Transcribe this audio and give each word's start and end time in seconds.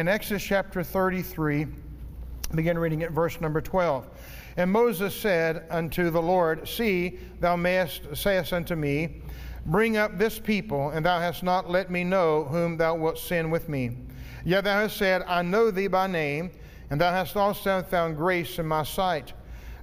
in 0.00 0.08
Exodus 0.08 0.42
chapter 0.42 0.82
33, 0.82 1.66
begin 2.54 2.78
reading 2.78 3.02
at 3.02 3.10
verse 3.10 3.38
number 3.38 3.60
12. 3.60 4.08
And 4.56 4.72
Moses 4.72 5.14
said 5.14 5.66
unto 5.68 6.08
the 6.08 6.22
Lord, 6.22 6.66
See, 6.66 7.18
thou 7.38 7.54
mayest 7.54 8.16
sayest 8.16 8.54
unto 8.54 8.74
me, 8.76 9.20
Bring 9.66 9.98
up 9.98 10.16
this 10.16 10.38
people, 10.38 10.88
and 10.88 11.04
thou 11.04 11.20
hast 11.20 11.42
not 11.42 11.68
let 11.68 11.90
me 11.90 12.02
know 12.02 12.44
whom 12.44 12.78
thou 12.78 12.94
wilt 12.94 13.18
send 13.18 13.52
with 13.52 13.68
me. 13.68 13.98
Yet 14.42 14.64
thou 14.64 14.80
hast 14.80 14.96
said, 14.96 15.22
I 15.26 15.42
know 15.42 15.70
thee 15.70 15.86
by 15.86 16.06
name, 16.06 16.50
and 16.88 16.98
thou 16.98 17.12
hast 17.12 17.36
also 17.36 17.82
found 17.82 18.16
grace 18.16 18.58
in 18.58 18.64
my 18.64 18.84
sight. 18.84 19.34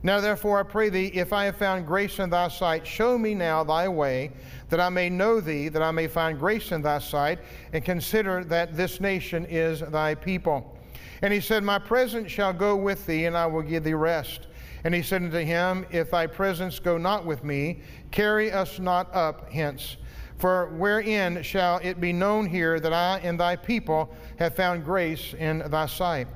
Now 0.03 0.21
therefore 0.21 0.59
I 0.59 0.63
pray 0.63 0.89
thee, 0.89 1.07
if 1.13 1.33
I 1.33 1.45
have 1.45 1.57
found 1.57 1.87
grace 1.87 2.19
in 2.19 2.29
thy 2.29 2.47
sight, 2.49 2.85
show 2.85 3.17
me 3.17 3.33
now 3.33 3.63
thy 3.63 3.87
way, 3.87 4.31
that 4.69 4.79
I 4.79 4.89
may 4.89 5.09
know 5.09 5.39
thee, 5.39 5.69
that 5.69 5.81
I 5.81 5.91
may 5.91 6.07
find 6.07 6.37
grace 6.37 6.71
in 6.71 6.81
thy 6.81 6.99
sight, 6.99 7.39
and 7.73 7.83
consider 7.83 8.43
that 8.45 8.77
this 8.77 8.99
nation 8.99 9.45
is 9.49 9.79
thy 9.79 10.15
people. 10.15 10.77
And 11.21 11.33
he 11.33 11.39
said, 11.39 11.63
My 11.63 11.79
presence 11.79 12.31
shall 12.31 12.53
go 12.53 12.75
with 12.75 13.05
thee, 13.05 13.25
and 13.25 13.35
I 13.35 13.47
will 13.47 13.63
give 13.63 13.83
thee 13.83 13.93
rest. 13.93 14.47
And 14.83 14.93
he 14.93 15.01
said 15.01 15.23
unto 15.23 15.39
him, 15.39 15.85
If 15.89 16.11
thy 16.11 16.27
presence 16.27 16.79
go 16.79 16.97
not 16.97 17.25
with 17.25 17.43
me, 17.43 17.81
carry 18.11 18.51
us 18.51 18.79
not 18.79 19.13
up 19.15 19.51
hence. 19.51 19.97
For 20.37 20.67
wherein 20.75 21.41
shall 21.41 21.79
it 21.79 21.99
be 21.99 22.13
known 22.13 22.45
here 22.45 22.79
that 22.79 22.93
I 22.93 23.19
and 23.23 23.39
thy 23.39 23.55
people 23.55 24.13
have 24.37 24.55
found 24.55 24.85
grace 24.85 25.33
in 25.33 25.63
thy 25.69 25.87
sight? 25.87 26.27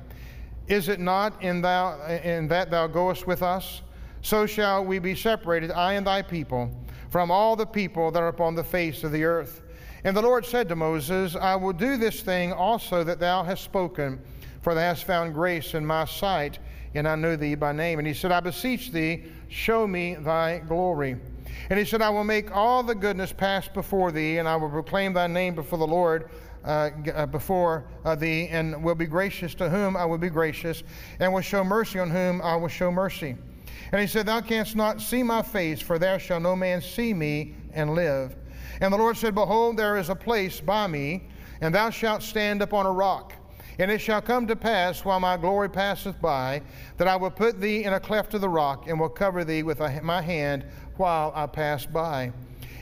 Is 0.68 0.88
it 0.88 1.00
not 1.00 1.42
in, 1.42 1.62
thou, 1.62 2.00
in 2.06 2.48
that 2.48 2.70
thou 2.70 2.86
goest 2.86 3.26
with 3.26 3.42
us? 3.42 3.82
So 4.22 4.46
shall 4.46 4.84
we 4.84 4.98
be 4.98 5.14
separated, 5.14 5.70
I 5.70 5.94
and 5.94 6.06
thy 6.06 6.22
people, 6.22 6.70
from 7.10 7.30
all 7.30 7.56
the 7.56 7.66
people 7.66 8.10
that 8.12 8.22
are 8.22 8.28
upon 8.28 8.54
the 8.54 8.64
face 8.64 9.02
of 9.04 9.12
the 9.12 9.24
earth. 9.24 9.62
And 10.04 10.16
the 10.16 10.22
Lord 10.22 10.46
said 10.46 10.68
to 10.68 10.76
Moses, 10.76 11.36
I 11.36 11.56
will 11.56 11.72
do 11.72 11.96
this 11.96 12.22
thing 12.22 12.52
also 12.52 13.04
that 13.04 13.20
thou 13.20 13.42
hast 13.42 13.64
spoken, 13.64 14.20
for 14.60 14.74
thou 14.74 14.80
hast 14.80 15.04
found 15.04 15.34
grace 15.34 15.74
in 15.74 15.84
my 15.84 16.04
sight 16.04 16.58
and 16.94 17.08
I 17.08 17.14
know 17.14 17.36
thee 17.36 17.54
by 17.54 17.72
name. 17.72 17.98
And 17.98 18.06
he 18.06 18.14
said, 18.14 18.32
I 18.32 18.40
beseech 18.40 18.92
thee, 18.92 19.24
show 19.48 19.86
me 19.86 20.14
thy 20.14 20.58
glory. 20.58 21.16
And 21.70 21.78
he 21.78 21.84
said, 21.84 22.02
I 22.02 22.10
will 22.10 22.24
make 22.24 22.54
all 22.54 22.82
the 22.82 22.94
goodness 22.94 23.32
pass 23.32 23.68
before 23.68 24.12
thee, 24.12 24.38
and 24.38 24.48
I 24.48 24.56
will 24.56 24.68
proclaim 24.68 25.12
thy 25.12 25.26
name 25.26 25.54
before 25.54 25.78
the 25.78 25.86
Lord, 25.86 26.30
uh, 26.64 26.90
uh, 27.14 27.26
before 27.26 27.84
uh, 28.04 28.14
thee, 28.14 28.48
and 28.48 28.82
will 28.82 28.94
be 28.94 29.06
gracious 29.06 29.54
to 29.56 29.68
whom 29.68 29.96
I 29.96 30.04
will 30.04 30.18
be 30.18 30.30
gracious, 30.30 30.82
and 31.20 31.32
will 31.32 31.40
show 31.40 31.64
mercy 31.64 31.98
on 31.98 32.10
whom 32.10 32.40
I 32.42 32.56
will 32.56 32.68
show 32.68 32.90
mercy. 32.90 33.36
And 33.92 34.00
he 34.00 34.06
said, 34.06 34.26
Thou 34.26 34.40
canst 34.40 34.76
not 34.76 35.00
see 35.00 35.22
my 35.22 35.42
face, 35.42 35.80
for 35.80 35.98
there 35.98 36.18
shall 36.18 36.40
no 36.40 36.56
man 36.56 36.80
see 36.80 37.12
me 37.12 37.54
and 37.72 37.94
live. 37.94 38.36
And 38.80 38.92
the 38.92 38.98
Lord 38.98 39.16
said, 39.16 39.34
Behold, 39.34 39.76
there 39.76 39.96
is 39.96 40.08
a 40.08 40.14
place 40.14 40.60
by 40.60 40.86
me, 40.86 41.28
and 41.60 41.74
thou 41.74 41.90
shalt 41.90 42.22
stand 42.22 42.62
upon 42.62 42.86
a 42.86 42.92
rock. 42.92 43.34
And 43.78 43.90
it 43.90 44.00
shall 44.00 44.20
come 44.20 44.46
to 44.46 44.56
pass, 44.56 45.04
while 45.04 45.20
my 45.20 45.36
glory 45.36 45.68
passeth 45.68 46.20
by, 46.20 46.62
that 46.98 47.08
I 47.08 47.16
will 47.16 47.30
put 47.30 47.60
thee 47.60 47.84
in 47.84 47.92
a 47.94 48.00
cleft 48.00 48.34
of 48.34 48.40
the 48.40 48.48
rock, 48.48 48.86
and 48.88 48.98
will 48.98 49.08
cover 49.08 49.44
thee 49.44 49.62
with 49.62 49.80
my 50.02 50.22
hand 50.22 50.64
while 50.96 51.32
I 51.34 51.46
pass 51.46 51.86
by. 51.86 52.32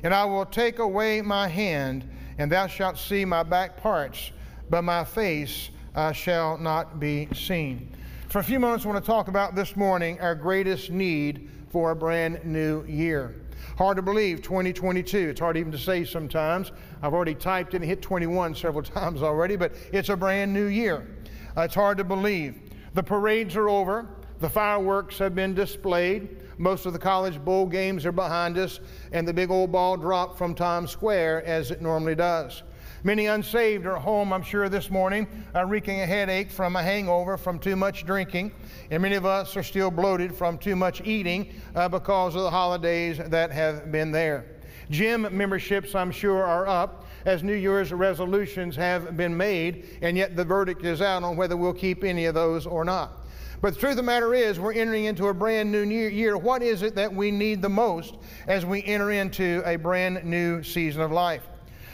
And 0.03 0.15
I 0.15 0.25
will 0.25 0.47
take 0.47 0.79
away 0.79 1.23
my 1.23 1.49
hand, 1.49 2.09
and 2.41 2.51
thou 2.51 2.67
shalt 2.67 2.97
see 2.97 3.23
my 3.27 3.43
back 3.43 3.77
parts, 3.77 4.33
but 4.71 4.81
my 4.81 5.05
face 5.05 5.69
uh, 5.95 6.11
shall 6.11 6.57
not 6.57 6.99
be 6.99 7.29
seen. 7.35 7.95
For 8.31 8.39
a 8.39 8.43
few 8.43 8.59
moments, 8.59 8.87
I 8.87 8.89
want 8.89 9.05
to 9.05 9.07
talk 9.07 9.29
about 9.29 9.55
this 9.55 9.77
morning 9.77 10.19
our 10.21 10.35
greatest 10.35 10.91
need 10.91 11.51
for 11.69 11.91
a 11.91 11.97
brand 11.97 12.43
new 12.47 12.83
year. 12.85 13.35
Hard 13.77 13.99
to 13.99 14.03
believe, 14.03 14.41
2022. 14.41 15.19
It's 15.19 15.41
hard 15.41 15.59
even 15.59 15.71
to 15.71 15.77
say 15.77 16.03
sometimes. 16.03 16.73
I've 17.03 17.13
already 17.13 17.35
typed 17.35 17.75
and 17.75 17.85
hit 17.85 18.01
21 18.01 18.55
several 18.55 18.83
times 18.85 19.23
already, 19.23 19.57
but 19.57 19.75
it's 19.93 20.09
a 20.09 20.17
brand 20.17 20.51
new 20.51 20.67
year. 20.67 21.07
Uh, 21.55 21.63
it's 21.63 21.75
hard 21.75 21.99
to 21.99 22.05
believe. 22.05 22.59
The 22.95 23.03
parades 23.03 23.55
are 23.55 23.69
over, 23.69 24.09
the 24.39 24.49
fireworks 24.49 25.19
have 25.19 25.35
been 25.35 25.55
displayed. 25.55 26.43
Most 26.61 26.85
of 26.85 26.93
the 26.93 26.99
college 26.99 27.43
bowl 27.43 27.65
games 27.65 28.05
are 28.05 28.13
behind 28.13 28.59
us, 28.59 28.81
and 29.13 29.27
the 29.27 29.33
big 29.33 29.51
old 29.51 29.73
ball 29.73 29.97
dropped 29.97 30.37
from 30.37 30.55
Times 30.55 30.91
Square 30.91 31.47
as 31.47 31.71
it 31.71 31.81
normally 31.81 32.15
does. 32.15 32.63
Many 33.03 33.29
unsaved 33.29 33.87
are 33.87 33.97
home, 33.97 34.31
I'm 34.31 34.43
sure, 34.43 34.69
this 34.69 34.91
morning, 34.91 35.27
uh, 35.55 35.65
wreaking 35.65 36.03
a 36.03 36.07
headache 36.07 36.51
from 36.51 36.77
a 36.77 36.83
hangover 36.83 37.39
from 37.39 37.59
too 37.59 37.77
much 37.77 38.05
drinking. 38.05 38.53
And 38.91 39.03
many 39.03 39.15
of 39.15 39.25
us 39.25 39.57
are 39.57 39.63
still 39.63 39.91
bloated 39.91 40.35
from 40.35 40.59
too 40.59 40.77
much 40.77 41.01
eating 41.01 41.51
uh, 41.75 41.89
because 41.89 42.35
of 42.35 42.43
the 42.43 42.51
holidays 42.51 43.17
that 43.17 43.51
have 43.53 43.91
been 43.91 44.13
there. 44.13 44.45
Gym 44.91 45.35
memberships, 45.35 45.95
I'm 45.95 46.11
sure, 46.11 46.45
are 46.45 46.69
up 46.69 47.07
as 47.25 47.43
New 47.43 47.55
Year's 47.55 47.91
resolutions 47.91 48.77
have 48.77 49.17
been 49.17 49.35
made, 49.35 49.99
and 50.03 50.15
yet 50.15 50.37
the 50.37 50.45
verdict 50.45 50.85
is 50.85 51.01
out 51.01 51.23
on 51.23 51.39
whether 51.39 51.57
we'll 51.57 51.73
keep 51.73 52.05
any 52.05 52.27
of 52.27 52.35
those 52.35 52.67
or 52.67 52.85
not. 52.85 53.20
But 53.61 53.75
the 53.75 53.81
truth 53.81 53.93
of 53.93 53.97
the 53.99 54.03
matter 54.03 54.33
is, 54.33 54.59
we're 54.59 54.73
entering 54.73 55.05
into 55.05 55.27
a 55.27 55.35
brand 55.35 55.71
new 55.71 55.83
year. 55.83 56.39
What 56.39 56.63
is 56.63 56.81
it 56.81 56.95
that 56.95 57.15
we 57.15 57.31
need 57.31 57.61
the 57.61 57.69
most 57.69 58.17
as 58.47 58.65
we 58.65 58.83
enter 58.85 59.11
into 59.11 59.63
a 59.67 59.77
brand 59.77 60.25
new 60.25 60.63
season 60.63 61.03
of 61.03 61.13
life? 61.13 61.43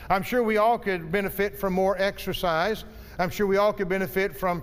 I'm 0.09 0.23
sure 0.23 0.45
we 0.45 0.59
all 0.59 0.79
could 0.79 1.11
benefit 1.11 1.59
from 1.59 1.73
more 1.73 2.01
exercise. 2.01 2.85
I'm 3.19 3.31
sure 3.31 3.49
we 3.49 3.57
all 3.57 3.73
could 3.73 3.89
benefit 3.89 4.37
from 4.37 4.63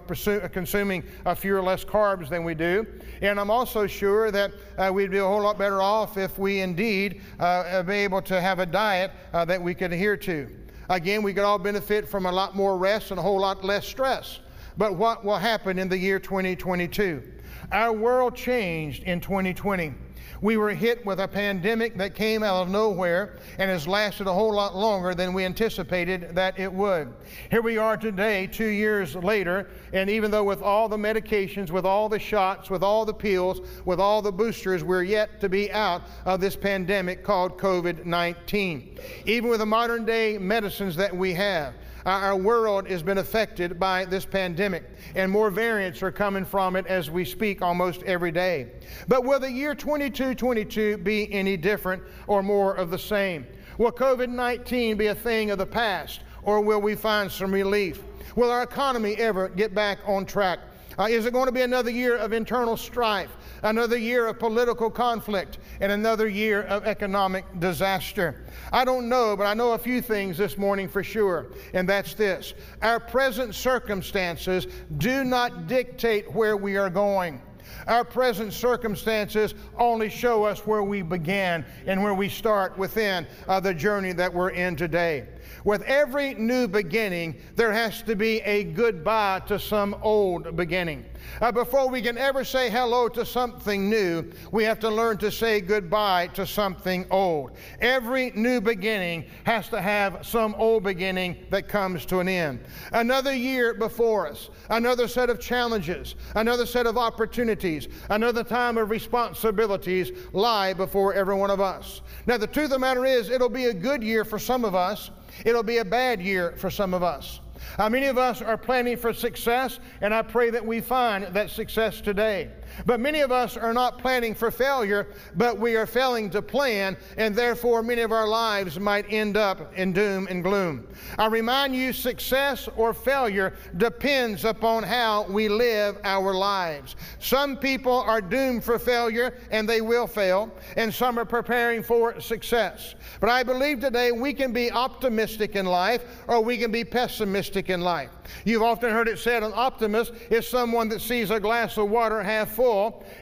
consuming 0.54 1.04
a 1.26 1.36
few 1.36 1.60
less 1.62 1.84
carbs 1.84 2.30
than 2.30 2.46
we 2.46 2.54
do. 2.54 2.88
And 3.22 3.38
I'm 3.38 3.52
also 3.52 3.86
sure 3.86 4.32
that 4.32 4.54
uh, 4.78 4.90
we'd 4.94 5.12
be 5.12 5.18
a 5.18 5.26
whole 5.26 5.42
lot 5.42 5.58
better 5.58 5.82
off 5.82 6.18
if 6.18 6.40
we 6.40 6.62
indeed 6.62 7.22
uh, 7.38 7.84
be 7.84 7.96
able 7.96 8.22
to 8.22 8.40
have 8.40 8.60
a 8.60 8.66
diet 8.66 9.12
uh, 9.34 9.44
that 9.44 9.62
we 9.62 9.74
could 9.74 9.92
adhere 9.92 10.16
to. 10.18 10.48
Again, 10.90 11.22
we 11.22 11.34
could 11.34 11.44
all 11.44 11.60
benefit 11.60 12.08
from 12.08 12.26
a 12.26 12.32
lot 12.32 12.56
more 12.56 12.78
rest 12.78 13.12
and 13.12 13.20
a 13.20 13.24
whole 13.24 13.42
lot 13.42 13.66
less 13.66 13.86
stress. 13.86 14.40
But 14.78 14.96
what 14.96 15.24
will 15.24 15.38
happen 15.38 15.78
in 15.78 15.90
the 15.90 15.98
year 15.98 16.20
2022? 16.20 17.24
Our 17.72 17.94
world 17.94 18.36
changed 18.36 19.04
in 19.04 19.20
2020. 19.20 19.94
We 20.42 20.58
were 20.58 20.72
hit 20.72 21.06
with 21.06 21.22
a 21.22 21.28
pandemic 21.28 21.98
that 22.00 22.16
came 22.16 22.44
out 22.44 22.64
of 22.64 22.70
nowhere 22.70 23.38
and 23.58 23.72
has 23.72 23.88
lasted 23.88 24.28
a 24.28 24.34
whole 24.34 24.54
lot 24.54 24.76
longer 24.76 25.16
than 25.16 25.34
we 25.34 25.46
anticipated 25.46 26.36
that 26.36 26.60
it 26.60 26.72
would. 26.72 27.14
Here 27.50 27.62
we 27.62 27.78
are 27.78 27.96
today, 27.96 28.48
two 28.48 28.68
years 28.68 29.16
later, 29.16 29.70
and 29.94 30.10
even 30.10 30.32
though 30.32 30.44
with 30.44 30.62
all 30.62 30.90
the 30.90 30.98
medications, 30.98 31.72
with 31.72 31.86
all 31.86 32.10
the 32.10 32.20
shots, 32.20 32.70
with 32.70 32.84
all 32.84 33.06
the 33.06 33.14
pills, 33.14 33.62
with 33.86 34.02
all 34.02 34.22
the 34.22 34.34
boosters, 34.34 34.84
we're 34.84 35.04
yet 35.04 35.40
to 35.40 35.48
be 35.48 35.72
out 35.72 36.02
of 36.26 36.42
this 36.42 36.58
pandemic 36.58 37.24
called 37.24 37.58
COVID 37.58 38.06
19. 38.06 38.98
Even 39.26 39.50
with 39.50 39.60
the 39.60 39.66
modern 39.66 40.04
day 40.04 40.38
medicines 40.38 40.98
that 40.98 41.16
we 41.16 41.34
have, 41.36 41.74
our 42.06 42.36
world 42.36 42.88
has 42.88 43.02
been 43.02 43.18
affected 43.18 43.80
by 43.80 44.06
this 44.06 44.26
pandemic, 44.26 44.84
and 45.16 45.32
more 45.32 45.50
variants 45.50 46.04
are 46.04 46.12
coming 46.12 46.46
from 46.46 46.76
it 46.76 46.86
as 46.88 47.10
we 47.10 47.26
speak 47.26 47.62
almost 47.62 48.04
every 48.04 48.32
day. 48.32 48.72
But 49.08 49.24
will 49.24 49.40
the 49.40 49.52
year 49.52 49.74
2222 49.76 50.98
be 50.98 51.32
any 51.32 51.58
different 51.58 52.04
or 52.28 52.44
more 52.44 52.74
of 52.76 52.90
the 52.90 53.00
same? 53.00 53.48
Will 53.78 53.92
COVID 53.92 54.30
19 54.30 54.98
be 54.98 55.08
a 55.08 55.16
thing 55.16 55.52
of 55.52 55.58
the 55.58 55.66
past, 55.66 56.22
or 56.44 56.62
will 56.62 56.82
we 56.82 56.96
find 56.96 57.32
some 57.32 57.52
relief? 57.52 58.04
Will 58.36 58.52
our 58.52 58.64
economy 58.64 59.16
ever 59.16 59.50
get 59.50 59.74
back 59.74 60.00
on 60.06 60.26
track? 60.26 60.60
Uh, 60.98 61.08
is 61.10 61.26
it 61.26 61.34
going 61.34 61.48
to 61.48 61.52
be 61.52 61.62
another 61.62 61.90
year 61.90 62.18
of 62.18 62.34
internal 62.34 62.78
strife, 62.78 63.36
another 63.64 63.98
year 63.98 64.28
of 64.28 64.40
political 64.40 64.90
conflict, 64.90 65.58
and 65.82 65.92
another 65.92 66.28
year 66.28 66.64
of 66.64 66.86
economic 66.86 67.46
disaster? 67.60 68.44
I 68.72 68.86
don't 68.86 69.10
know, 69.10 69.36
but 69.36 69.46
I 69.46 69.54
know 69.54 69.72
a 69.74 69.78
few 69.78 70.02
things 70.02 70.38
this 70.38 70.58
morning 70.58 70.88
for 70.88 71.04
sure, 71.04 71.48
and 71.74 71.88
that's 71.88 72.14
this. 72.14 72.54
Our 72.82 73.00
present 73.00 73.56
circumstances 73.56 74.68
do 74.98 75.24
not 75.24 75.68
dictate 75.68 76.32
where 76.34 76.58
we 76.58 76.78
are 76.78 76.90
going. 76.90 77.42
Our 77.88 78.04
present 78.04 78.54
circumstances 78.54 79.56
only 79.78 80.10
show 80.10 80.44
us 80.44 80.66
where 80.66 80.84
we 80.84 81.02
began 81.02 81.66
and 81.86 82.04
where 82.04 82.14
we 82.14 82.30
start 82.30 82.78
within 82.78 83.28
uh, 83.48 83.60
the 83.60 83.74
journey 83.74 84.14
that 84.14 84.34
we're 84.34 84.52
in 84.52 84.76
today. 84.76 85.28
With 85.64 85.82
every 85.84 86.34
new 86.34 86.68
beginning, 86.68 87.36
there 87.56 87.72
has 87.72 88.02
to 88.04 88.16
be 88.16 88.42
a 88.42 88.64
goodbye 88.64 89.42
to 89.48 89.60
some 89.60 89.96
old 90.02 90.56
beginning. 90.56 91.06
Uh, 91.42 91.52
before 91.52 91.90
we 91.90 92.02
can 92.02 92.18
ever 92.18 92.44
say 92.44 92.70
hello 92.70 93.08
to 93.10 93.26
something 93.26 93.90
new, 93.90 94.24
we 94.52 94.64
have 94.64 94.80
to 94.80 94.90
learn 94.90 95.18
to 95.18 95.32
say 95.32 95.60
goodbye 95.60 96.28
to 96.28 96.46
something 96.46 97.06
old. 97.12 97.52
Every 97.82 98.32
new 98.32 98.62
beginning 98.62 99.26
has 99.46 99.70
to 99.70 99.82
have 99.82 100.26
some 100.26 100.56
old 100.56 100.84
beginning 100.84 101.38
that 101.50 101.68
comes 101.68 102.06
to 102.08 102.20
an 102.20 102.28
end. 102.28 102.60
Another 102.92 103.34
year 103.34 103.74
before 103.74 104.28
us, 104.28 104.50
another 104.70 105.08
set 105.08 105.30
of 105.30 105.40
challenges, 105.40 106.16
another 106.36 106.66
set 106.66 106.88
of 106.88 106.98
opportunities, 106.98 107.88
another 108.10 108.44
time 108.44 108.78
of 108.78 108.90
responsibilities 108.90 110.12
lie 110.34 110.74
before 110.74 111.14
every 111.14 111.36
one 111.36 111.50
of 111.50 111.60
us. 111.60 112.02
Now, 112.26 112.38
the 112.38 112.48
truth 112.48 112.66
of 112.66 112.72
the 112.72 112.80
matter 112.80 113.06
is, 113.06 113.30
it'll 113.30 113.50
be 113.50 113.66
a 113.66 113.74
good 113.74 114.04
year 114.04 114.24
for 114.26 114.40
some 114.40 114.66
of 114.66 114.76
us, 114.76 115.12
it'll 115.46 115.64
be 115.64 115.78
a 115.78 115.86
bad 115.86 116.22
year 116.22 116.54
for 116.58 116.70
some 116.70 116.94
of 116.94 117.04
us. 117.04 117.40
Uh, 117.78 117.90
many 117.90 118.08
of 118.08 118.18
us 118.18 118.42
are 118.42 118.58
planning 118.58 118.98
for 118.98 119.14
success, 119.14 119.80
and 120.02 120.14
I 120.14 120.22
pray 120.22 120.50
that 120.50 120.66
we 120.66 120.82
find 120.82 121.26
that 121.26 121.50
success 121.50 122.02
today. 122.02 122.52
But 122.86 123.00
many 123.00 123.22
of 123.22 123.32
us 123.32 123.58
are 123.58 123.74
not 123.74 124.00
planning 124.00 124.36
for 124.36 124.52
failure, 124.52 125.08
but 125.36 125.58
we 125.60 125.76
are 125.76 125.86
failing 125.86 126.30
to 126.32 126.42
plan, 126.42 126.98
and 127.18 127.36
therefore 127.36 127.84
many 127.84 128.02
of 128.02 128.12
our 128.12 128.28
lives 128.28 128.80
might 128.80 129.06
end 129.12 129.38
up 129.38 129.74
in 129.78 129.94
doom 129.94 130.28
and 130.30 130.44
gloom. 130.44 130.88
I 131.18 131.28
remind 131.28 131.76
you, 131.76 131.94
success 131.94 132.68
or 132.76 132.94
failure 132.94 133.54
depends 133.78 134.46
upon 134.46 134.84
how 134.84 135.24
we 135.24 135.50
live 135.50 135.98
our 136.04 136.34
lives. 136.34 136.96
Some 137.20 137.58
people 137.58 138.00
are 138.00 138.22
doomed 138.22 138.64
for 138.64 138.80
failure, 138.80 139.34
and 139.52 139.68
they 139.68 139.82
will 139.82 140.08
fail, 140.08 140.52
and 140.78 140.94
some 140.94 141.20
are 141.20 141.26
preparing 141.26 141.84
for 141.84 142.20
success. 142.20 142.96
But 143.20 143.30
I 143.30 143.44
believe 143.44 143.80
today 143.80 144.12
we 144.12 144.34
can 144.34 144.52
be 144.52 144.72
optimistic 144.72 145.56
in 145.56 145.66
life, 145.66 146.04
or 146.28 146.42
we 146.42 146.58
can 146.58 146.72
be 146.72 146.84
pessimistic 146.84 147.70
in 147.70 147.82
life. 147.82 148.10
You've 148.46 148.64
often 148.64 148.92
heard 148.92 149.08
it 149.08 149.20
said 149.20 149.44
an 149.44 149.52
optimist 149.56 150.14
is 150.30 150.48
someone 150.48 150.90
that 150.90 151.02
sees 151.02 151.30
a 151.30 151.40
glass 151.40 151.78
of 151.78 151.90
water 151.90 152.24
half 152.24 152.52
full, 152.52 152.63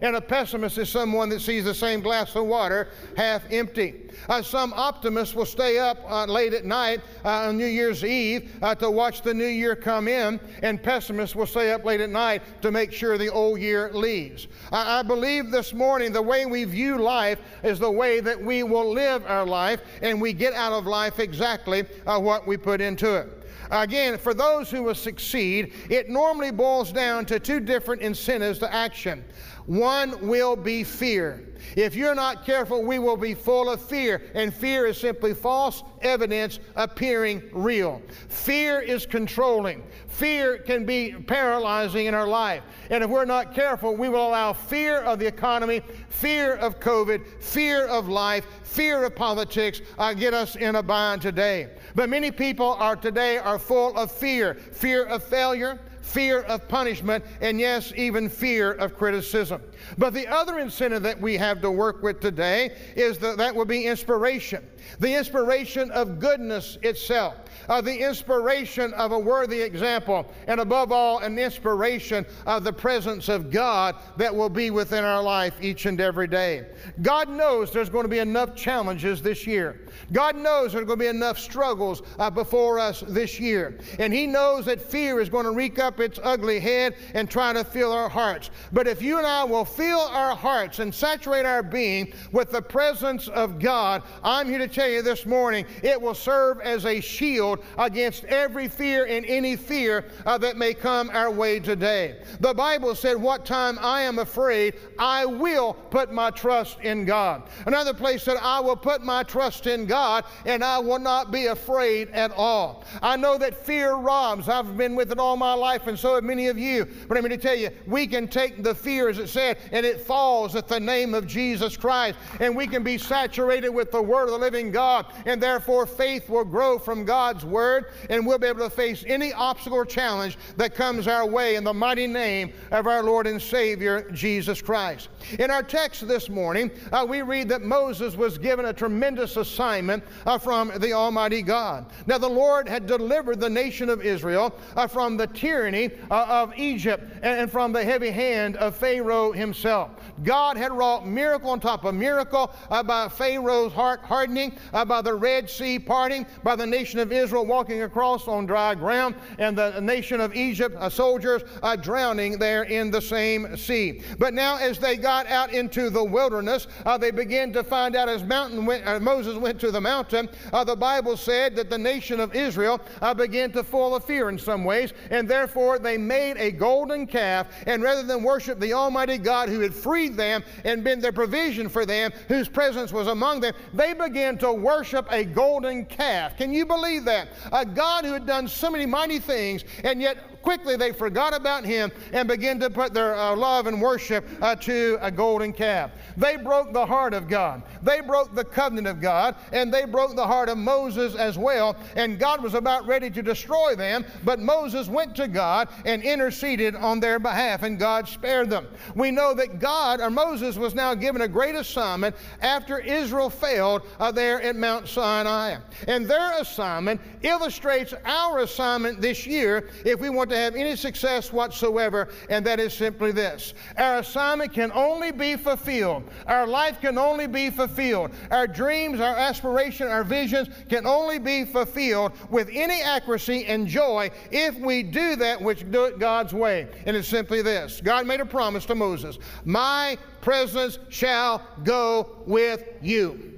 and 0.02 0.16
a 0.16 0.22
pessimist 0.22 0.78
is 0.78 0.90
someone 0.90 1.30
that 1.30 1.42
sees 1.42 1.64
the 1.64 1.74
same 1.74 2.02
glass 2.02 2.36
of 2.36 2.46
water 2.46 2.90
half 3.18 3.44
empty. 3.52 4.10
Uh, 4.30 4.42
some 4.42 4.74
optimists 4.74 5.34
will 5.36 5.46
stay 5.46 5.80
up 5.80 5.98
uh, 6.10 6.26
late 6.26 6.54
at 6.54 6.66
night 6.66 7.02
uh, 7.26 7.48
on 7.48 7.58
New 7.58 7.66
Year's 7.66 8.04
Eve 8.04 8.52
uh, 8.62 8.76
to 8.76 8.92
watch 8.92 9.22
the 9.22 9.34
new 9.34 9.46
year 9.46 9.76
come 9.76 10.08
in, 10.08 10.40
and 10.62 10.82
pessimists 10.82 11.36
will 11.36 11.46
stay 11.46 11.72
up 11.72 11.86
late 11.86 12.02
at 12.02 12.10
night 12.10 12.42
to 12.62 12.72
make 12.72 12.92
sure 12.92 13.18
the 13.18 13.30
old 13.30 13.60
year 13.60 13.90
leaves. 13.94 14.48
I, 14.72 15.00
I 15.00 15.04
believe 15.04 15.50
this 15.50 15.74
morning 15.74 16.12
the 16.12 16.22
way 16.22 16.46
we 16.46 16.64
view 16.66 16.98
life 16.98 17.40
is 17.64 17.80
the 17.80 17.92
way 17.92 18.20
that 18.20 18.42
we 18.42 18.64
will 18.64 18.92
live 18.92 19.26
our 19.26 19.46
life, 19.46 19.82
and 20.02 20.22
we 20.22 20.34
get 20.34 20.54
out 20.54 20.74
of 20.74 20.86
life 20.86 21.20
exactly 21.20 21.86
uh, 22.06 22.20
what 22.20 22.46
we 22.46 22.58
put 22.58 22.82
into 22.82 23.16
it. 23.16 23.41
Again, 23.72 24.18
for 24.18 24.34
those 24.34 24.70
who 24.70 24.84
will 24.84 24.96
succeed, 24.96 25.74
it 25.90 26.10
normally 26.10 26.52
boils 26.52 26.92
down 26.92 27.26
to 27.28 27.40
two 27.40 27.62
different 27.62 28.02
incentives 28.02 28.60
to 28.60 28.74
action. 28.74 29.24
One 29.66 30.28
will 30.28 30.58
be 30.58 30.84
fear. 30.84 31.48
If 31.76 31.96
you're 31.96 32.16
not 32.16 32.46
careful, 32.46 32.84
we 32.84 33.00
will 33.00 33.18
be 33.18 33.34
full 33.34 33.70
of 33.70 33.82
fear. 33.82 34.22
And 34.34 34.54
fear 34.54 34.86
is 34.86 34.98
simply 34.98 35.34
false 35.34 35.84
evidence 36.02 36.60
appearing 36.76 37.44
real. 37.52 38.02
Fear 38.28 38.82
is 38.82 39.06
controlling. 39.06 39.84
Fear 40.08 40.60
can 40.60 40.86
be 40.86 41.14
paralyzing 41.14 42.08
in 42.08 42.14
our 42.14 42.28
life. 42.28 42.64
And 42.90 43.04
if 43.04 43.10
we're 43.10 43.26
not 43.26 43.54
careful, 43.54 43.96
we 43.96 44.10
will 44.10 44.28
allow 44.28 44.54
fear 44.54 44.98
of 44.98 45.20
the 45.20 45.28
economy, 45.28 45.82
fear 46.10 46.56
of 46.56 46.80
COVID, 46.80 47.26
fear 47.42 47.88
of 47.88 48.08
life, 48.08 48.46
fear 48.64 49.04
of 49.04 49.16
politics 49.16 49.82
uh, 49.98 50.14
get 50.14 50.34
us 50.34 50.56
in 50.56 50.76
a 50.76 50.84
bind 50.84 51.22
today. 51.22 51.70
But 51.96 52.10
many 52.10 52.32
people 52.32 52.74
are 52.80 52.96
today 52.96 53.38
are 53.38 53.60
full 53.60 53.98
of 53.98 54.12
fear, 54.12 54.56
fear 54.56 55.06
of 55.06 55.24
failure, 55.24 55.80
fear 56.02 56.42
of 56.42 56.68
punishment, 56.68 57.24
and 57.42 57.60
yes, 57.60 57.94
even 57.96 58.30
fear 58.30 58.74
of 58.74 58.96
criticism. 58.96 59.62
But 59.98 60.14
the 60.14 60.28
other 60.28 60.60
incentive 60.60 61.04
that 61.04 61.20
we 61.20 61.38
have 61.38 61.62
to 61.62 61.72
work 61.72 62.04
with 62.04 62.20
today 62.20 62.76
is 62.96 63.18
that 63.20 63.38
that 63.38 63.56
will 63.56 63.66
be 63.66 63.86
inspiration. 63.86 64.66
The 65.00 65.14
inspiration 65.14 65.92
of 65.92 66.20
goodness 66.20 66.78
itself, 66.82 67.36
uh, 67.70 67.82
the 67.82 67.98
inspiration 67.98 68.94
of 68.94 69.12
a 69.12 69.20
worthy 69.20 69.62
example, 69.62 70.28
and 70.48 70.60
above 70.60 70.92
all, 70.92 71.20
an 71.20 71.38
inspiration 71.38 72.26
of 72.46 72.64
the 72.64 72.74
presence 72.74 73.30
of 73.30 73.52
God 73.52 73.96
that 74.18 74.36
will 74.36 74.50
be 74.50 74.72
within 74.72 75.04
our 75.04 75.22
life 75.22 75.56
each 75.62 75.86
and 75.86 76.00
every 76.02 76.28
day. 76.28 76.66
God 77.02 77.30
knows 77.30 77.72
there's 77.72 77.90
going 77.90 78.06
to 78.06 78.10
be 78.10 78.20
enough 78.20 78.56
challenges 78.56 79.22
this 79.22 79.46
year. 79.46 79.82
God 80.12 80.36
knows 80.36 80.74
there's 80.74 80.86
going 80.86 81.00
to 81.00 81.04
be 81.04 81.08
enough 81.08 81.38
struggles 81.38 82.02
uh, 82.20 82.30
before 82.30 82.80
us 82.80 83.04
this 83.08 83.40
year. 83.40 83.80
And 84.00 84.14
He 84.14 84.28
knows 84.28 84.66
that 84.66 84.82
fear 84.82 85.20
is 85.20 85.30
going 85.30 85.46
to 85.46 85.52
wreak 85.52 85.80
up 85.80 85.91
its 86.00 86.20
ugly 86.24 86.60
head 86.60 86.96
and 87.14 87.30
try 87.30 87.54
to 87.54 87.64
fill 87.64 87.92
our 87.92 88.10
hearts. 88.10 88.50
But 88.72 88.88
if 88.88 89.02
you 89.02 89.18
and 89.18 89.28
I 89.28 89.44
will 89.44 89.66
fill 89.66 90.00
our 90.00 90.36
hearts 90.36 90.80
and 90.80 90.94
saturate 90.94 91.46
our 91.46 91.64
being 91.64 92.14
with 92.32 92.52
the 92.52 92.62
presence 92.62 93.28
of 93.28 93.60
God, 93.60 94.04
I'm 94.24 94.48
here 94.48 94.60
to 94.60 94.68
tell 94.68 94.90
you 94.90 95.02
this 95.02 95.26
morning, 95.26 95.66
it 95.84 96.02
will 96.02 96.16
serve 96.16 96.60
as 96.62 96.86
a 96.86 97.02
shield 97.02 97.64
against 97.78 98.24
every 98.26 98.68
fear 98.68 99.06
and 99.06 99.26
any 99.26 99.56
fear 99.56 100.06
uh, 100.26 100.38
that 100.40 100.58
may 100.58 100.74
come 100.74 101.10
our 101.12 101.32
way 101.32 101.60
today. 101.60 102.22
The 102.40 102.54
Bible 102.54 102.96
said, 102.96 103.18
What 103.18 103.46
time 103.46 103.78
I 103.82 104.02
am 104.02 104.20
afraid, 104.20 104.76
I 104.98 105.26
will 105.26 105.74
put 105.74 106.12
my 106.12 106.30
trust 106.32 106.80
in 106.82 107.06
God. 107.06 107.44
Another 107.66 107.94
place 107.94 108.24
said, 108.24 108.38
I 108.42 108.60
will 108.60 108.76
put 108.76 109.02
my 109.04 109.24
trust 109.24 109.68
in 109.68 109.86
God 109.86 110.26
and 110.46 110.64
I 110.64 110.80
will 110.80 111.00
not 111.00 111.32
be 111.32 111.48
afraid 111.48 112.10
at 112.10 112.32
all. 112.32 112.84
I 113.02 113.18
know 113.18 113.38
that 113.38 113.56
fear 113.56 113.96
robs. 113.96 114.50
I've 114.50 114.78
been 114.78 114.96
with 114.96 115.12
it 115.12 115.20
all 115.20 115.38
my 115.38 115.54
life, 115.54 115.81
and 115.88 115.98
so 115.98 116.16
have 116.16 116.24
many 116.24 116.48
of 116.48 116.58
you. 116.58 116.86
But 117.08 117.18
I'm 117.18 117.24
going 117.24 117.32
to 117.32 117.38
tell 117.38 117.56
you, 117.56 117.70
we 117.86 118.08
can 118.08 118.28
take 118.28 118.64
the 118.64 118.76
fear, 118.76 119.10
as 119.10 119.20
it 119.20 119.28
said, 119.28 119.58
and 119.72 119.86
it 119.86 120.02
falls 120.02 120.56
at 120.56 120.68
the 120.68 120.80
name 120.80 121.14
of 121.14 121.28
Jesus 121.28 121.78
Christ, 121.78 122.18
and 122.40 122.56
we 122.56 122.68
can 122.68 122.84
be 122.84 122.98
saturated 122.98 123.70
with 123.70 123.92
the 123.92 124.02
Word 124.02 124.26
of 124.26 124.32
the 124.32 124.38
living 124.38 124.72
God, 124.72 125.06
and 125.26 125.42
therefore 125.42 125.86
faith 125.86 126.30
will 126.30 126.46
grow 126.46 126.78
from 126.78 127.06
God's 127.06 127.46
Word, 127.46 127.86
and 128.10 128.26
we'll 128.26 128.38
be 128.38 128.48
able 128.48 128.68
to 128.68 128.70
face 128.70 129.04
any 129.08 129.34
obstacle 129.34 129.78
or 129.78 129.86
challenge 129.86 130.38
that 130.58 130.76
comes 130.76 131.08
our 131.08 131.26
way 131.26 131.56
in 131.56 131.64
the 131.64 131.74
mighty 131.74 132.08
name 132.08 132.54
of 132.72 132.88
our 132.88 133.04
Lord 133.04 133.28
and 133.28 133.42
Savior, 133.42 134.10
Jesus 134.12 134.62
Christ. 134.62 135.10
In 135.40 135.50
our 135.50 135.64
text 135.64 136.08
this 136.08 136.30
morning, 136.30 136.72
uh, 136.92 137.06
we 137.08 137.22
read 137.22 137.50
that 137.50 137.62
Moses 137.62 138.16
was 138.16 138.38
given 138.38 138.66
a 138.66 138.74
tremendous 138.74 139.38
assignment 139.38 140.04
uh, 140.26 140.38
from 140.38 140.72
the 140.80 140.94
Almighty 140.94 141.42
God. 141.42 141.92
Now, 142.06 142.18
the 142.18 142.30
Lord 142.30 142.68
had 142.68 142.86
delivered 142.86 143.40
the 143.40 143.50
nation 143.50 143.90
of 143.90 144.02
Israel 144.02 144.56
uh, 144.76 144.88
from 144.88 145.18
the 145.18 145.28
tyranny 145.28 145.71
uh, 145.74 146.26
of 146.30 146.54
Egypt 146.58 147.04
and, 147.22 147.52
from 147.52 147.72
the 147.72 147.84
heavy 147.84 148.12
hand 148.12 148.58
of 148.58 148.76
Pharaoh 148.76 149.32
himself. 149.32 149.92
God 150.24 150.58
had 150.58 150.72
wrought 150.72 151.08
miracle 151.08 151.50
on 151.50 151.60
top 151.60 151.86
of 151.86 151.96
miracle 151.96 152.54
uh, 152.70 152.84
by 152.84 153.08
Pharaoh's 153.08 153.74
heart 153.74 154.02
hardening, 154.02 154.58
uh, 154.74 154.86
by 154.86 155.02
the 155.02 155.14
Red 155.14 155.50
Sea 155.50 155.80
parting, 155.80 156.26
by 156.44 156.56
the 156.56 156.66
nation 156.66 157.00
of 157.00 157.12
Israel 157.12 157.46
walking 157.46 157.84
across 157.84 158.28
on 158.28 158.46
dry 158.46 158.76
ground, 158.76 159.16
and 159.40 159.58
the 159.58 159.80
nation 159.82 160.20
of 160.20 160.36
Egypt 160.36 160.76
soldiers 160.92 161.42
drowning 161.82 162.38
there 162.38 162.64
in 162.64 162.92
the 162.92 163.02
same 163.02 163.56
sea. 163.56 164.02
But 164.20 164.34
now, 164.34 164.58
as 164.58 164.78
they 164.78 164.98
got 164.98 165.28
out 165.28 165.54
into 165.54 165.90
the 165.90 166.04
wilderness, 166.04 166.68
they 167.00 167.12
began 167.12 167.54
to 167.54 167.64
find 167.64 167.96
out 167.96 168.10
as 168.10 168.24
went, 168.24 169.02
Moses 169.02 169.38
went 169.38 169.60
to 169.62 169.72
the 169.72 169.82
mountain, 169.82 170.30
the 170.66 170.76
Bible 170.76 171.18
said 171.18 171.56
that 171.56 171.70
the 171.70 171.78
nation 171.78 172.20
of 172.20 172.36
Israel 172.36 172.80
began 173.16 173.52
to 173.52 173.64
fall 173.64 173.96
of 173.96 174.04
fear 174.04 174.30
in 174.30 174.38
some 174.38 174.64
ways, 174.64 174.94
and 175.10 175.28
therefore 175.28 175.61
they 175.80 175.98
made 175.98 176.38
a 176.38 176.52
golden 176.52 177.08
calf, 177.08 177.48
and 177.68 177.84
rather 177.84 178.04
than 178.04 178.24
worship 178.24 178.60
the 178.60 178.74
Almighty 178.74 179.18
God 179.18 179.50
who 179.50 179.60
had 179.60 179.74
freed 179.74 180.16
them 180.18 180.44
and 180.64 180.84
been 180.84 181.00
their 181.00 181.12
provision 181.12 181.70
for 181.70 181.86
them, 181.86 182.12
whose 182.28 182.48
presence 182.50 182.92
was 182.92 183.08
among 183.08 183.42
them, 183.42 183.54
they 183.74 183.94
began 183.94 184.38
to 184.40 184.52
worship 184.52 185.08
a 185.12 185.24
golden 185.24 185.86
calf. 185.86 186.38
Can 186.38 186.54
you 186.54 186.66
believe 186.66 187.06
that? 187.06 187.30
A 187.52 187.66
God 187.66 188.06
who 188.06 188.14
had 188.14 188.26
done 188.26 188.48
so 188.48 188.70
many 188.70 188.86
mighty 188.86 189.20
things, 189.20 189.64
and 189.84 190.02
yet 190.02 190.18
quickly 190.42 190.76
they 190.76 190.92
forgot 190.92 191.36
about 191.36 191.64
him 191.64 191.92
and 192.14 192.28
began 192.28 192.60
to 192.60 192.70
put 192.70 192.94
their 192.94 193.16
uh, 193.16 193.36
love 193.36 193.68
and 193.68 193.82
worship 193.82 194.28
uh, 194.42 194.56
to 194.56 194.98
a 195.02 195.12
golden 195.12 195.54
calf. 195.54 195.92
They 196.18 196.36
broke 196.36 196.74
the 196.74 196.86
heart 196.86 197.14
of 197.14 197.28
God. 197.28 197.62
They 197.84 198.02
broke 198.02 198.34
the 198.34 198.44
covenant 198.44 198.88
of 198.88 199.00
God, 199.00 199.36
and 199.52 199.72
they 199.74 199.86
broke 199.86 200.16
the 200.16 200.26
heart 200.26 200.50
of 200.50 200.58
Moses 200.58 201.16
as 201.16 201.38
well. 201.38 201.76
And 201.96 202.20
God 202.20 202.42
was 202.42 202.54
about 202.54 202.88
ready 202.88 203.10
to 203.12 203.22
destroy 203.22 203.76
them, 203.76 204.04
but 204.24 204.40
Moses 204.40 204.88
went 204.88 205.16
to 205.18 205.28
God 205.28 205.51
and 205.86 206.04
interceded 206.04 206.76
on 206.76 207.00
their 207.00 207.20
behalf, 207.20 207.64
and 207.64 207.80
God 207.80 208.08
spared 208.08 208.50
them. 208.50 208.68
We 208.96 209.12
know 209.12 209.34
that 209.34 209.60
God, 209.60 210.00
or 210.00 210.10
Moses, 210.10 210.58
was 210.58 210.76
now 210.76 210.94
given 210.94 211.22
a 211.22 211.28
great 211.28 211.56
assignment 211.56 212.16
after 212.42 212.80
Israel 212.80 213.30
failed 213.30 213.84
uh, 214.00 214.12
there 214.12 214.42
at 214.42 214.56
Mount 214.56 214.88
Sinai. 214.88 215.58
And 215.88 216.08
their 216.08 216.40
assignment 216.40 217.02
illustrates 217.22 217.94
our 218.06 218.40
assignment 218.40 219.02
this 219.02 219.26
year 219.26 219.70
if 219.86 220.00
we 220.00 220.10
want 220.10 220.30
to 220.32 220.38
have 220.38 220.56
any 220.56 220.76
success 220.76 221.32
whatsoever, 221.32 222.10
and 222.30 222.46
that 222.46 222.60
is 222.60 222.74
simply 222.74 223.12
this 223.12 223.54
our 223.78 224.00
assignment 224.00 224.54
can 224.54 224.72
only 224.74 225.12
be 225.12 225.36
fulfilled, 225.36 226.04
our 226.28 226.48
life 226.48 226.80
can 226.82 226.98
only 226.98 227.28
be 227.28 227.50
fulfilled, 227.50 228.12
our 228.30 228.48
dreams, 228.48 229.00
our 229.00 229.16
aspirations, 229.16 229.90
our 229.90 230.04
visions 230.04 230.50
can 230.70 230.86
only 230.86 231.20
be 231.20 231.46
fulfilled 231.46 232.12
with 232.30 232.50
any 232.52 232.82
accuracy 232.82 233.46
and 233.46 233.68
joy 233.68 234.10
if 234.32 234.58
we 234.60 234.84
do 234.84 235.16
that 235.16 235.41
which 235.42 235.70
do 235.72 235.86
it 235.86 236.00
God's 236.00 236.34
way. 236.34 236.68
And 236.86 236.96
it's 236.96 237.08
simply 237.08 237.42
this 237.42 237.82
God 237.84 238.06
made 238.08 238.20
a 238.20 238.26
promise 238.26 238.66
to 238.66 238.76
Moses 238.76 239.18
My 239.46 239.98
presence 240.22 240.80
shall 240.90 241.46
go 241.64 242.24
with 242.26 242.64
you. 242.82 243.31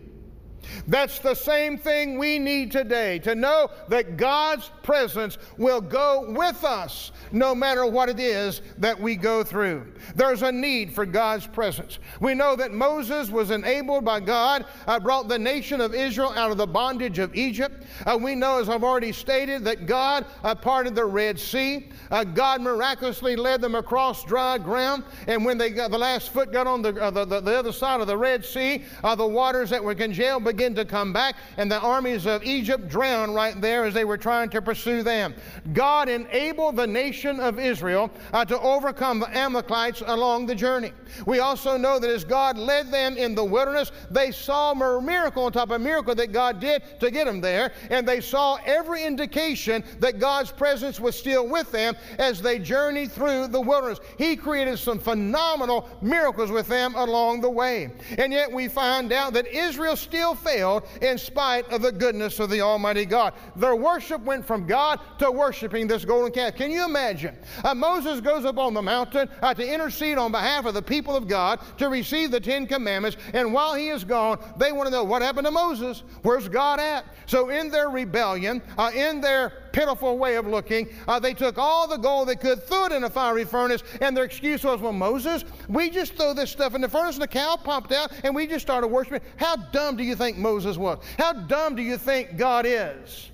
That's 0.88 1.20
the 1.20 1.36
same 1.36 1.78
thing 1.78 2.18
we 2.18 2.40
need 2.40 2.72
today 2.72 3.20
to 3.20 3.36
know 3.36 3.70
that 3.90 4.18
God's 4.18 4.70
presence 4.82 5.38
will 5.58 5.82
go 5.82 6.26
with 6.30 6.64
us 6.64 7.12
no 7.32 7.56
matter 7.56 7.86
what 7.86 8.10
it 8.10 8.20
is 8.20 8.62
that 8.78 9.00
we 9.00 9.16
go 9.16 9.44
through. 9.44 9.92
There's 10.16 10.42
a 10.42 10.52
need 10.52 10.94
for 10.94 11.06
God's 11.06 11.48
presence. 11.48 12.00
We 12.20 12.34
know 12.34 12.56
that 12.56 12.72
Moses 12.72 13.30
was 13.30 13.52
enabled 13.52 14.06
by 14.06 14.20
God, 14.20 14.66
uh, 14.88 15.00
brought 15.00 15.28
the 15.28 15.40
nation 15.40 15.82
of 15.82 15.94
Israel 15.94 16.34
out 16.36 16.52
of 16.52 16.58
the 16.58 16.68
bondage 16.68 17.20
of 17.20 17.36
Egypt. 17.36 17.84
Uh, 18.06 18.18
we 18.22 18.36
know, 18.36 18.60
as 18.60 18.70
I've 18.70 18.84
already 18.84 19.12
stated, 19.12 19.64
that 19.66 19.86
God 19.86 20.26
uh, 20.44 20.56
parted 20.56 20.96
the 20.96 21.06
Red 21.06 21.40
Sea. 21.40 21.90
Uh, 22.12 22.24
God 22.24 22.62
miraculously 22.62 23.36
led 23.36 23.62
them 23.62 23.76
across 23.76 24.24
dry 24.24 24.58
ground. 24.58 25.04
And 25.28 25.44
when 25.46 25.58
they 25.58 25.70
got 25.70 25.92
the 25.92 25.98
last 25.98 26.32
foot 26.32 26.52
got 26.52 26.68
on 26.68 26.82
the, 26.82 26.96
uh, 27.02 27.12
the, 27.12 27.26
the, 27.26 27.40
the, 27.42 27.58
other 27.58 27.72
side 27.72 28.02
of 28.02 28.08
the 28.08 28.18
Red 28.18 28.46
Sea, 28.46 28.84
uh, 29.04 29.16
the 29.16 29.26
waters 29.26 29.70
that 29.70 29.84
were 29.84 29.96
congealed 29.96 30.44
began 30.54 30.76
to 30.76 30.86
come 30.86 31.12
back, 31.12 31.36
and 31.58 31.72
the 31.72 31.80
armies 31.80 32.26
of 32.26 32.44
Egypt 32.44 32.88
drowned 32.88 33.36
right 33.36 33.60
there 33.60 33.86
as 33.86 33.94
they 33.94 34.06
were 34.06 34.18
trying 34.18 34.50
to 34.50 34.62
pursue 34.62 35.04
them. 35.04 35.34
God 35.74 36.10
enabled 36.10 36.76
the 36.76 36.88
nation 36.88 37.40
of 37.40 37.60
Israel 37.60 38.12
uh, 38.32 38.46
to 38.46 38.60
overcome 38.60 39.20
the 39.20 39.36
Amalekites 39.36 40.04
along 40.06 40.46
the 40.46 40.56
journey. 40.56 40.92
We 41.26 41.40
also 41.40 41.78
know 41.78 42.00
that 42.00 42.10
as 42.10 42.24
God 42.24 42.58
led 42.58 42.92
them 42.92 43.18
in 43.18 43.36
the 43.36 43.44
wilderness, 43.44 43.92
they 44.10 44.32
saw 44.32 44.72
a 44.72 45.02
miracle 45.02 45.46
on 45.46 45.52
top 45.52 45.70
of 45.70 45.76
a 45.76 45.80
miracle 45.80 46.16
that 46.16 46.32
God 46.32 46.60
did 46.60 46.84
to 47.00 47.12
get 47.12 47.26
them 47.26 47.42
there, 47.42 47.72
and 47.90 48.08
they 48.08 48.22
saw 48.22 48.58
every 48.66 49.04
indication 49.04 49.84
that 50.00 50.20
God's 50.20 50.52
presence 50.52 51.00
was 51.00 51.18
still 51.18 51.48
with 51.48 51.72
them 51.72 51.96
as 52.20 52.42
they 52.42 52.60
journeyed 52.60 53.12
through 53.12 53.48
the 53.48 53.62
wilderness. 53.62 54.00
He 54.18 54.36
created 54.36 54.78
some 54.80 55.00
phenomenal 55.00 55.90
miracles 56.02 56.52
with 56.52 56.68
them 56.68 56.96
along 56.96 57.42
the 57.42 57.50
way. 57.50 57.92
And 58.18 58.32
yet 58.32 58.52
we 58.52 58.68
find 58.68 59.12
out 59.12 59.34
that 59.34 59.48
Israel 59.48 59.96
still 59.96 60.36
failed 60.44 60.84
in 61.02 61.18
spite 61.18 61.68
of 61.72 61.82
the 61.82 61.92
goodness 61.92 62.40
of 62.40 62.50
the 62.50 62.62
Almighty 62.62 63.06
God. 63.06 63.34
Their 63.56 63.76
worship 63.76 64.22
went 64.22 64.46
from 64.46 64.66
God 64.68 65.00
to 65.20 65.32
worshiping 65.32 65.88
this 65.88 66.06
golden 66.06 66.32
calf. 66.32 66.56
Can 66.56 66.72
you 66.72 66.86
imagine? 66.86 67.38
Uh, 67.64 67.74
Moses 67.74 68.22
goes 68.22 68.46
up 68.46 68.58
on 68.58 68.74
the 68.74 68.82
mountain 68.82 69.30
uh, 69.42 69.54
to 69.54 69.66
intercede 69.66 70.18
on 70.18 70.32
behalf 70.32 70.66
of 70.66 70.74
the 70.74 70.82
people 70.82 71.16
of 71.16 71.28
God 71.28 71.60
to 71.78 71.90
receive 71.90 72.32
the 72.32 72.40
Ten 72.40 72.68
Commandments, 72.68 73.18
and 73.34 73.54
while 73.54 73.76
he 73.76 73.90
is 73.90 74.04
gone, 74.04 74.40
they 74.58 74.72
want 74.72 74.88
to 74.88 74.92
know 74.92 75.04
what 75.04 75.22
happened 75.22 75.46
to 75.46 75.52
Moses? 75.52 76.04
Where's 76.22 76.50
God 76.50 76.80
at? 76.80 77.06
So, 77.26 77.50
in 77.50 77.70
their 77.70 77.90
rebellion, 77.90 78.62
uh, 78.78 78.92
in 78.94 79.22
their 79.22 79.63
pitiful 79.74 80.18
way 80.18 80.36
of 80.36 80.48
looking. 80.48 80.88
Uh, 81.08 81.20
they 81.20 81.34
took 81.34 81.58
all 81.58 81.88
the 81.88 81.98
gold 81.98 82.30
they 82.30 82.36
could, 82.38 82.64
threw 82.64 82.86
it 82.86 82.92
in 82.94 83.04
a 83.04 83.10
fiery 83.10 83.44
furnace, 83.44 83.84
and 84.00 84.16
their 84.16 84.24
excuse 84.24 84.64
was, 84.64 84.80
well, 84.80 84.94
Moses, 84.94 85.44
we 85.68 85.90
just 85.90 86.16
threw 86.16 86.34
this 86.34 86.52
stuff 86.52 86.76
in 86.76 86.82
the 86.82 86.88
furnace 86.88 87.16
and 87.16 87.24
the 87.24 87.28
cow 87.28 87.58
popped 87.62 87.92
out 87.92 88.14
and 88.24 88.34
we 88.34 88.48
just 88.48 88.66
started 88.66 88.88
worshiping. 88.88 89.22
How 89.36 89.58
dumb 89.58 89.98
do 89.98 90.04
you 90.04 90.16
think 90.16 90.38
Moses 90.38 90.78
was? 90.78 91.04
How 91.18 91.34
dumb 91.34 91.76
do 91.76 91.82
you 91.82 91.98
think 91.98 92.38
God 92.38 92.66
is? 92.66 93.32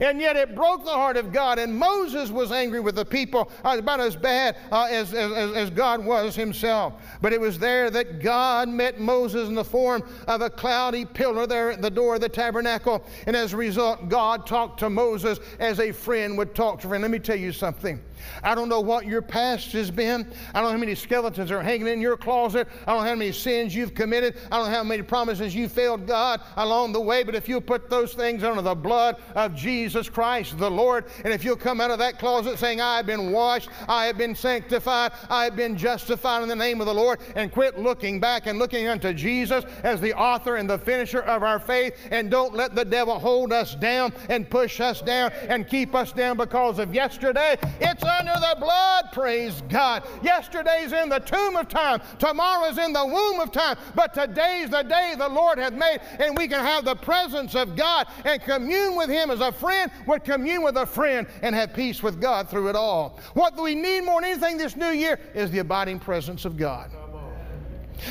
And 0.00 0.20
yet 0.20 0.36
it 0.36 0.54
broke 0.54 0.84
the 0.84 0.90
heart 0.90 1.16
of 1.16 1.32
God. 1.32 1.58
And 1.58 1.76
Moses 1.76 2.30
was 2.30 2.52
angry 2.52 2.80
with 2.80 2.94
the 2.94 3.04
people 3.04 3.50
about 3.64 4.00
as 4.00 4.16
bad 4.16 4.56
uh, 4.70 4.88
as, 4.90 5.14
as, 5.14 5.52
as 5.52 5.70
God 5.70 6.04
was 6.04 6.34
himself. 6.34 6.94
But 7.20 7.32
it 7.32 7.40
was 7.40 7.58
there 7.58 7.90
that 7.90 8.20
God 8.20 8.68
met 8.68 9.00
Moses 9.00 9.48
in 9.48 9.54
the 9.54 9.64
form 9.64 10.02
of 10.26 10.40
a 10.40 10.50
cloudy 10.50 11.04
pillar 11.04 11.46
there 11.46 11.72
at 11.72 11.82
the 11.82 11.90
door 11.90 12.16
of 12.16 12.20
the 12.20 12.28
tabernacle. 12.28 13.04
And 13.26 13.36
as 13.36 13.52
a 13.52 13.56
result, 13.56 14.08
God 14.08 14.46
talked 14.46 14.80
to 14.80 14.90
Moses 14.90 15.38
as 15.58 15.80
a 15.80 15.92
friend 15.92 16.36
would 16.38 16.54
talk 16.54 16.80
to 16.80 16.86
a 16.86 16.90
friend. 16.90 17.02
Let 17.02 17.10
me 17.10 17.18
tell 17.18 17.36
you 17.36 17.52
something. 17.52 18.00
I 18.42 18.54
don't 18.54 18.68
know 18.68 18.80
what 18.80 19.06
your 19.06 19.22
past 19.22 19.72
has 19.72 19.90
been. 19.90 20.26
I 20.52 20.60
don't 20.60 20.64
know 20.64 20.72
how 20.72 20.78
many 20.78 20.96
skeletons 20.96 21.52
are 21.52 21.62
hanging 21.62 21.86
in 21.86 22.00
your 22.00 22.16
closet. 22.16 22.66
I 22.86 22.92
don't 22.92 23.02
know 23.02 23.08
how 23.08 23.14
many 23.14 23.32
sins 23.32 23.74
you've 23.74 23.94
committed. 23.94 24.36
I 24.50 24.58
don't 24.58 24.66
know 24.66 24.76
how 24.76 24.84
many 24.84 25.02
promises 25.02 25.54
you 25.54 25.68
failed 25.68 26.06
God 26.06 26.40
along 26.56 26.92
the 26.92 27.00
way. 27.00 27.22
But 27.22 27.36
if 27.36 27.48
you 27.48 27.60
put 27.60 27.88
those 27.88 28.14
things 28.14 28.42
under 28.42 28.60
the 28.60 28.74
blood 28.74 29.16
of 29.36 29.54
Jesus 29.54 29.87
Christ, 30.12 30.58
the 30.58 30.70
Lord, 30.70 31.06
and 31.24 31.32
if 31.32 31.44
you'll 31.44 31.56
come 31.56 31.80
out 31.80 31.90
of 31.90 31.98
that 31.98 32.18
closet 32.18 32.58
saying, 32.58 32.80
I 32.80 32.96
have 32.96 33.06
been 33.06 33.32
washed, 33.32 33.70
I 33.88 34.06
have 34.06 34.18
been 34.18 34.34
sanctified, 34.34 35.12
I 35.30 35.44
have 35.44 35.56
been 35.56 35.76
justified 35.76 36.42
in 36.42 36.48
the 36.48 36.56
name 36.56 36.80
of 36.80 36.86
the 36.86 36.94
Lord, 36.94 37.20
and 37.36 37.52
quit 37.52 37.78
looking 37.78 38.20
back 38.20 38.46
and 38.46 38.58
looking 38.58 38.88
unto 38.88 39.12
Jesus 39.12 39.64
as 39.82 40.00
the 40.00 40.14
author 40.14 40.56
and 40.56 40.68
the 40.68 40.78
finisher 40.78 41.20
of 41.20 41.42
our 41.42 41.58
faith, 41.58 41.96
and 42.10 42.30
don't 42.30 42.54
let 42.54 42.74
the 42.74 42.84
devil 42.84 43.18
hold 43.18 43.52
us 43.52 43.74
down 43.74 44.12
and 44.28 44.50
push 44.50 44.80
us 44.80 45.00
down 45.00 45.30
and 45.48 45.68
keep 45.68 45.94
us 45.94 46.12
down 46.12 46.36
because 46.36 46.78
of 46.78 46.94
yesterday. 46.94 47.56
It's 47.80 48.02
under 48.02 48.34
the 48.34 48.56
blood, 48.58 49.06
praise 49.12 49.62
God. 49.68 50.02
Yesterday's 50.22 50.92
in 50.92 51.08
the 51.08 51.20
tomb 51.20 51.56
of 51.56 51.68
time, 51.68 52.00
tomorrow's 52.18 52.78
in 52.78 52.92
the 52.92 53.06
womb 53.06 53.40
of 53.40 53.52
time, 53.52 53.76
but 53.94 54.12
today's 54.12 54.70
the 54.70 54.82
day 54.82 55.14
the 55.16 55.28
Lord 55.28 55.58
hath 55.58 55.72
made, 55.72 56.00
and 56.18 56.36
we 56.36 56.48
can 56.48 56.64
have 56.64 56.84
the 56.84 56.96
presence 56.96 57.54
of 57.54 57.76
God 57.76 58.06
and 58.24 58.42
commune 58.42 58.96
with 58.96 59.08
Him 59.08 59.30
as 59.30 59.40
a 59.40 59.52
friend 59.52 59.77
would 60.06 60.24
commune 60.24 60.62
with 60.62 60.76
a 60.76 60.86
friend 60.86 61.26
and 61.42 61.54
have 61.54 61.74
peace 61.74 62.02
with 62.02 62.20
God 62.20 62.48
through 62.48 62.68
it 62.68 62.76
all. 62.76 63.20
What 63.34 63.60
we 63.60 63.74
need 63.74 64.02
more 64.02 64.20
than 64.20 64.30
anything 64.30 64.58
this 64.58 64.76
new 64.76 64.90
year 64.90 65.18
is 65.34 65.50
the 65.50 65.58
abiding 65.58 66.00
presence 66.00 66.44
of 66.44 66.56
God. 66.56 66.90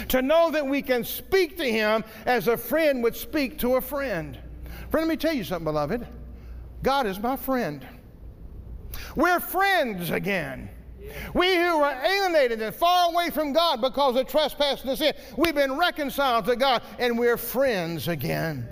To 0.10 0.22
know 0.22 0.52
that 0.52 0.66
we 0.66 0.82
can 0.82 1.04
speak 1.04 1.58
to 1.58 1.70
Him 1.70 2.04
as 2.26 2.48
a 2.48 2.58
friend 2.58 3.04
would 3.04 3.16
speak 3.16 3.58
to 3.60 3.76
a 3.76 3.82
friend. 3.82 4.38
Friend, 4.90 5.08
let 5.08 5.10
me 5.10 5.18
tell 5.18 5.34
you 5.34 5.44
something, 5.44 5.66
beloved. 5.66 6.06
God 6.84 7.08
is 7.08 7.20
my 7.20 7.36
friend. 7.36 7.86
We're 9.16 9.40
friends 9.40 10.10
again. 10.10 10.70
We 11.34 11.56
who 11.56 11.80
were 11.80 11.98
alienated 12.04 12.62
and 12.62 12.76
far 12.76 13.12
away 13.12 13.30
from 13.30 13.54
God 13.54 13.82
because 13.82 14.16
of 14.16 14.28
trespass 14.28 14.84
and 14.84 14.98
sin, 14.98 15.14
we've 15.38 15.56
been 15.56 15.78
reconciled 15.78 16.46
to 16.46 16.56
God 16.56 16.82
and 17.00 17.18
we're 17.18 17.38
friends 17.38 18.08
again. 18.08 18.68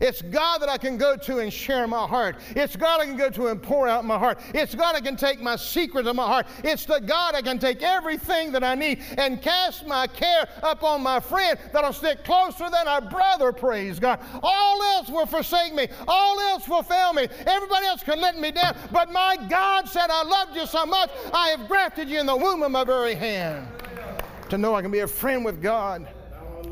It's 0.00 0.22
God 0.22 0.62
that 0.62 0.68
I 0.68 0.78
can 0.78 0.96
go 0.96 1.16
to 1.16 1.38
and 1.38 1.52
share 1.52 1.86
my 1.86 2.06
heart. 2.06 2.36
It's 2.56 2.74
God 2.74 3.00
I 3.00 3.04
can 3.04 3.16
go 3.16 3.28
to 3.30 3.48
and 3.48 3.62
pour 3.62 3.86
out 3.86 4.04
my 4.04 4.18
heart. 4.18 4.40
It's 4.54 4.74
God 4.74 4.96
I 4.96 5.00
can 5.00 5.16
take 5.16 5.40
my 5.40 5.56
secrets 5.56 6.08
of 6.08 6.16
my 6.16 6.26
heart. 6.26 6.46
It's 6.64 6.86
the 6.86 7.00
God 7.00 7.34
I 7.34 7.42
can 7.42 7.58
take 7.58 7.82
everything 7.82 8.50
that 8.52 8.64
I 8.64 8.74
need 8.74 9.02
and 9.18 9.42
cast 9.42 9.86
my 9.86 10.06
care 10.06 10.48
upon 10.62 11.02
my 11.02 11.20
friend 11.20 11.58
that'll 11.72 11.92
stick 11.92 12.24
closer 12.24 12.70
than 12.70 12.86
a 12.86 13.00
brother, 13.02 13.52
praise 13.52 13.98
God. 13.98 14.20
All 14.42 14.82
else 14.82 15.08
will 15.10 15.26
forsake 15.26 15.74
me. 15.74 15.88
All 16.08 16.40
else 16.40 16.66
will 16.66 16.82
fail 16.82 17.12
me. 17.12 17.28
Everybody 17.46 17.86
else 17.86 18.02
can 18.02 18.20
let 18.20 18.38
me 18.38 18.50
down. 18.52 18.74
But 18.90 19.12
my 19.12 19.36
God 19.48 19.86
said, 19.88 20.08
I 20.10 20.22
loved 20.22 20.56
you 20.56 20.66
so 20.66 20.86
much, 20.86 21.10
I 21.34 21.48
have 21.48 21.68
grafted 21.68 22.08
you 22.08 22.18
in 22.18 22.26
the 22.26 22.36
womb 22.36 22.62
of 22.62 22.70
my 22.70 22.84
very 22.84 23.14
hand. 23.14 23.68
To 24.48 24.58
know 24.58 24.74
I 24.74 24.82
can 24.82 24.90
be 24.90 25.00
a 25.00 25.06
friend 25.06 25.44
with 25.44 25.60
God, 25.62 26.08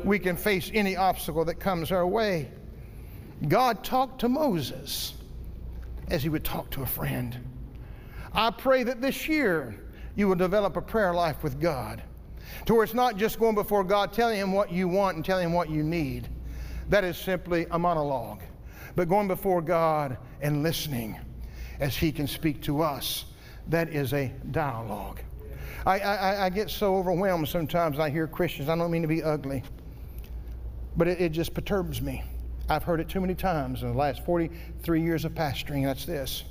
we 0.03 0.17
can 0.17 0.35
face 0.35 0.71
any 0.73 0.95
obstacle 0.95 1.45
that 1.45 1.59
comes 1.59 1.91
our 1.91 2.07
way. 2.07 2.49
God 3.47 3.83
talked 3.83 4.19
to 4.21 4.29
Moses 4.29 5.13
as 6.09 6.23
he 6.23 6.29
would 6.29 6.43
talk 6.43 6.69
to 6.71 6.81
a 6.81 6.85
friend. 6.85 7.37
I 8.33 8.51
pray 8.51 8.83
that 8.83 9.01
this 9.01 9.27
year 9.27 9.75
you 10.15 10.27
will 10.27 10.35
develop 10.35 10.75
a 10.75 10.81
prayer 10.81 11.13
life 11.13 11.43
with 11.43 11.59
God 11.59 12.03
to 12.65 12.73
where 12.73 12.83
it's 12.83 12.93
not 12.93 13.15
just 13.15 13.39
going 13.39 13.55
before 13.55 13.83
God 13.83 14.11
telling 14.11 14.37
him 14.37 14.51
what 14.51 14.71
you 14.71 14.87
want 14.87 15.15
and 15.15 15.25
telling 15.25 15.45
him 15.45 15.53
what 15.53 15.69
you 15.69 15.83
need. 15.83 16.27
That 16.89 17.03
is 17.03 17.17
simply 17.17 17.65
a 17.71 17.79
monologue. 17.79 18.41
But 18.95 19.07
going 19.07 19.27
before 19.27 19.61
God 19.61 20.17
and 20.41 20.63
listening 20.63 21.17
as 21.79 21.95
he 21.95 22.11
can 22.11 22.27
speak 22.27 22.61
to 22.63 22.81
us, 22.81 23.25
that 23.67 23.89
is 23.89 24.13
a 24.13 24.33
dialogue. 24.51 25.21
I, 25.85 25.99
I, 25.99 26.45
I 26.45 26.49
get 26.49 26.69
so 26.69 26.97
overwhelmed 26.97 27.47
sometimes 27.47 27.99
I 27.99 28.09
hear 28.09 28.27
Christians, 28.27 28.67
I 28.67 28.75
don't 28.75 28.91
mean 28.91 29.03
to 29.03 29.07
be 29.07 29.23
ugly, 29.23 29.63
but 30.97 31.07
it, 31.07 31.21
it 31.21 31.29
just 31.29 31.53
perturbs 31.53 32.01
me 32.01 32.23
I've 32.69 32.83
heard 32.83 32.99
it 32.99 33.09
too 33.09 33.19
many 33.19 33.33
times 33.33 33.81
in 33.81 33.91
the 33.91 33.97
last 33.97 34.23
43 34.25 35.01
years 35.01 35.25
of 35.25 35.33
pastoring. 35.33 35.85
That's 35.85 36.05
this. 36.05 36.43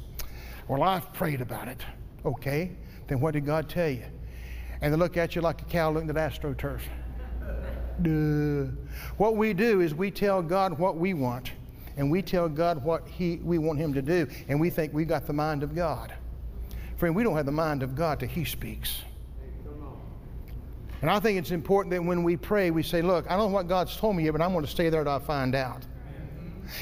Well, 0.66 0.82
I've 0.82 1.12
prayed 1.12 1.40
about 1.40 1.68
it. 1.68 1.80
Okay, 2.24 2.72
then 3.06 3.20
what 3.20 3.34
did 3.34 3.46
God 3.46 3.68
tell 3.68 3.88
you? 3.88 4.02
And 4.80 4.92
they 4.92 4.98
look 4.98 5.16
at 5.16 5.36
you 5.36 5.42
like 5.42 5.62
a 5.62 5.64
cow 5.64 5.92
looking 5.92 6.10
at 6.10 6.16
astroturf. 6.16 6.80
Duh. 8.02 8.72
What 9.16 9.36
we 9.36 9.54
do 9.54 9.80
is 9.80 9.94
we 9.94 10.10
tell 10.10 10.42
God 10.42 10.76
what 10.78 10.96
we 10.96 11.14
want, 11.14 11.52
and 11.96 12.10
we 12.10 12.20
tell 12.20 12.48
God 12.48 12.82
what 12.82 13.06
he, 13.06 13.36
we 13.36 13.58
want 13.58 13.78
Him 13.78 13.94
to 13.94 14.02
do, 14.02 14.26
and 14.48 14.60
we 14.60 14.70
think 14.70 14.92
we 14.92 15.04
got 15.04 15.26
the 15.26 15.32
mind 15.32 15.62
of 15.62 15.74
God. 15.74 16.12
Friend, 16.96 17.14
we 17.14 17.22
don't 17.22 17.36
have 17.36 17.46
the 17.46 17.52
mind 17.52 17.84
of 17.84 17.94
God 17.94 18.18
till 18.18 18.28
He 18.28 18.44
speaks. 18.44 19.02
And 21.00 21.08
I 21.08 21.20
think 21.20 21.38
it's 21.38 21.52
important 21.52 21.92
that 21.92 22.02
when 22.02 22.24
we 22.24 22.36
pray, 22.36 22.72
we 22.72 22.82
say, 22.82 23.02
Look, 23.02 23.30
I 23.30 23.36
don't 23.36 23.50
know 23.50 23.54
what 23.54 23.68
God's 23.68 23.96
told 23.96 24.16
me 24.16 24.24
yet, 24.24 24.32
but 24.32 24.42
I'm 24.42 24.52
going 24.52 24.64
to 24.64 24.70
stay 24.70 24.88
there 24.90 25.04
till 25.04 25.12
I 25.12 25.20
find 25.20 25.54
out. 25.54 25.84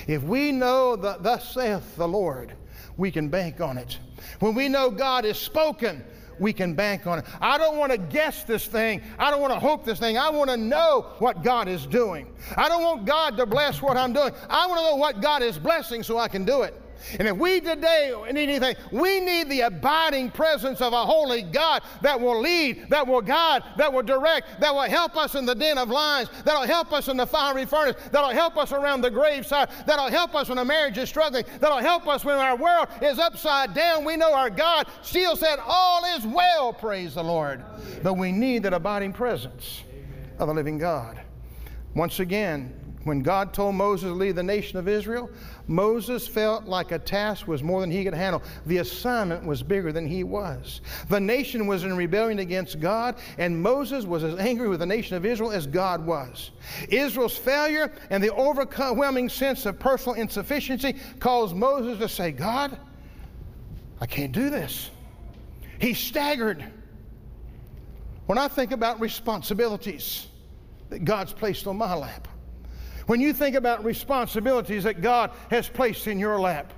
If 0.07 0.23
we 0.23 0.53
know 0.53 0.97
that 0.97 1.23
thus 1.23 1.55
saith 1.55 1.97
the 1.97 2.09
Lord, 2.09 2.53
we 2.97 3.11
can 3.11 3.29
bank 3.29 3.61
on 3.61 3.79
it. 3.79 3.99
When 4.41 4.55
we 4.55 4.69
know 4.69 4.91
God 4.91 5.25
has 5.25 5.39
spoken, 5.39 6.05
we 6.39 6.53
can 6.53 6.75
bank 6.75 7.07
on 7.07 7.21
it. 7.21 7.25
I 7.41 7.59
don't 7.59 7.79
want 7.79 7.93
to 7.93 7.99
guess 7.99 8.43
this 8.45 8.67
thing. 8.67 9.03
I 9.19 9.31
don't 9.31 9.41
want 9.41 9.53
to 9.53 9.61
hope 9.61 9.85
this 9.85 9.99
thing. 9.99 10.19
I 10.19 10.31
want 10.31 10.51
to 10.51 10.57
know 10.57 11.07
what 11.19 11.43
God 11.43 11.69
is 11.69 11.87
doing. 11.87 12.33
I 12.57 12.69
don't 12.69 12.83
want 12.83 13.07
God 13.07 13.37
to 13.39 13.47
bless 13.47 13.81
what 13.81 13.97
I'm 13.97 14.13
doing. 14.13 14.33
I 14.49 14.67
want 14.67 14.81
to 14.81 14.85
know 14.85 14.97
what 14.97 15.21
God 15.21 15.43
is 15.43 15.59
blessing 15.59 16.03
so 16.03 16.19
I 16.19 16.29
can 16.29 16.45
do 16.45 16.63
it. 16.63 16.81
And 17.19 17.29
if 17.29 17.37
we 17.37 17.61
today 17.61 18.13
need 18.33 18.49
anything, 18.49 18.77
we 18.91 19.21
need 19.21 19.49
the 19.49 19.63
abiding 19.63 20.31
presence 20.31 20.81
of 20.81 20.93
a 20.93 21.05
holy 21.05 21.43
God 21.43 21.83
that 22.03 22.21
will 22.21 22.41
lead, 22.41 22.89
that 22.91 23.07
will 23.07 23.23
guide, 23.23 23.63
that 23.77 23.93
will 23.93 24.03
direct, 24.03 24.61
that 24.61 24.75
will 24.75 24.83
help 24.83 25.17
us 25.17 25.35
in 25.35 25.47
the 25.47 25.55
den 25.55 25.79
of 25.79 25.89
lions, 25.89 26.29
that'll 26.45 26.67
help 26.67 26.93
us 26.93 27.09
in 27.09 27.17
the 27.17 27.27
fiery 27.27 27.65
furnace, 27.65 27.97
that'll 28.11 28.31
help 28.31 28.57
us 28.57 28.73
around 28.73 29.01
the 29.01 29.11
graveside, 29.11 29.69
that'll 29.87 30.11
help 30.11 30.35
us 30.35 30.49
when 30.49 30.59
a 30.59 30.65
marriage 30.65 30.99
is 30.99 31.09
struggling, 31.09 31.45
that'll 31.61 31.79
help 31.79 32.07
us 32.07 32.25
when 32.25 32.37
our 32.37 32.57
world 32.57 32.89
is 33.03 33.19
upside 33.19 33.75
down. 33.75 34.05
We 34.05 34.17
know 34.17 34.35
our 34.35 34.51
God 34.51 34.87
still 35.03 35.37
said, 35.37 35.59
All 35.65 36.05
is 36.17 36.27
well, 36.27 36.73
praise 36.73 37.15
the 37.15 37.25
Lord. 37.25 37.65
But 38.03 38.15
we 38.15 38.33
need 38.33 38.63
that 38.65 38.73
abiding 38.73 39.13
presence 39.13 39.83
of 40.39 40.49
the 40.49 40.55
living 40.55 40.79
God. 40.79 41.21
Once 41.95 42.21
again, 42.21 42.75
when 43.07 43.21
God 43.21 43.53
told 43.53 43.77
Moses 43.77 44.09
to 44.09 44.15
lead 44.15 44.35
the 44.35 44.43
nation 44.43 44.81
of 44.81 44.89
Israel, 44.89 45.31
Moses 45.69 46.27
felt 46.27 46.65
like 46.65 46.91
a 46.91 46.99
task 46.99 47.47
was 47.47 47.63
more 47.63 47.81
than 47.81 47.91
he 47.91 48.03
could 48.03 48.15
handle. 48.15 48.43
The 48.67 48.79
assignment 48.79 49.47
was 49.47 49.63
bigger 49.63 49.93
than 49.93 50.09
he 50.09 50.25
was. 50.25 50.81
The 51.09 51.21
nation 51.21 51.69
was 51.69 51.85
in 51.85 51.97
rebellion 51.97 52.41
against 52.41 52.81
God, 52.81 53.15
and 53.39 53.63
Moses 53.63 54.05
was 54.05 54.25
as 54.25 54.37
angry 54.41 54.69
with 54.69 54.81
the 54.81 54.87
nation 54.87 55.17
of 55.17 55.25
Israel 55.25 55.53
as 55.53 55.69
God 55.69 56.05
was. 56.05 56.51
Israel's 56.89 57.37
failure 57.37 57.93
and 58.11 58.21
the 58.21 58.35
overwhelming 58.35 59.29
sense 59.29 59.67
of 59.67 59.79
personal 59.79 60.17
insufficiency 60.17 60.97
caused 61.21 61.55
Moses 61.55 61.99
to 61.99 62.09
say, 62.09 62.33
God, 62.33 62.77
I 64.01 64.07
can't 64.07 64.33
do 64.33 64.51
this. 64.51 64.91
He 65.79 65.95
staggered. 65.95 66.65
When 68.27 68.37
I 68.37 68.49
think 68.49 68.73
about 68.73 68.99
responsibilities 68.99 70.27
that 70.91 71.05
God's 71.05 71.33
placed 71.33 71.69
on 71.69 71.77
my 71.77 71.95
lap, 71.95 72.27
when 73.07 73.21
you 73.21 73.33
think 73.33 73.55
about 73.55 73.85
responsibilities 73.85 74.85
that 74.85 75.01
God 75.01 75.31
has 75.51 75.69
placed 75.69 76.07
in 76.07 76.19
your 76.19 76.39
lap, 76.39 76.73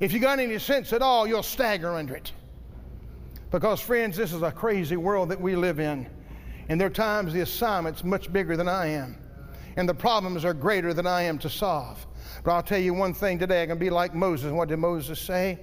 if 0.00 0.12
you 0.12 0.18
got 0.18 0.38
any 0.38 0.58
sense 0.58 0.92
at 0.92 1.02
all, 1.02 1.26
you'll 1.26 1.42
stagger 1.42 1.94
under 1.94 2.14
it. 2.14 2.32
Because, 3.50 3.80
friends, 3.80 4.16
this 4.16 4.32
is 4.32 4.42
a 4.42 4.50
crazy 4.50 4.96
world 4.96 5.28
that 5.30 5.40
we 5.40 5.56
live 5.56 5.80
in. 5.80 6.06
And 6.68 6.80
there 6.80 6.88
are 6.88 6.90
times 6.90 7.32
the 7.32 7.40
assignment's 7.40 8.02
much 8.02 8.32
bigger 8.32 8.56
than 8.56 8.68
I 8.68 8.88
am. 8.88 9.16
And 9.76 9.88
the 9.88 9.94
problems 9.94 10.44
are 10.44 10.52
greater 10.52 10.92
than 10.92 11.06
I 11.06 11.22
am 11.22 11.38
to 11.38 11.48
solve. 11.48 12.04
But 12.42 12.52
I'll 12.52 12.62
tell 12.62 12.80
you 12.80 12.92
one 12.92 13.14
thing 13.14 13.38
today, 13.38 13.62
I 13.62 13.66
can 13.66 13.78
be 13.78 13.90
like 13.90 14.14
Moses. 14.14 14.52
What 14.52 14.68
did 14.68 14.78
Moses 14.78 15.20
say? 15.20 15.58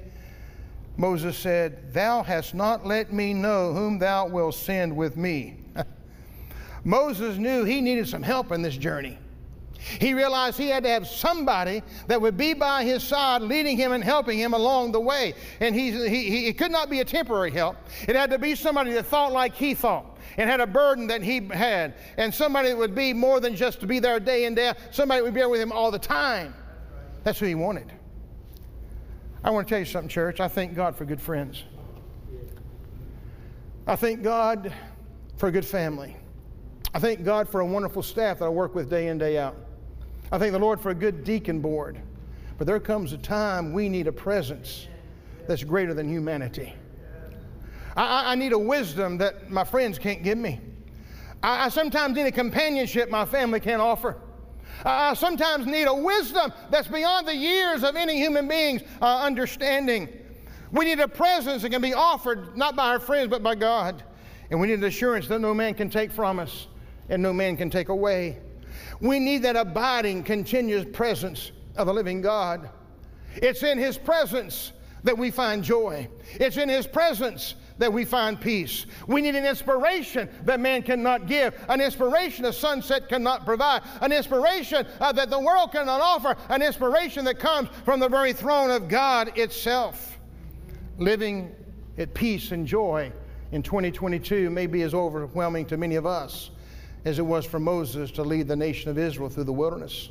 Moses 0.96 1.38
said, 1.38 1.94
Thou 1.94 2.24
hast 2.24 2.54
not 2.54 2.86
let 2.86 3.12
me 3.12 3.34
know 3.34 3.74
whom 3.74 4.00
thou 4.00 4.28
wilt 4.28 4.56
send 4.56 4.96
with 4.96 5.18
me. 5.18 5.58
Moses 6.84 7.38
knew 7.38 7.66
he 7.66 7.82
needed 7.82 8.08
some 8.08 8.24
help 8.24 8.52
in 8.52 8.62
this 8.62 8.78
journey. 8.78 9.18
He 9.78 10.14
realized 10.14 10.58
he 10.58 10.70
had 10.70 10.84
to 10.84 10.90
have 10.90 11.08
somebody 11.08 11.84
that 12.08 12.22
would 12.22 12.38
be 12.38 12.54
by 12.54 12.84
his 12.84 13.04
side, 13.04 13.42
leading 13.42 13.78
him 13.78 13.92
and 13.92 14.04
helping 14.04 14.40
him 14.40 14.54
along 14.54 14.94
the 14.94 15.00
way. 15.00 15.34
And 15.60 15.76
he, 15.76 15.92
he, 15.92 16.30
he, 16.30 16.48
it 16.48 16.58
could 16.58 16.72
not 16.72 16.90
be 16.90 17.02
a 17.02 17.06
temporary 17.06 17.52
help. 17.52 17.76
It 18.08 18.16
had 18.16 18.30
to 18.32 18.40
be 18.40 18.56
somebody 18.56 18.94
that 18.94 19.06
thought 19.06 19.34
like 19.34 19.56
he 19.56 19.74
thought 19.74 20.18
and 20.38 20.50
had 20.50 20.62
a 20.62 20.68
burden 20.68 21.08
that 21.08 21.22
he 21.22 21.40
had, 21.40 21.96
and 22.18 22.34
somebody 22.34 22.70
that 22.70 22.78
would 22.78 22.96
be 22.96 23.14
more 23.14 23.40
than 23.40 23.56
just 23.56 23.80
to 23.82 23.88
be 23.88 24.00
there 24.00 24.20
day 24.20 24.46
in 24.46 24.56
day 24.56 24.70
out, 24.70 24.78
somebody 24.92 25.22
would 25.22 25.34
be 25.34 25.42
there 25.42 25.50
with 25.50 25.62
him 25.62 25.72
all 25.72 25.92
the 25.92 26.00
time. 26.00 26.54
That's 27.24 27.40
who 27.40 27.46
he 27.46 27.56
wanted. 27.56 27.92
I 29.44 29.52
want 29.52 29.68
to 29.68 29.70
tell 29.70 29.80
you 29.80 29.86
something, 29.86 30.10
church. 30.10 30.40
I 30.40 30.48
thank 30.48 30.74
God 30.76 30.96
for 30.96 31.06
good 31.06 31.22
friends. 31.22 31.64
I 33.86 33.96
thank 33.96 34.24
God 34.24 34.74
for 35.36 35.50
a 35.50 35.52
good 35.52 35.66
family. 35.66 36.16
I 36.94 37.00
thank 37.00 37.24
God 37.24 37.50
for 37.50 37.62
a 37.62 37.66
wonderful 37.66 38.04
staff 38.04 38.40
that 38.40 38.46
I 38.46 38.50
work 38.50 38.76
with 38.76 38.90
day 38.90 39.08
in, 39.08 39.18
day 39.18 39.40
out. 39.40 39.56
I 40.32 40.38
thank 40.38 40.52
the 40.52 40.60
Lord 40.60 40.80
for 40.80 40.92
a 40.92 40.96
good 40.96 41.24
deacon 41.24 41.60
board. 41.60 42.00
But 42.58 42.68
there 42.68 42.80
comes 42.80 43.14
a 43.14 43.18
time 43.18 43.74
we 43.74 43.90
need 43.90 44.06
a 44.06 44.12
presence 44.12 44.88
that's 45.48 45.64
greater 45.64 45.96
than 45.96 46.08
humanity. 46.08 46.74
I, 47.98 48.34
I 48.34 48.36
need 48.36 48.54
a 48.54 48.60
wisdom 48.60 49.18
that 49.18 49.50
my 49.50 49.64
friends 49.64 49.98
can't 49.98 50.24
give 50.24 50.38
me. 50.38 50.60
I, 51.42 51.66
I 51.66 51.70
sometimes 51.70 52.16
need 52.16 52.28
a 52.28 52.32
companionship 52.32 53.10
my 53.10 53.26
family 53.26 53.60
can't 53.60 53.82
offer. 53.82 54.18
I 54.86 55.16
sometimes 55.16 55.66
need 55.66 55.86
a 55.86 55.94
wisdom 55.94 56.54
that's 56.70 56.88
beyond 56.88 57.28
the 57.28 57.36
years 57.36 57.84
of 57.84 57.96
any 57.96 58.18
human 58.18 58.48
being's 58.48 58.84
uh, 59.02 59.20
understanding. 59.20 60.10
We 60.72 60.86
need 60.86 61.00
a 61.00 61.08
presence 61.08 61.64
that 61.64 61.70
can 61.70 61.82
be 61.82 61.94
offered 61.94 62.56
not 62.56 62.76
by 62.76 62.90
our 62.90 63.00
friends 63.00 63.30
but 63.30 63.42
by 63.42 63.56
God. 63.56 64.04
And 64.52 64.60
we 64.60 64.68
need 64.68 64.80
an 64.80 64.84
assurance 64.84 65.28
that 65.28 65.40
no 65.40 65.54
man 65.54 65.74
can 65.74 65.90
take 65.90 66.12
from 66.12 66.38
us 66.38 66.68
and 67.10 67.22
no 67.22 67.34
man 67.34 67.58
can 67.58 67.70
take 67.70 67.90
away. 67.90 68.40
We 69.00 69.20
need 69.20 69.44
that 69.44 69.56
abiding, 69.56 70.24
continuous 70.24 70.86
presence 70.92 71.52
of 71.76 71.88
the 71.88 71.94
living 71.94 72.22
God. 72.22 72.70
It's 73.36 73.64
in 73.64 73.78
His 73.78 73.98
presence 73.98 74.72
that 75.04 75.18
we 75.18 75.32
find 75.32 75.64
joy. 75.64 76.08
It's 76.34 76.58
in 76.58 76.70
His 76.70 76.88
presence 76.88 77.56
that 77.78 77.92
we 77.92 78.06
find 78.06 78.40
peace. 78.40 78.86
We 79.08 79.22
need 79.22 79.36
an 79.36 79.46
inspiration 79.46 80.30
that 80.46 80.60
man 80.60 80.84
cannot 80.84 81.28
give, 81.28 81.60
an 81.68 81.82
inspiration 81.82 82.46
a 82.46 82.54
sunset 82.54 83.10
cannot 83.10 83.46
provide, 83.46 83.82
an 84.02 84.12
inspiration 84.12 84.86
uh, 85.00 85.12
that 85.14 85.30
the 85.30 85.40
world 85.40 85.72
cannot 85.72 86.00
offer, 86.00 86.36
an 86.50 86.62
inspiration 86.62 87.26
that 87.26 87.40
comes 87.40 87.70
from 87.84 88.00
the 88.00 88.10
very 88.10 88.34
throne 88.34 88.70
of 88.70 88.88
God 88.88 89.38
itself. 89.38 90.18
Living 90.98 91.56
at 91.98 92.14
peace 92.14 92.52
and 92.52 92.68
joy 92.68 93.12
in 93.52 93.64
2022 93.64 94.50
may 94.50 94.68
be 94.68 94.84
as 94.84 94.94
overwhelming 94.94 95.66
to 95.66 95.78
many 95.78 95.96
of 95.96 96.06
us 96.06 96.52
as 97.06 97.20
it 97.20 97.26
was 97.26 97.46
for 97.46 97.60
Moses 97.60 98.12
to 98.12 98.24
lead 98.24 98.48
the 98.48 98.56
nation 98.56 98.90
of 98.90 98.98
Israel 98.98 99.30
through 99.30 99.44
the 99.46 99.54
wilderness. 99.54 100.10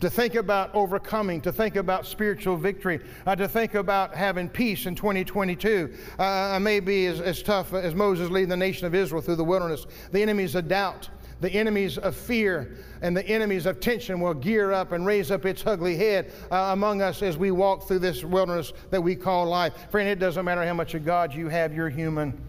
To 0.00 0.08
think 0.08 0.34
about 0.34 0.74
overcoming, 0.74 1.42
to 1.42 1.52
think 1.52 1.76
about 1.76 2.06
spiritual 2.06 2.56
victory, 2.56 3.00
uh, 3.26 3.36
to 3.36 3.46
think 3.46 3.74
about 3.74 4.14
having 4.14 4.48
peace 4.48 4.86
in 4.86 4.94
2022 4.94 5.92
uh, 6.18 6.58
may 6.60 6.80
be 6.80 7.06
as, 7.06 7.20
as 7.20 7.42
tough 7.42 7.74
as 7.74 7.94
Moses 7.94 8.30
leading 8.30 8.48
the 8.48 8.56
nation 8.56 8.86
of 8.86 8.94
Israel 8.94 9.20
through 9.20 9.36
the 9.36 9.44
wilderness. 9.44 9.86
The 10.10 10.22
enemies 10.22 10.54
of 10.54 10.68
doubt, 10.68 11.10
the 11.42 11.50
enemies 11.50 11.98
of 11.98 12.16
fear, 12.16 12.78
and 13.02 13.14
the 13.14 13.26
enemies 13.26 13.66
of 13.66 13.78
tension 13.78 14.20
will 14.20 14.32
gear 14.32 14.72
up 14.72 14.92
and 14.92 15.04
raise 15.04 15.30
up 15.30 15.44
its 15.44 15.66
ugly 15.66 15.96
head 15.96 16.32
uh, 16.50 16.70
among 16.72 17.02
us 17.02 17.22
as 17.22 17.36
we 17.36 17.50
walk 17.50 17.86
through 17.86 17.98
this 17.98 18.24
wilderness 18.24 18.72
that 18.88 19.02
we 19.02 19.14
call 19.14 19.46
life. 19.46 19.74
Friend, 19.90 20.08
it 20.08 20.18
doesn't 20.18 20.46
matter 20.46 20.64
how 20.64 20.74
much 20.74 20.94
of 20.94 21.04
God 21.04 21.34
you 21.34 21.48
have, 21.48 21.74
you're 21.74 21.90
human. 21.90 22.40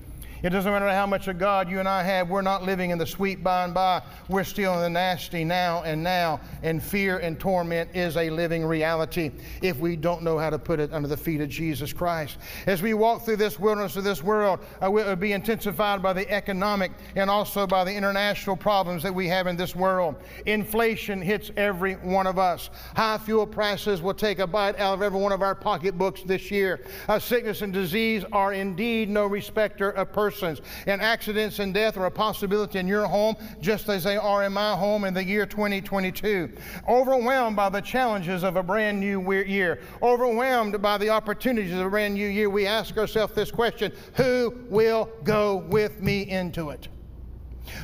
It 0.44 0.50
doesn't 0.50 0.72
matter 0.72 0.90
how 0.90 1.06
much 1.06 1.28
of 1.28 1.38
God 1.38 1.70
you 1.70 1.80
and 1.80 1.88
I 1.88 2.02
have, 2.02 2.30
we're 2.30 2.42
not 2.42 2.64
living 2.64 2.90
in 2.90 2.98
the 2.98 3.06
sweet 3.06 3.44
by 3.44 3.64
and 3.64 3.76
by. 3.76 4.02
We're 4.28 4.44
still 4.44 4.74
in 4.74 4.80
the 4.80 4.90
nasty 4.90 5.44
now 5.44 5.84
and 5.84 6.02
now, 6.02 6.40
and 6.64 6.82
fear 6.82 7.20
and 7.20 7.40
torment 7.40 7.92
is 7.94 8.18
a 8.18 8.32
living 8.32 8.66
reality 8.66 9.30
if 9.62 9.78
we 9.78 9.96
don't 9.96 10.24
know 10.24 10.40
how 10.40 10.50
to 10.50 10.58
put 10.58 10.80
it 10.80 10.92
under 10.94 11.08
the 11.08 11.18
feet 11.18 11.42
of 11.42 11.50
Jesus 11.50 11.94
Christ. 11.94 12.40
As 12.66 12.82
we 12.82 12.96
walk 12.96 13.24
through 13.24 13.36
this 13.36 13.60
wilderness 13.60 13.98
of 13.98 14.04
this 14.04 14.24
world, 14.24 14.62
it 14.82 14.92
will 14.92 15.16
be 15.16 15.34
intensified 15.34 16.02
by 16.02 16.12
the 16.12 16.28
economic 16.32 16.92
and 17.16 17.30
also 17.30 17.68
by 17.68 17.84
the 17.84 17.94
international 17.94 18.58
problems 18.58 19.04
that 19.04 19.14
we 19.14 19.28
have 19.28 19.46
in 19.46 19.56
this 19.56 19.76
world. 19.76 20.16
Inflation 20.48 21.22
hits 21.22 21.52
every 21.56 21.94
one 21.94 22.26
of 22.26 22.40
us. 22.40 22.72
High 22.96 23.20
fuel 23.20 23.46
prices 23.46 24.02
will 24.02 24.16
take 24.16 24.40
a 24.40 24.48
bite 24.48 24.80
out 24.80 24.96
of 24.96 25.04
every 25.04 25.20
one 25.20 25.34
of 25.34 25.44
our 25.44 25.54
pocketbooks 25.54 26.24
this 26.24 26.50
year. 26.50 26.84
Uh, 27.08 27.20
sickness 27.20 27.62
and 27.62 27.72
disease 27.72 28.26
are 28.32 28.54
indeed 28.54 29.08
no 29.08 29.28
respecter 29.28 29.92
of 29.92 30.12
persons 30.12 30.31
persons. 30.32 30.62
And 30.88 31.02
accidents 31.02 31.60
and 31.60 31.74
death 31.74 31.98
are 31.98 32.06
a 32.06 32.12
possibility 32.12 32.80
in 32.80 32.88
your 32.88 33.06
home, 33.06 33.36
just 33.60 33.90
as 33.90 34.04
they 34.04 34.18
are 34.18 34.44
in 34.44 34.54
my 34.54 34.76
home 34.76 35.04
in 35.04 35.14
the 35.14 35.24
year 35.24 35.46
2022. 35.46 36.52
Overwhelmed 36.88 37.56
by 37.56 37.70
the 37.70 37.82
challenges 37.82 38.44
of 38.44 38.56
a 38.56 38.64
brand 38.64 39.00
new 39.00 39.32
year, 39.32 39.80
overwhelmed 40.02 40.82
by 40.82 40.98
the 40.98 41.10
opportunities 41.10 41.74
of 41.74 41.86
a 41.86 41.90
brand 41.90 42.14
new 42.14 42.28
year, 42.28 42.50
we 42.50 42.66
ask 42.66 42.98
ourselves 42.98 43.34
this 43.34 43.52
question 43.52 43.92
Who 44.16 44.66
will 44.70 45.10
go 45.24 45.58
with 45.58 46.02
me 46.02 46.30
into 46.30 46.70
it? 46.70 46.88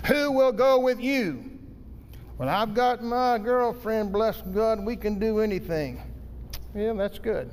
Who 0.07 0.31
will 0.31 0.51
go 0.51 0.79
with 0.79 0.99
you? 0.99 1.51
Well, 2.37 2.49
I've 2.49 2.73
got 2.73 3.03
my 3.03 3.39
girlfriend, 3.39 4.11
bless 4.11 4.41
God, 4.41 4.85
we 4.85 4.95
can 4.95 5.17
do 5.19 5.39
anything. 5.39 6.01
Yeah, 6.75 6.93
that's 6.93 7.17
good. 7.17 7.51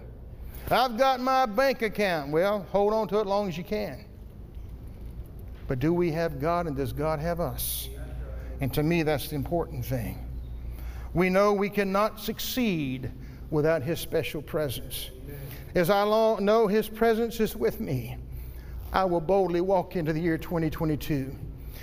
I've 0.71 0.97
got 0.97 1.21
my 1.21 1.47
bank 1.47 1.83
account. 1.83 2.33
Well, 2.33 2.67
hold 2.71 2.93
on 2.93 3.09
to 3.09 3.19
it 3.19 3.23
as 3.23 3.27
long 3.27 3.49
as 3.49 3.59
you 3.59 3.65
can. 3.65 4.05
But 5.67 5.79
do 5.79 5.93
we 5.93 6.13
have 6.13 6.41
God 6.41 6.67
and 6.67 6.77
does 6.77 6.93
God 6.93 7.21
have 7.21 7.41
us? 7.41 7.89
And 8.61 8.73
to 8.75 8.83
me, 8.83 9.03
that's 9.03 9.29
the 9.29 9.37
important 9.37 9.85
thing. 9.85 10.19
We 11.13 11.31
know 11.31 11.53
we 11.53 11.71
cannot 11.71 12.21
succeed 12.21 13.11
without 13.51 13.83
His 13.83 14.01
special 14.01 14.43
presence. 14.43 15.11
As 15.75 15.91
I 15.91 16.05
know 16.39 16.67
His 16.67 16.89
presence 16.89 17.41
is 17.41 17.57
with 17.57 17.81
me, 17.81 18.17
I 18.93 19.05
will 19.05 19.21
boldly 19.21 19.61
walk 19.61 19.97
into 19.97 20.13
the 20.13 20.21
year 20.21 20.39
2022 20.39 21.35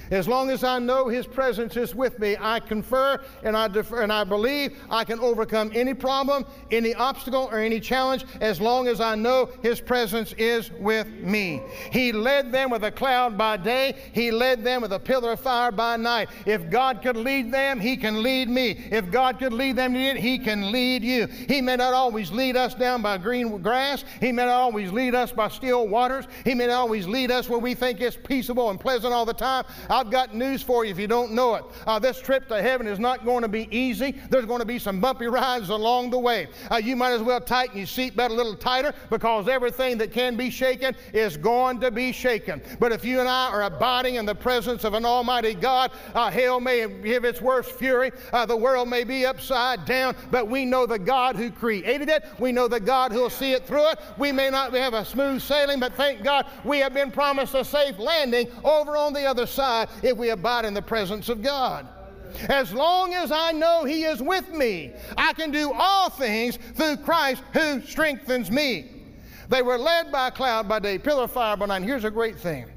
As 0.10 0.28
long 0.28 0.50
as 0.50 0.64
I 0.64 0.80
know 0.80 1.08
His 1.08 1.28
presence 1.28 1.78
is 1.78 1.96
with 1.96 2.20
me, 2.20 2.36
I 2.40 2.60
confer 2.60 3.20
and 3.44 3.56
I 3.56 3.68
defer, 3.68 4.02
and 4.02 4.12
I 4.12 4.24
believe 4.24 4.78
I 4.90 5.04
can 5.04 5.20
overcome 5.20 5.72
any 5.74 5.94
problem, 5.94 6.46
any 6.72 6.94
obstacle, 6.94 7.50
or 7.52 7.60
any 7.60 7.80
challenge 7.80 8.26
as 8.40 8.60
long 8.60 8.88
as 8.88 9.00
I 9.00 9.16
know 9.16 9.50
His 9.62 9.80
presence 9.82 10.34
is 10.34 10.72
with 10.72 11.08
me. 11.08 11.62
He 11.92 12.12
led 12.12 12.52
them 12.52 12.70
with 12.70 12.84
a 12.84 12.92
cloud 12.92 13.38
by 13.38 13.58
day, 13.58 13.96
He 14.14 14.32
led 14.32 14.64
them 14.64 14.82
with 14.82 14.94
a 14.94 15.00
pillar 15.00 15.34
of 15.34 15.40
fire 15.40 15.72
by 15.72 15.98
night. 15.98 16.30
If 16.46 16.70
God 16.70 17.02
could 17.02 17.18
lead 17.18 17.52
them, 17.52 17.80
He 17.80 17.98
can 17.98 18.24
lead 18.24 18.50
me. 18.50 18.72
If 18.92 19.12
God 19.12 19.40
could 19.40 19.54
lead 19.54 19.76
them, 19.76 19.94
He 19.94 20.40
can 20.40 20.72
lead 20.72 21.04
you. 21.04 21.28
He 21.28 21.62
may 21.62 21.76
not 21.76 21.94
always 21.94 22.32
lead 22.32 22.56
us 22.58 22.74
down 22.74 23.02
by 23.02 23.18
green 23.18 23.62
grass, 23.62 24.04
He 24.20 24.32
may 24.32 24.46
not 24.46 24.54
always 24.54 24.92
lead 24.92 25.16
us 25.16 25.32
by 25.32 25.48
still 25.50 25.88
waters, 25.88 26.26
He 26.44 26.54
may 26.54 26.68
not 26.68 26.76
always 26.76 27.08
lead 27.08 27.32
us 27.32 27.50
where 27.50 27.60
we 27.60 27.74
think 27.74 28.02
it's 28.02 28.18
peaceable 28.18 28.70
and 28.70 28.80
pleasant 28.80 29.14
all 29.14 29.26
the 29.26 29.34
time. 29.34 29.66
I've 29.90 30.10
got 30.10 30.36
news 30.36 30.62
for 30.62 30.86
you 30.86 30.92
if 30.92 31.00
you 31.00 31.08
don't 31.08 31.32
know 31.32 31.56
it. 31.56 31.64
Uh, 31.88 32.00
this 32.00 32.20
trip 32.20 32.48
to 32.50 32.62
heaven 32.62 32.88
is 32.88 33.00
not 33.00 33.26
going 33.26 33.42
to 33.42 33.48
be 33.48 33.68
easy. 33.76 34.16
There's 34.30 34.46
going 34.46 34.60
to 34.60 34.66
be 34.66 34.80
some 34.80 35.00
bumpy 35.00 35.28
rides 35.28 35.70
along 35.70 36.12
the 36.12 36.20
way. 36.20 36.48
Uh, 36.70 36.78
you 36.78 36.96
might 36.96 37.12
as 37.12 37.22
well 37.22 37.42
tighten 37.42 37.78
your 37.78 37.88
seatbelt 37.88 38.30
a 38.30 38.34
little 38.34 38.56
tighter 38.56 38.94
because 39.10 39.48
everything 39.48 39.98
that 40.00 40.12
can 40.12 40.36
be 40.36 40.50
shaken 40.50 40.96
is 41.14 41.38
going 41.38 41.80
to 41.82 41.92
be 41.92 42.12
shaken. 42.12 42.62
But 42.80 42.92
if 42.92 43.04
you 43.06 43.20
and 43.20 43.30
I 43.30 43.50
are 43.50 43.64
abiding 43.64 44.16
in 44.16 44.26
the 44.26 44.36
presence 44.36 44.84
of 44.84 44.94
an 44.94 45.06
Almighty 45.06 45.54
God, 45.54 45.92
uh, 46.14 46.30
hell 46.30 46.60
may 46.60 46.88
give 46.88 47.26
its 47.26 47.42
worst 47.42 47.72
fury, 47.72 48.12
uh, 48.34 48.46
the 48.46 48.58
world 48.58 48.90
may 48.90 49.04
be 49.04 49.26
upside 49.26 49.86
down, 49.86 50.16
but 50.30 50.48
we 50.48 50.66
know 50.66 50.86
the 50.86 51.00
God 51.00 51.36
who 51.36 51.52
created 51.52 52.10
it. 52.10 52.26
We 52.40 52.52
know 52.52 52.68
the 52.68 52.80
God 52.80 53.12
who'll 53.12 53.30
see 53.30 53.54
it 53.54 53.66
through 53.66 53.90
it. 53.92 54.00
We 54.18 54.32
may 54.32 54.50
not 54.50 54.74
have 54.74 54.94
a 54.94 55.06
smooth 55.06 55.42
sailing, 55.42 55.80
but 55.80 55.94
thank 55.94 56.24
God 56.24 56.46
we 56.64 56.80
have 56.80 56.94
been 56.94 57.12
promised 57.12 57.56
a 57.56 57.64
safe 57.64 57.98
landing 57.98 58.48
over 58.64 58.98
on 58.98 59.14
the 59.14 59.26
other 59.26 59.46
side 59.46 59.71
if 60.02 60.18
we 60.18 60.30
abide 60.30 60.66
in 60.66 60.74
the 60.74 60.82
presence 60.82 61.30
of 61.30 61.42
God. 61.42 61.88
As 62.50 62.74
long 62.74 63.14
as 63.14 63.32
I 63.32 63.52
know 63.52 63.84
He 63.84 64.04
is 64.04 64.22
with 64.22 64.50
me, 64.54 64.94
I 65.18 65.34
can 65.34 65.52
do 65.52 65.74
all 65.74 66.10
things 66.10 66.58
through 66.76 66.98
Christ 66.98 67.44
who 67.54 67.82
strengthens 67.82 68.50
me. 68.50 68.90
They 69.50 69.62
were 69.62 69.78
led 69.78 70.12
by 70.12 70.30
a 70.30 70.32
cloud 70.32 70.70
by 70.70 70.80
day, 70.80 70.98
pillar 70.98 71.24
of 71.24 71.32
fire 71.32 71.58
by 71.58 71.66
night. 71.66 71.84
Here's 71.84 72.06
a 72.06 72.12
great 72.12 72.38
thing 72.38 72.68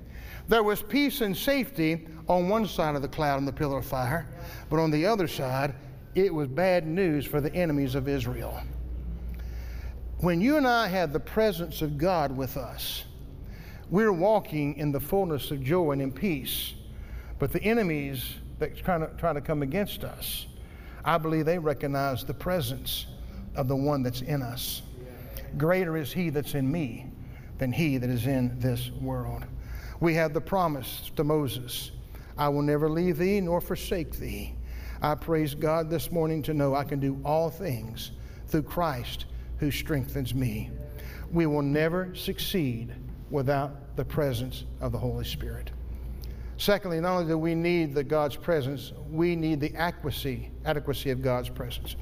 there 0.49 0.63
was 0.63 0.83
peace 0.83 1.21
and 1.21 1.37
safety 1.37 2.07
on 2.29 2.49
one 2.49 2.67
side 2.67 2.97
of 2.97 3.03
the 3.03 3.09
cloud 3.09 3.39
and 3.39 3.49
the 3.49 3.53
pillar 3.53 3.79
of 3.79 3.87
fire, 3.87 4.29
but 4.69 4.79
on 4.79 4.91
the 4.91 5.07
other 5.07 5.29
side, 5.29 5.75
it 6.15 6.33
was 6.33 6.49
bad 6.49 6.87
news 6.87 7.25
for 7.25 7.41
the 7.41 7.55
enemies 7.55 7.95
of 7.95 8.09
Israel. 8.09 8.61
When 10.19 10.41
you 10.41 10.57
and 10.57 10.67
I 10.67 10.89
have 10.89 11.13
the 11.13 11.21
presence 11.21 11.83
of 11.83 11.99
God 11.99 12.37
with 12.37 12.57
us, 12.57 13.05
we're 13.91 14.13
walking 14.13 14.77
in 14.77 14.93
the 14.93 15.01
fullness 15.01 15.51
of 15.51 15.63
joy 15.63 15.93
and 15.93 16.03
in 16.03 16.13
peace. 16.13 16.75
But 17.39 17.53
the 17.53 17.63
enemies 17.63 18.35
that 18.59 18.77
try 18.77 18.99
to, 18.99 19.11
try 19.19 19.33
to 19.33 19.41
come 19.41 19.63
against 19.63 20.05
us, 20.05 20.47
I 21.05 21.19
believe 21.19 21.45
they 21.45 21.59
recognize 21.59 22.25
the 22.25 22.35
presence 22.35 23.07
of 23.57 23.69
the 23.69 23.77
one 23.77 24.03
that's 24.03 24.23
in 24.23 24.43
us. 24.43 24.83
Greater 25.57 25.97
is 25.97 26.13
he 26.13 26.31
that's 26.31 26.55
in 26.55 26.71
me 26.71 27.07
than 27.59 27.73
he 27.73 27.99
that 27.99 28.11
is 28.11 28.27
in 28.27 28.59
this 28.59 28.91
world. 29.01 29.45
We 30.01 30.15
have 30.15 30.35
the 30.35 30.41
promise 30.41 31.11
to 31.17 31.25
Moses 31.25 31.91
I 32.37 32.49
will 32.49 32.63
never 32.63 32.89
leave 32.89 33.19
thee 33.19 33.41
nor 33.41 33.61
forsake 33.61 34.19
thee. 34.19 34.55
I 35.01 35.15
praise 35.15 35.55
God 35.55 35.91
this 35.91 36.11
morning 36.11 36.43
to 36.43 36.55
know 36.55 36.75
I 36.75 36.85
can 36.85 36.99
do 36.99 37.21
all 37.25 37.51
things 37.51 38.11
through 38.49 38.63
Christ 38.63 39.27
who 39.59 39.71
strengthens 39.71 40.35
me. 40.35 40.71
We 41.31 41.47
will 41.47 41.63
never 41.63 42.15
succeed 42.15 42.93
without 43.31 43.97
the 43.97 44.05
presence 44.05 44.65
of 44.81 44.93
the 44.93 44.99
Holy 44.99 45.25
Spirit. 45.25 45.71
Secondly, 46.57 47.01
not 47.01 47.17
only 47.17 47.27
do 47.27 47.37
we 47.37 47.55
need 47.55 47.95
the 47.95 48.05
God's 48.05 48.37
presence, 48.37 48.93
we 49.11 49.35
need 49.35 49.61
the 49.61 49.75
adequacy, 49.75 50.51
adequacy 50.65 51.11
of 51.11 51.21
God's 51.21 51.49
presence. 51.49 51.97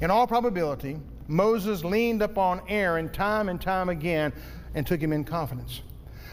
In 0.00 0.10
all 0.10 0.26
probability, 0.26 0.98
Moses 1.28 1.84
leaned 1.84 2.22
upon 2.22 2.60
Aaron 2.68 3.10
time 3.10 3.48
and 3.48 3.60
time 3.60 3.88
again 3.88 4.32
and 4.74 4.86
took 4.86 5.00
him 5.00 5.12
in 5.12 5.24
confidence. 5.24 5.82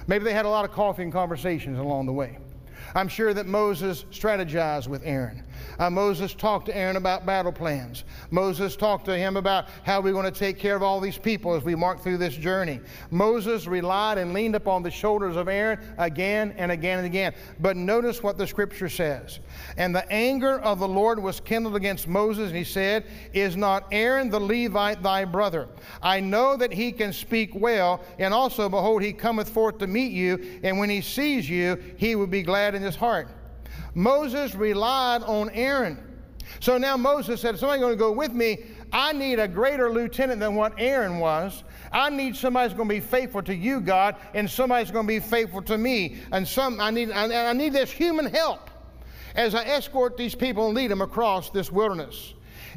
Maybe 0.08 0.23
they 0.23 0.34
had 0.34 0.45
a 0.45 0.49
lot 0.49 0.65
of 0.65 0.71
coffee 0.71 1.03
and 1.03 1.13
conversations 1.13 1.77
along 1.77 2.08
the 2.08 2.13
way. 2.13 2.39
I'm 2.95 3.08
sure 3.08 3.34
that 3.34 3.45
Moses 3.45 4.03
strategized 4.12 4.88
with 4.88 5.03
Aaron. 5.05 5.43
Uh, 5.78 5.89
Moses 5.89 6.34
talked 6.34 6.65
to 6.67 6.76
Aaron 6.76 6.95
about 6.95 7.26
battle 7.26 7.52
plans. 7.52 8.04
Moses 8.32 8.76
talked 8.76 9.06
to 9.06 9.17
him 9.17 9.38
about 9.38 9.67
how 9.84 10.02
we're 10.02 10.13
going 10.13 10.32
to 10.32 10.39
take 10.39 10.58
care 10.60 10.76
of 10.76 10.84
all 10.84 11.00
these 11.00 11.17
people 11.17 11.54
as 11.54 11.63
we 11.63 11.76
mark 11.76 12.02
through 12.02 12.17
this 12.17 12.36
journey. 12.36 12.80
Moses 13.12 13.67
relied 13.67 14.17
and 14.17 14.34
leaned 14.34 14.56
upon 14.56 14.84
the 14.84 14.91
shoulders 14.91 15.36
of 15.36 15.48
Aaron 15.48 15.80
again 15.98 16.54
and 16.58 16.72
again 16.72 16.98
and 16.98 17.06
again. 17.06 17.34
But 17.60 17.78
notice 17.78 18.22
what 18.22 18.38
the 18.38 18.48
scripture 18.48 18.89
says. 18.89 19.39
And 19.78 19.95
the 19.95 20.10
anger 20.12 20.60
of 20.60 20.80
the 20.80 20.88
Lord 20.88 21.22
was 21.22 21.39
kindled 21.39 21.76
against 21.76 22.08
Moses, 22.08 22.50
and 22.50 22.58
he 22.58 22.63
said, 22.63 23.06
Is 23.34 23.56
not 23.56 23.86
Aaron 23.91 24.30
the 24.30 24.39
Levite 24.39 25.02
thy 25.02 25.26
brother? 25.26 25.67
I 26.02 26.19
know 26.19 26.58
that 26.58 26.74
he 26.74 26.91
can 26.91 27.13
speak 27.13 27.54
well, 27.54 28.02
and 28.17 28.34
also, 28.34 28.69
behold, 28.69 29.02
he 29.02 29.13
cometh 29.13 29.50
forth 29.50 29.78
to 29.80 29.88
meet 29.88 30.12
you, 30.12 30.60
and 30.63 30.78
when 30.78 30.89
he 30.89 31.02
sees 31.02 31.50
you, 31.50 31.78
he 31.98 32.15
will 32.15 32.28
be 32.28 32.43
glad 32.43 32.76
in 32.76 32.82
his 32.82 32.95
heart. 32.95 33.30
Moses 33.93 34.56
relied 34.56 35.23
on 35.23 35.49
Aaron. 35.52 35.97
So 36.60 36.78
now 36.78 36.97
Moses 36.97 37.41
said, 37.41 37.58
somebody's 37.58 37.82
going 37.82 37.93
to 37.93 37.97
go 37.97 38.12
with 38.12 38.32
me, 38.32 38.65
I 38.91 39.13
need 39.13 39.39
a 39.39 39.47
greater 39.47 39.91
lieutenant 39.91 40.39
than 40.39 40.56
what 40.56 40.73
Aaron 40.78 41.19
was. 41.19 41.63
I 41.91 42.10
need 42.10 42.36
somebody 42.36 42.69
who's 42.69 42.78
going 42.78 42.89
to 42.89 42.95
be 42.95 42.99
faithful 42.99 43.41
to 43.43 43.56
you, 43.56 43.82
God, 43.82 44.15
and 44.34 44.49
somebody's 44.49 44.91
going 44.91 45.06
to 45.06 45.08
be 45.08 45.19
faithful 45.19 45.62
to 45.63 45.78
me. 45.78 46.17
And 46.32 46.47
some 46.47 46.80
I 46.80 46.91
need 46.91 47.12
I, 47.12 47.49
I 47.49 47.54
need 47.54 47.73
this 47.73 47.91
human 47.91 48.25
help 48.25 48.69
as 49.36 49.56
I 49.56 49.63
escort 49.63 50.17
these 50.17 50.36
people 50.36 50.67
and 50.67 50.75
lead 50.75 50.91
them 50.91 51.02
across 51.02 51.49
this 51.49 51.71
wilderness. 51.71 52.34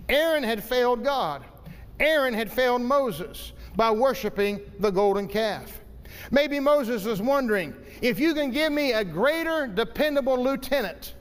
Aaron 0.09 0.43
had 0.43 0.63
failed 0.63 1.05
God. 1.05 1.45
Aaron 2.01 2.35
had 2.35 2.51
failed 2.51 2.83
Moses 2.83 3.53
by 3.77 3.91
worshiping 3.91 4.61
the 4.79 4.91
golden 4.91 5.29
calf. 5.29 5.81
Maybe 6.31 6.61
Moses 6.61 7.05
was 7.05 7.21
wondering 7.21 7.75
if 8.03 8.19
you 8.19 8.35
can 8.35 8.51
give 8.51 8.73
me 8.73 8.93
a 8.93 9.05
greater, 9.05 9.67
dependable 9.67 10.37
lieutenant 10.37 11.15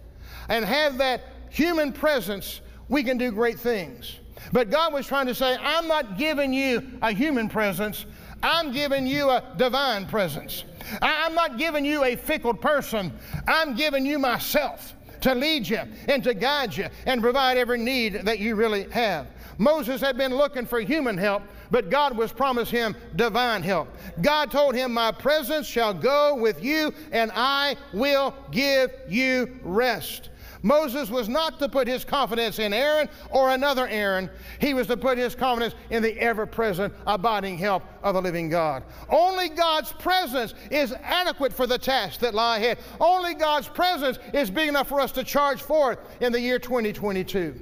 and 0.50 0.66
have 0.66 0.98
that 0.98 1.22
human 1.50 1.94
presence, 1.94 2.62
we 2.90 3.04
can 3.04 3.18
do 3.18 3.32
great 3.32 3.60
things. 3.60 4.20
But 4.52 4.70
God 4.70 4.92
was 4.92 5.08
trying 5.08 5.28
to 5.28 5.36
say, 5.36 5.56
I'm 5.62 5.88
not 5.88 6.18
giving 6.18 6.52
you 6.52 7.00
a 7.02 7.12
human 7.12 7.48
presence, 7.48 8.06
I'm 8.44 8.72
giving 8.72 9.06
you 9.06 9.30
a 9.30 9.44
divine 9.58 10.08
presence. 10.08 10.66
I'm 11.02 11.36
not 11.36 11.58
giving 11.60 11.86
you 11.86 12.04
a 12.04 12.16
fickle 12.16 12.56
person, 12.56 13.14
I'm 13.48 13.76
giving 13.76 14.06
you 14.06 14.18
myself 14.18 14.96
to 15.22 15.36
lead 15.36 15.70
you 15.70 15.82
and 16.08 16.24
to 16.24 16.34
guide 16.34 16.76
you 16.76 16.88
and 17.06 17.22
provide 17.22 17.58
every 17.58 17.78
need 17.78 18.26
that 18.26 18.40
you 18.40 18.56
really 18.56 18.90
have. 18.90 19.28
Moses 19.60 20.02
had 20.02 20.18
been 20.18 20.34
looking 20.34 20.66
for 20.66 20.80
human 20.80 21.18
help, 21.18 21.44
but 21.72 21.90
God 21.90 22.16
was 22.16 22.32
promised 22.32 22.72
him 22.72 22.96
divine 23.16 23.64
help. 23.64 23.88
God 24.22 24.52
told 24.52 24.76
him, 24.76 24.94
My 24.94 25.12
presence 25.12 25.66
shall 25.66 25.94
go 25.94 26.36
with 26.36 26.64
you, 26.64 26.94
and 27.12 27.32
I 27.34 27.78
will 27.94 28.36
give 28.52 28.92
you 29.08 29.60
rest. 29.64 30.30
Moses 30.64 31.10
was 31.10 31.28
not 31.28 31.60
to 31.60 31.68
put 31.68 31.88
his 31.88 32.06
confidence 32.06 32.60
in 32.60 32.74
Aaron 32.74 33.10
or 33.32 33.50
another 33.50 33.88
Aaron. 33.88 34.30
He 34.60 34.74
was 34.74 34.88
to 34.88 34.98
put 34.98 35.18
his 35.18 35.34
confidence 35.34 35.74
in 35.90 36.04
the 36.04 36.18
ever 36.20 36.46
present, 36.46 36.94
abiding 37.08 37.58
help 37.58 37.84
of 38.04 38.14
the 38.14 38.22
living 38.22 38.50
God. 38.50 38.84
Only 39.10 39.50
God's 39.50 39.92
presence 39.94 40.54
is 40.70 40.94
adequate 41.02 41.52
for 41.52 41.66
the 41.66 41.80
tasks 41.80 42.20
that 42.20 42.34
lie 42.34 42.58
ahead. 42.58 42.78
Only 43.00 43.34
God's 43.34 43.68
presence 43.68 44.20
is 44.34 44.52
big 44.52 44.70
enough 44.70 44.88
for 44.88 45.00
us 45.00 45.12
to 45.14 45.24
charge 45.24 45.62
forth 45.62 45.98
in 46.20 46.32
the 46.32 46.40
year 46.40 46.60
2022. 46.60 47.60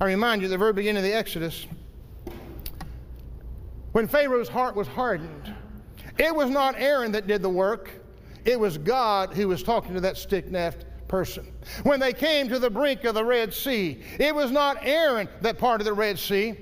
I 0.00 0.04
remind 0.04 0.42
you, 0.42 0.48
the 0.48 0.58
very 0.58 0.72
beginning 0.72 0.98
of 0.98 1.04
the 1.04 1.16
Exodus, 1.16 1.66
when 3.92 4.06
Pharaoh's 4.06 4.48
heart 4.48 4.74
was 4.74 4.88
hardened, 4.88 5.54
it 6.18 6.34
was 6.34 6.50
not 6.50 6.74
Aaron 6.78 7.12
that 7.12 7.26
did 7.26 7.42
the 7.42 7.50
work, 7.50 7.90
it 8.44 8.58
was 8.58 8.78
God 8.78 9.34
who 9.34 9.48
was 9.48 9.62
talking 9.62 9.94
to 9.94 10.00
that 10.00 10.16
stick 10.16 10.50
necked 10.50 10.84
person. 11.08 11.46
When 11.82 12.00
they 12.00 12.12
came 12.12 12.48
to 12.48 12.58
the 12.58 12.70
brink 12.70 13.04
of 13.04 13.14
the 13.14 13.24
Red 13.24 13.52
Sea, 13.52 14.02
it 14.18 14.34
was 14.34 14.50
not 14.50 14.78
Aaron 14.82 15.28
that 15.40 15.58
parted 15.58 15.84
the 15.84 15.92
Red 15.92 16.18
Sea. 16.18 16.54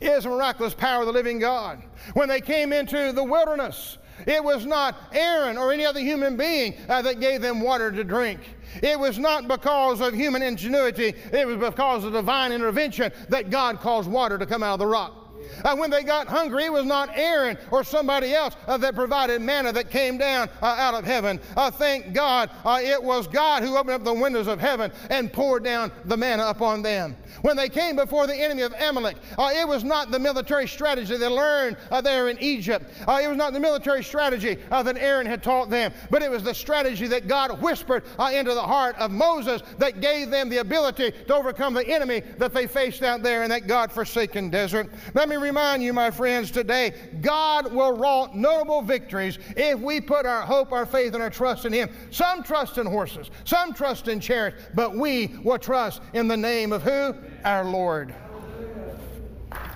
It 0.00 0.10
is 0.10 0.26
a 0.26 0.28
miraculous 0.28 0.74
power 0.74 1.00
of 1.00 1.06
the 1.06 1.12
living 1.12 1.38
God. 1.38 1.82
When 2.14 2.28
they 2.28 2.40
came 2.40 2.72
into 2.72 3.12
the 3.12 3.24
wilderness, 3.24 3.98
it 4.26 4.42
was 4.42 4.66
not 4.66 4.96
Aaron 5.12 5.56
or 5.56 5.72
any 5.72 5.86
other 5.86 6.00
human 6.00 6.36
being 6.36 6.76
uh, 6.88 7.02
that 7.02 7.20
gave 7.20 7.40
them 7.40 7.60
water 7.60 7.90
to 7.90 8.04
drink. 8.04 8.40
It 8.82 8.98
was 8.98 9.18
not 9.18 9.48
because 9.48 10.00
of 10.00 10.14
human 10.14 10.42
ingenuity, 10.42 11.14
it 11.32 11.46
was 11.46 11.56
because 11.56 12.04
of 12.04 12.12
divine 12.12 12.52
intervention 12.52 13.12
that 13.28 13.50
God 13.50 13.80
caused 13.80 14.10
water 14.10 14.38
to 14.38 14.46
come 14.46 14.62
out 14.62 14.74
of 14.74 14.78
the 14.80 14.86
rock. 14.86 15.19
Uh, 15.64 15.76
when 15.76 15.90
they 15.90 16.02
got 16.02 16.26
hungry, 16.26 16.64
it 16.64 16.72
was 16.72 16.84
not 16.84 17.10
Aaron 17.14 17.58
or 17.70 17.84
somebody 17.84 18.32
else 18.34 18.56
uh, 18.66 18.76
that 18.78 18.94
provided 18.94 19.40
manna 19.42 19.72
that 19.72 19.90
came 19.90 20.18
down 20.18 20.48
uh, 20.62 20.66
out 20.66 20.94
of 20.94 21.04
heaven. 21.04 21.40
Uh, 21.56 21.70
thank 21.70 22.12
God 22.12 22.50
uh, 22.64 22.80
it 22.82 23.02
was 23.02 23.26
God 23.26 23.62
who 23.62 23.76
opened 23.76 23.94
up 23.94 24.04
the 24.04 24.14
windows 24.14 24.46
of 24.46 24.60
heaven 24.60 24.92
and 25.10 25.32
poured 25.32 25.64
down 25.64 25.92
the 26.04 26.16
manna 26.16 26.46
upon 26.46 26.82
them. 26.82 27.16
When 27.42 27.56
they 27.56 27.68
came 27.68 27.96
before 27.96 28.26
the 28.26 28.34
enemy 28.34 28.62
of 28.62 28.74
Amalek, 28.80 29.16
uh, 29.38 29.50
it 29.54 29.66
was 29.66 29.84
not 29.84 30.10
the 30.10 30.18
military 30.18 30.68
strategy 30.68 31.16
they 31.16 31.26
learned 31.26 31.76
uh, 31.90 32.00
there 32.00 32.28
in 32.28 32.38
Egypt. 32.38 32.90
Uh, 33.06 33.20
it 33.22 33.28
was 33.28 33.36
not 33.36 33.52
the 33.52 33.60
military 33.60 34.04
strategy 34.04 34.58
uh, 34.70 34.82
that 34.82 34.96
Aaron 34.96 35.26
had 35.26 35.42
taught 35.42 35.70
them, 35.70 35.92
but 36.10 36.22
it 36.22 36.30
was 36.30 36.42
the 36.42 36.54
strategy 36.54 37.06
that 37.06 37.28
God 37.28 37.60
whispered 37.60 38.04
into 38.32 38.54
the 38.54 38.62
heart 38.62 38.96
of 38.98 39.10
Moses 39.10 39.62
that 39.78 40.00
gave 40.00 40.30
them 40.30 40.48
the 40.48 40.58
ability 40.58 41.10
to 41.10 41.34
overcome 41.34 41.74
the 41.74 41.86
enemy 41.86 42.20
that 42.38 42.52
they 42.52 42.66
faced 42.66 43.02
out 43.02 43.22
there 43.22 43.42
in 43.42 43.50
that 43.50 43.66
God 43.66 43.90
forsaken 43.92 44.50
desert. 44.50 44.88
Let 45.14 45.28
me 45.28 45.36
remind 45.36 45.82
you, 45.82 45.92
my 45.92 46.10
friends, 46.10 46.50
today, 46.50 46.94
God 47.20 47.72
will 47.72 47.96
wrought 47.96 48.36
notable 48.36 48.82
victories 48.82 49.38
if 49.56 49.78
we 49.78 50.00
put 50.00 50.26
our 50.26 50.42
hope, 50.42 50.72
our 50.72 50.86
faith, 50.86 51.14
and 51.14 51.22
our 51.22 51.30
trust 51.30 51.64
in 51.64 51.72
Him. 51.72 51.90
Some 52.10 52.42
trust 52.42 52.78
in 52.78 52.86
horses, 52.86 53.30
some 53.44 53.72
trust 53.72 54.08
in 54.08 54.20
chariots, 54.20 54.62
but 54.74 54.94
we 54.94 55.28
will 55.42 55.58
trust 55.58 56.02
in 56.12 56.28
the 56.28 56.36
name 56.36 56.72
of 56.72 56.82
who? 56.82 57.14
Our 57.44 57.64
Lord. 57.64 58.14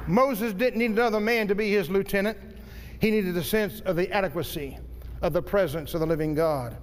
Moses 0.06 0.52
didn't 0.52 0.78
need 0.78 0.90
another 0.90 1.20
man 1.20 1.48
to 1.48 1.54
be 1.54 1.70
his 1.70 1.88
lieutenant. 1.88 2.38
He 3.00 3.10
needed 3.10 3.36
a 3.36 3.44
sense 3.44 3.80
of 3.80 3.96
the 3.96 4.10
adequacy 4.12 4.78
of 5.22 5.32
the 5.32 5.42
presence 5.42 5.94
of 5.94 6.00
the 6.00 6.06
living 6.06 6.34
God 6.34 6.76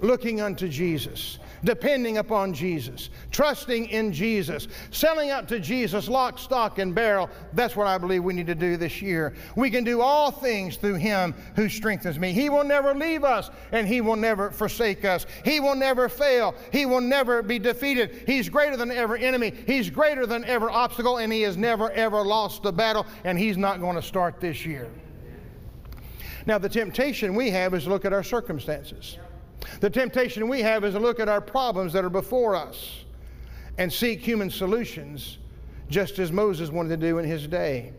looking 0.00 0.40
unto 0.40 0.68
Jesus, 0.68 1.38
depending 1.64 2.18
upon 2.18 2.52
Jesus, 2.52 3.10
trusting 3.30 3.86
in 3.86 4.12
Jesus, 4.12 4.68
selling 4.90 5.30
out 5.30 5.48
to 5.48 5.60
Jesus, 5.60 6.08
lock, 6.08 6.38
stock, 6.38 6.78
and 6.78 6.94
barrel. 6.94 7.30
That's 7.52 7.76
what 7.76 7.86
I 7.86 7.98
believe 7.98 8.24
we 8.24 8.34
need 8.34 8.46
to 8.46 8.54
do 8.54 8.76
this 8.76 9.02
year. 9.02 9.34
We 9.56 9.70
can 9.70 9.84
do 9.84 10.00
all 10.00 10.30
things 10.30 10.76
through 10.76 10.94
Him 10.96 11.34
who 11.56 11.68
strengthens 11.68 12.18
me. 12.18 12.32
He 12.32 12.48
will 12.48 12.64
never 12.64 12.94
leave 12.94 13.24
us 13.24 13.50
and 13.72 13.86
He 13.86 14.00
will 14.00 14.16
never 14.16 14.50
forsake 14.50 15.04
us. 15.04 15.26
He 15.44 15.60
will 15.60 15.76
never 15.76 16.08
fail. 16.08 16.54
He 16.72 16.86
will 16.86 17.00
never 17.00 17.42
be 17.42 17.58
defeated. 17.58 18.22
He's 18.26 18.48
greater 18.48 18.76
than 18.76 18.90
ever 18.90 19.16
enemy. 19.16 19.52
He's 19.66 19.90
greater 19.90 20.26
than 20.26 20.44
ever 20.44 20.70
obstacle, 20.70 21.18
and 21.18 21.32
He 21.32 21.42
has 21.42 21.56
never, 21.56 21.90
ever 21.92 22.22
lost 22.22 22.62
the 22.62 22.72
battle, 22.72 23.06
and 23.24 23.38
He's 23.38 23.56
not 23.56 23.80
going 23.80 23.96
to 23.96 24.02
start 24.02 24.40
this 24.40 24.64
year. 24.64 24.88
Now, 26.46 26.56
the 26.56 26.68
temptation 26.68 27.34
we 27.34 27.50
have 27.50 27.74
is 27.74 27.84
to 27.84 27.90
look 27.90 28.04
at 28.04 28.12
our 28.12 28.22
circumstances. 28.22 29.18
The 29.80 29.90
temptation 29.90 30.48
we 30.48 30.60
have 30.62 30.84
is 30.84 30.94
to 30.94 31.00
look 31.00 31.20
at 31.20 31.28
our 31.28 31.40
problems 31.40 31.92
that 31.92 32.04
are 32.04 32.10
before 32.10 32.54
us 32.54 33.04
and 33.78 33.92
seek 33.92 34.20
human 34.20 34.50
solutions, 34.50 35.38
just 35.88 36.18
as 36.18 36.32
Moses 36.32 36.70
wanted 36.70 36.88
to 36.90 36.96
do 36.96 37.18
in 37.18 37.24
his 37.24 37.46
day. 37.46 37.92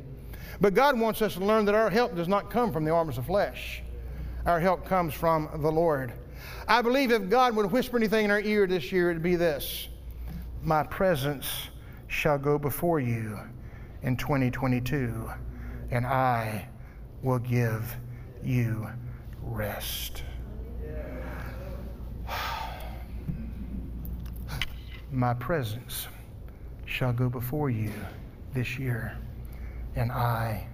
But 0.62 0.74
God 0.74 1.00
wants 1.00 1.22
us 1.22 1.36
to 1.36 1.46
learn 1.46 1.66
that 1.66 1.76
our 1.76 1.90
help 1.90 2.16
does 2.16 2.28
not 2.28 2.50
come 2.50 2.72
from 2.74 2.84
the 2.84 2.92
arms 2.92 3.18
of 3.18 3.26
flesh. 3.26 3.82
Our 4.46 4.60
help 4.60 4.86
comes 4.86 5.14
from 5.14 5.50
the 5.62 5.72
Lord. 5.72 6.14
I 6.68 6.82
believe 6.82 7.12
if 7.12 7.30
God 7.30 7.56
would 7.56 7.72
whisper 7.72 7.98
anything 7.98 8.26
in 8.26 8.32
our 8.32 8.42
ear 8.42 8.68
this 8.68 8.92
year, 8.92 9.10
it'd 9.10 9.24
be 9.24 9.36
this 9.36 9.88
My 10.62 10.84
presence 10.84 11.70
shall 12.08 12.38
go 12.38 12.58
before 12.58 13.00
you 13.00 13.40
in 14.02 14.18
2022, 14.18 15.30
and 15.92 16.06
I 16.06 16.68
will 17.22 17.40
give 17.40 17.96
you 18.44 18.88
rest. 19.42 20.24
My 25.12 25.34
presence 25.34 26.08
shall 26.86 27.14
go 27.14 27.30
before 27.30 27.72
you 27.72 27.92
this 28.54 28.78
year, 28.78 29.18
and 29.96 30.12
I 30.12 30.68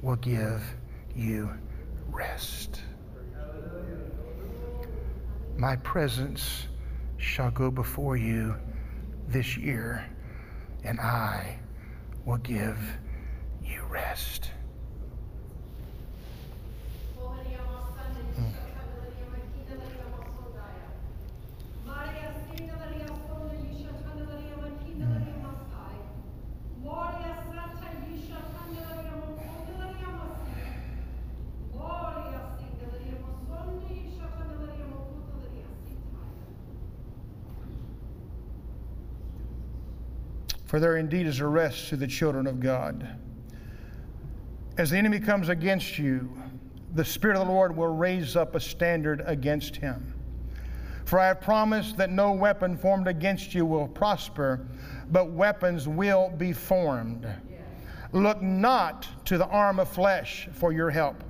will 0.00 0.14
give 0.16 0.62
you 1.16 1.50
rest. 2.08 2.82
My 5.56 5.74
presence 5.76 6.68
shall 7.16 7.50
go 7.50 7.68
before 7.68 8.16
you 8.16 8.54
this 9.26 9.56
year, 9.56 10.06
and 10.84 11.00
I 11.00 11.58
will 12.24 12.38
give 12.38 12.78
you 13.64 13.82
rest. 13.90 14.52
For 40.70 40.78
there 40.78 40.98
indeed 40.98 41.26
is 41.26 41.40
a 41.40 41.46
rest 41.48 41.88
to 41.88 41.96
the 41.96 42.06
children 42.06 42.46
of 42.46 42.60
God. 42.60 43.18
As 44.78 44.90
the 44.90 44.98
enemy 44.98 45.18
comes 45.18 45.48
against 45.48 45.98
you, 45.98 46.32
the 46.94 47.04
Spirit 47.04 47.36
of 47.36 47.44
the 47.44 47.52
Lord 47.52 47.76
will 47.76 47.92
raise 47.92 48.36
up 48.36 48.54
a 48.54 48.60
standard 48.60 49.20
against 49.26 49.74
him. 49.74 50.14
For 51.06 51.18
I 51.18 51.26
have 51.26 51.40
promised 51.40 51.96
that 51.96 52.10
no 52.10 52.30
weapon 52.30 52.76
formed 52.76 53.08
against 53.08 53.52
you 53.52 53.66
will 53.66 53.88
prosper, 53.88 54.64
but 55.10 55.32
weapons 55.32 55.88
will 55.88 56.30
be 56.38 56.52
formed. 56.52 57.26
Look 58.12 58.40
not 58.40 59.08
to 59.24 59.38
the 59.38 59.48
arm 59.48 59.80
of 59.80 59.88
flesh 59.88 60.48
for 60.52 60.72
your 60.72 60.90
help. 60.90 61.24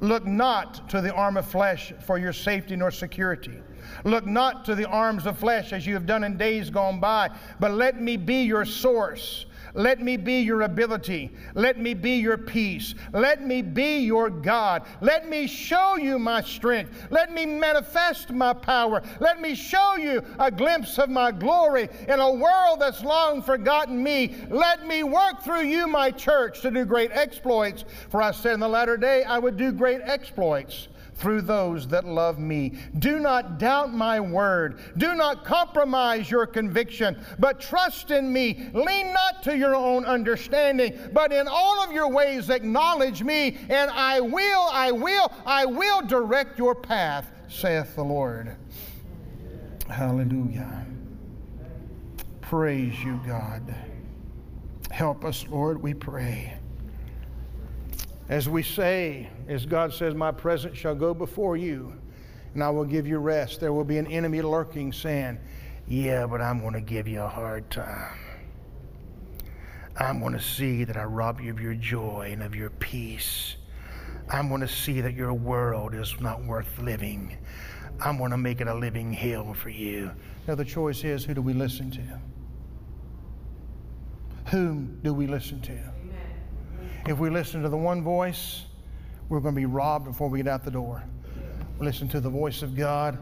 Look 0.00 0.24
not 0.26 0.88
to 0.90 1.00
the 1.00 1.12
arm 1.12 1.36
of 1.36 1.46
flesh 1.46 1.92
for 2.06 2.18
your 2.18 2.32
safety 2.32 2.76
nor 2.76 2.90
security. 2.90 3.58
Look 4.04 4.26
not 4.26 4.64
to 4.66 4.74
the 4.74 4.86
arms 4.86 5.26
of 5.26 5.38
flesh 5.38 5.72
as 5.72 5.86
you 5.86 5.94
have 5.94 6.06
done 6.06 6.24
in 6.24 6.36
days 6.36 6.70
gone 6.70 7.00
by, 7.00 7.30
but 7.58 7.72
let 7.72 8.00
me 8.00 8.16
be 8.16 8.42
your 8.42 8.64
source. 8.64 9.46
Let 9.74 10.00
me 10.00 10.16
be 10.16 10.40
your 10.40 10.62
ability. 10.62 11.32
Let 11.54 11.78
me 11.78 11.94
be 11.94 12.16
your 12.16 12.38
peace. 12.38 12.94
Let 13.12 13.42
me 13.42 13.62
be 13.62 13.98
your 13.98 14.30
God. 14.30 14.84
Let 15.00 15.28
me 15.28 15.46
show 15.46 15.96
you 15.96 16.18
my 16.18 16.42
strength. 16.42 17.08
Let 17.10 17.32
me 17.32 17.46
manifest 17.46 18.30
my 18.30 18.52
power. 18.52 19.02
Let 19.20 19.40
me 19.40 19.54
show 19.54 19.96
you 19.96 20.22
a 20.38 20.50
glimpse 20.50 20.98
of 20.98 21.10
my 21.10 21.32
glory 21.32 21.88
in 22.08 22.20
a 22.20 22.32
world 22.32 22.80
that's 22.80 23.02
long 23.02 23.42
forgotten 23.42 24.02
me. 24.02 24.34
Let 24.48 24.86
me 24.86 25.02
work 25.02 25.42
through 25.42 25.64
you, 25.64 25.86
my 25.86 26.10
church, 26.10 26.60
to 26.62 26.70
do 26.70 26.84
great 26.84 27.10
exploits. 27.12 27.84
For 28.10 28.22
I 28.22 28.30
said 28.30 28.54
in 28.54 28.60
the 28.60 28.68
latter 28.68 28.96
day 28.96 29.24
I 29.24 29.38
would 29.38 29.56
do 29.56 29.72
great 29.72 30.00
exploits 30.02 30.88
through 31.18 31.42
those 31.42 31.86
that 31.88 32.06
love 32.06 32.38
me. 32.38 32.74
Do 32.98 33.18
not 33.18 33.58
doubt 33.58 33.92
my 33.92 34.20
word. 34.20 34.78
Do 34.96 35.14
not 35.14 35.44
compromise 35.44 36.30
your 36.30 36.46
conviction, 36.46 37.18
but 37.38 37.60
trust 37.60 38.10
in 38.10 38.32
me. 38.32 38.70
Lean 38.72 39.12
not 39.12 39.42
to 39.42 39.56
your 39.56 39.74
own 39.74 40.04
understanding, 40.04 40.98
but 41.12 41.32
in 41.32 41.48
all 41.48 41.82
of 41.82 41.92
your 41.92 42.08
ways 42.08 42.50
acknowledge 42.50 43.22
me, 43.22 43.58
and 43.68 43.90
I 43.90 44.20
will, 44.20 44.68
I 44.72 44.92
will, 44.92 45.32
I 45.44 45.66
will 45.66 46.02
direct 46.06 46.58
your 46.58 46.74
path, 46.74 47.30
saith 47.48 47.96
the 47.96 48.04
Lord. 48.04 48.56
Hallelujah. 49.88 50.86
Praise 52.40 53.02
you, 53.02 53.20
God. 53.26 53.74
Help 54.90 55.24
us, 55.24 55.46
Lord, 55.48 55.82
we 55.82 55.94
pray. 55.94 56.57
As 58.28 58.48
we 58.48 58.62
say, 58.62 59.30
as 59.48 59.64
God 59.64 59.92
says, 59.92 60.14
My 60.14 60.30
presence 60.30 60.76
shall 60.76 60.94
go 60.94 61.14
before 61.14 61.56
you, 61.56 61.94
and 62.54 62.62
I 62.62 62.68
will 62.70 62.84
give 62.84 63.06
you 63.06 63.18
rest. 63.18 63.60
There 63.60 63.72
will 63.72 63.84
be 63.84 63.98
an 63.98 64.06
enemy 64.06 64.42
lurking, 64.42 64.92
saying, 64.92 65.38
Yeah, 65.86 66.26
but 66.26 66.40
I'm 66.42 66.60
going 66.60 66.74
to 66.74 66.80
give 66.80 67.08
you 67.08 67.22
a 67.22 67.28
hard 67.28 67.70
time. 67.70 68.18
I'm 69.96 70.20
going 70.20 70.34
to 70.34 70.40
see 70.40 70.84
that 70.84 70.96
I 70.96 71.04
rob 71.04 71.40
you 71.40 71.50
of 71.50 71.60
your 71.60 71.74
joy 71.74 72.30
and 72.32 72.42
of 72.42 72.54
your 72.54 72.70
peace. 72.70 73.56
I'm 74.30 74.48
going 74.48 74.60
to 74.60 74.68
see 74.68 75.00
that 75.00 75.14
your 75.14 75.32
world 75.32 75.94
is 75.94 76.20
not 76.20 76.44
worth 76.44 76.78
living. 76.78 77.36
I'm 78.00 78.18
going 78.18 78.30
to 78.30 78.36
make 78.36 78.60
it 78.60 78.68
a 78.68 78.74
living 78.74 79.12
hell 79.12 79.54
for 79.54 79.70
you. 79.70 80.10
Now, 80.46 80.54
the 80.54 80.64
choice 80.64 81.02
is 81.02 81.24
who 81.24 81.34
do 81.34 81.42
we 81.42 81.54
listen 81.54 81.90
to? 81.92 82.20
Whom 84.50 85.00
do 85.02 85.12
we 85.14 85.26
listen 85.26 85.60
to? 85.62 85.78
If 87.08 87.18
we 87.18 87.30
listen 87.30 87.62
to 87.62 87.70
the 87.70 87.76
one 87.76 88.02
voice, 88.02 88.64
we're 89.30 89.40
going 89.40 89.54
to 89.54 89.58
be 89.58 89.64
robbed 89.64 90.04
before 90.04 90.28
we 90.28 90.40
get 90.40 90.46
out 90.46 90.62
the 90.62 90.70
door. 90.70 91.02
We 91.78 91.86
listen 91.86 92.06
to 92.10 92.20
the 92.20 92.28
voice 92.28 92.60
of 92.60 92.76
God, 92.76 93.16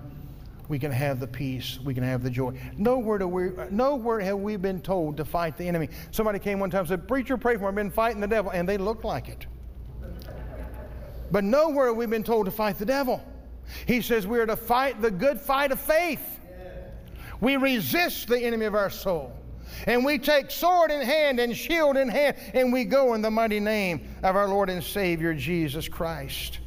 we 0.69 0.77
can 0.77 0.91
have 0.91 1.21
the 1.21 1.27
peace, 1.29 1.79
we 1.85 1.95
can 1.95 2.03
have 2.03 2.25
the 2.25 2.31
joy. 2.31 2.59
Nowhere, 2.77 3.19
do 3.19 3.29
we, 3.29 3.51
nowhere 3.71 4.19
have 4.19 4.39
we 4.39 4.57
been 4.57 4.81
told 4.81 5.17
to 5.19 5.25
fight 5.25 5.57
the 5.57 5.69
enemy. 5.69 5.89
Somebody 6.11 6.41
came 6.41 6.59
one 6.59 6.69
time 6.69 6.81
and 6.81 6.89
said, 6.89 7.07
Preacher, 7.07 7.37
pray 7.37 7.55
for 7.55 7.61
me. 7.61 7.69
I've 7.69 7.75
been 7.77 7.91
fighting 7.93 8.21
the 8.21 8.27
devil. 8.27 8.51
And 8.51 8.69
they 8.69 8.77
looked 8.77 9.05
like 9.05 9.29
it. 9.29 9.47
But 11.31 11.45
nowhere 11.45 11.87
have 11.87 11.97
we 11.97 12.07
been 12.07 12.25
told 12.25 12.47
to 12.47 12.53
fight 12.53 12.81
the 12.81 12.87
devil. 12.87 13.25
He 13.87 14.01
says 14.01 14.27
we 14.27 14.41
are 14.41 14.47
to 14.47 14.57
fight 14.57 15.01
the 15.01 15.13
good 15.13 15.41
fight 15.41 15.71
of 15.71 15.79
faith. 15.79 16.41
We 17.41 17.57
resist 17.57 18.27
the 18.27 18.41
enemy 18.41 18.67
of 18.67 18.75
our 18.75 18.91
soul. 18.91 19.33
And 19.87 20.05
we 20.05 20.19
take 20.19 20.51
sword 20.51 20.91
in 20.91 21.01
hand 21.03 21.41
and 21.41 21.57
shield 21.57 21.97
in 21.97 22.09
hand, 22.09 22.37
and 22.55 22.73
we 22.73 22.85
go 22.85 23.15
in 23.15 23.23
the 23.23 23.31
mighty 23.31 23.61
name 23.61 24.09
of 24.23 24.37
our 24.37 24.49
Lord 24.49 24.71
and 24.71 24.83
Savior 24.83 25.35
Jesus 25.35 25.89
Christ. 25.89 26.61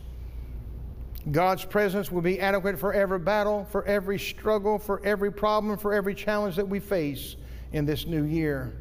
God's 1.32 1.66
presence 1.66 2.12
will 2.12 2.22
be 2.22 2.40
adequate 2.40 2.80
for 2.80 2.94
every 2.94 3.20
battle, 3.20 3.66
for 3.72 3.86
every 3.86 4.18
struggle, 4.18 4.80
for 4.80 5.02
every 5.06 5.32
problem, 5.32 5.78
for 5.78 5.94
every 5.94 6.16
challenge 6.16 6.56
that 6.56 6.68
we 6.68 6.80
face 6.80 7.36
in 7.72 7.86
this 7.86 8.06
new 8.06 8.24
year. 8.24 8.74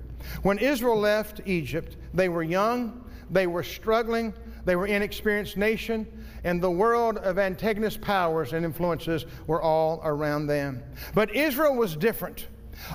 When 0.42 0.58
Israel 0.58 0.98
left 0.98 1.40
Egypt, 1.46 1.96
they 2.14 2.28
were 2.28 2.42
young, 2.42 3.04
they 3.30 3.46
were 3.46 3.62
struggling, 3.62 4.32
they 4.64 4.76
were 4.76 4.86
inexperienced 4.86 5.56
nation, 5.56 6.06
and 6.44 6.62
the 6.62 6.70
world 6.70 7.18
of 7.18 7.38
antagonist 7.38 8.00
powers 8.00 8.52
and 8.52 8.64
influences 8.64 9.26
were 9.46 9.60
all 9.60 10.00
around 10.04 10.46
them. 10.46 10.82
But 11.14 11.34
Israel 11.34 11.74
was 11.74 11.96
different. 11.96 12.46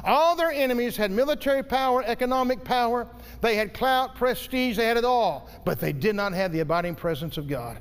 All 0.04 0.36
their 0.36 0.52
enemies 0.52 0.98
had 0.98 1.12
military 1.12 1.64
power, 1.64 2.04
economic 2.06 2.64
power, 2.64 3.08
they 3.42 3.56
had 3.56 3.74
clout, 3.74 4.16
prestige, 4.16 4.78
they 4.78 4.86
had 4.86 4.98
it 4.98 5.06
all, 5.06 5.50
but 5.66 5.80
they 5.80 5.94
did 5.94 6.16
not 6.16 6.34
have 6.34 6.52
the 6.52 6.62
abiding 6.62 6.96
presence 6.96 7.38
of 7.38 7.48
God. 7.48 7.80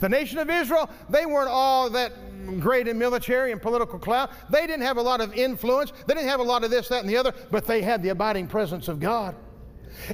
The 0.00 0.08
nation 0.08 0.38
of 0.38 0.48
Israel, 0.50 0.88
they 1.08 1.26
weren't 1.26 1.50
all 1.50 1.90
that 1.90 2.12
great 2.60 2.88
in 2.88 2.98
military 2.98 3.52
and 3.52 3.60
political 3.60 3.98
clout. 3.98 4.30
They 4.50 4.66
didn't 4.66 4.82
have 4.82 4.96
a 4.96 5.02
lot 5.02 5.20
of 5.20 5.34
influence. 5.34 5.92
They 6.06 6.14
didn't 6.14 6.28
have 6.28 6.40
a 6.40 6.44
lot 6.44 6.64
of 6.64 6.70
this, 6.70 6.88
that, 6.88 7.00
and 7.00 7.08
the 7.08 7.16
other, 7.16 7.34
but 7.50 7.66
they 7.66 7.82
had 7.82 8.02
the 8.02 8.10
abiding 8.10 8.46
presence 8.46 8.88
of 8.88 9.00
God. 9.00 9.34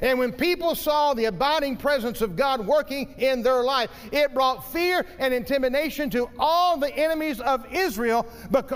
And 0.01 0.19
when 0.19 0.31
people 0.31 0.75
saw 0.75 1.13
the 1.13 1.25
abiding 1.25 1.77
presence 1.77 2.21
of 2.21 2.35
God 2.35 2.65
working 2.65 3.15
in 3.17 3.41
their 3.41 3.63
life, 3.63 3.89
it 4.11 4.33
brought 4.33 4.71
fear 4.71 5.05
and 5.19 5.33
intimidation 5.33 6.09
to 6.11 6.29
all 6.37 6.77
the 6.77 6.95
enemies 6.95 7.39
of 7.39 7.65
Israel, 7.73 8.27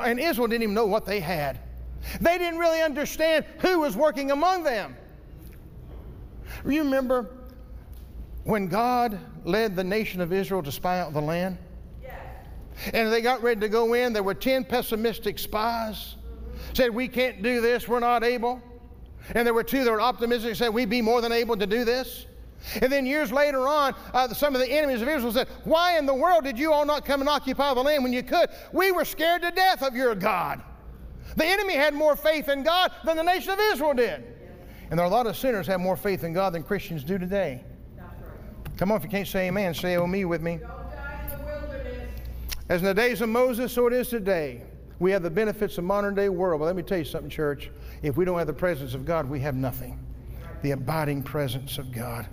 and 0.02 0.20
Israel 0.20 0.48
didn't 0.48 0.64
even 0.64 0.76
know 0.76 0.88
what 0.88 1.06
they 1.06 1.20
had. 1.20 1.60
They 2.22 2.38
didn't 2.38 2.60
really 2.60 2.82
understand 2.82 3.46
who 3.60 3.80
was 3.80 3.96
working 3.96 4.32
among 4.32 4.64
them. 4.64 4.96
You 6.66 6.84
remember 6.84 7.30
when 8.44 8.68
God 8.68 9.20
led 9.44 9.76
the 9.76 9.84
nation 9.84 10.22
of 10.22 10.32
Israel 10.32 10.64
to 10.64 10.72
spy 10.72 11.00
out 11.00 11.14
the 11.14 11.22
land? 11.22 11.58
Yes. 12.02 12.14
And 12.94 13.12
they 13.12 13.22
got 13.22 13.42
ready 13.42 13.60
to 13.62 13.70
go 13.70 13.94
in, 13.94 14.14
there 14.14 14.24
were 14.24 14.34
10 14.34 14.66
pessimistic 14.66 15.40
spies. 15.40 16.16
Said, 16.74 16.94
We 16.94 17.08
can't 17.08 17.42
do 17.42 17.62
this, 17.62 17.88
we're 17.88 18.00
not 18.00 18.24
able. 18.24 18.62
And 19.34 19.46
there 19.46 19.54
were 19.54 19.64
two 19.64 19.84
that 19.84 19.92
were 19.92 20.02
optimistic 20.02 20.50
and 20.50 20.58
said, 20.58 20.74
We'd 20.74 20.90
be 20.90 21.02
more 21.02 21.22
than 21.22 21.32
able 21.32 21.58
to 21.58 21.68
do 21.68 21.84
this. 21.84 22.26
And 22.82 22.92
then 22.92 23.06
years 23.06 23.32
later 23.32 23.68
on, 23.68 23.94
uh, 24.14 24.30
some 24.30 24.56
of 24.56 24.62
the 24.62 24.72
enemies 24.72 25.02
of 25.02 25.08
Israel 25.08 25.32
said, 25.32 25.48
Why 25.64 25.98
in 25.98 26.06
the 26.06 26.14
world 26.14 26.44
did 26.44 26.58
you 26.58 26.74
all 26.74 26.86
not 26.86 27.06
come 27.06 27.22
and 27.22 27.30
occupy 27.30 27.74
the 27.74 27.82
land 27.82 28.04
when 28.04 28.14
you 28.14 28.24
could? 28.24 28.50
We 28.72 28.92
were 28.92 29.06
scared 29.06 29.42
to 29.44 29.52
death 29.52 29.84
of 29.84 29.96
your 29.96 30.16
God. 30.16 30.62
The 31.36 31.46
enemy 31.46 31.74
had 31.74 31.94
more 31.94 32.16
faith 32.16 32.50
in 32.50 32.64
God 32.64 32.92
than 33.04 33.18
the 33.18 33.24
nation 33.24 33.52
of 33.52 33.60
Israel 33.60 33.94
did. 33.94 34.24
And 34.90 35.00
there 35.00 35.06
are 35.06 35.10
a 35.10 35.14
lot 35.14 35.28
of 35.28 35.36
sinners 35.36 35.68
have 35.68 35.80
more 35.80 35.98
faith 35.98 36.24
in 36.24 36.34
God 36.34 36.54
than 36.54 36.64
Christians 36.64 37.04
do 37.04 37.18
today. 37.18 37.64
Come 38.78 38.92
on, 38.92 38.98
if 38.98 39.04
you 39.04 39.10
can't 39.10 39.28
say 39.28 39.48
amen, 39.48 39.74
say 39.74 39.96
oh 39.96 40.06
me 40.06 40.26
with 40.26 40.42
me. 40.42 40.60
As 42.68 42.82
in 42.82 42.86
the 42.86 42.94
days 42.94 43.22
of 43.22 43.30
Moses, 43.30 43.72
so 43.72 43.88
it 43.88 43.94
is 43.94 44.10
today. 44.10 44.64
We 45.00 45.12
have 45.12 45.24
the 45.24 45.30
benefits 45.30 45.78
of 45.78 45.84
modern 45.84 46.16
day 46.16 46.30
world. 46.30 46.60
But 46.60 46.66
let 46.66 46.76
me 46.76 46.84
tell 46.84 46.98
you 46.98 47.04
something, 47.04 47.30
church. 47.30 47.70
If 48.02 48.18
we 48.18 48.26
don't 48.26 48.38
have 48.38 48.48
the 48.48 48.54
presence 48.54 48.94
of 48.94 49.06
God, 49.06 49.30
we 49.30 49.40
have 49.42 49.56
nothing. 49.56 50.00
The 50.62 50.72
abiding 50.72 51.24
presence 51.24 51.78
of 51.78 51.92
God. 51.92 52.28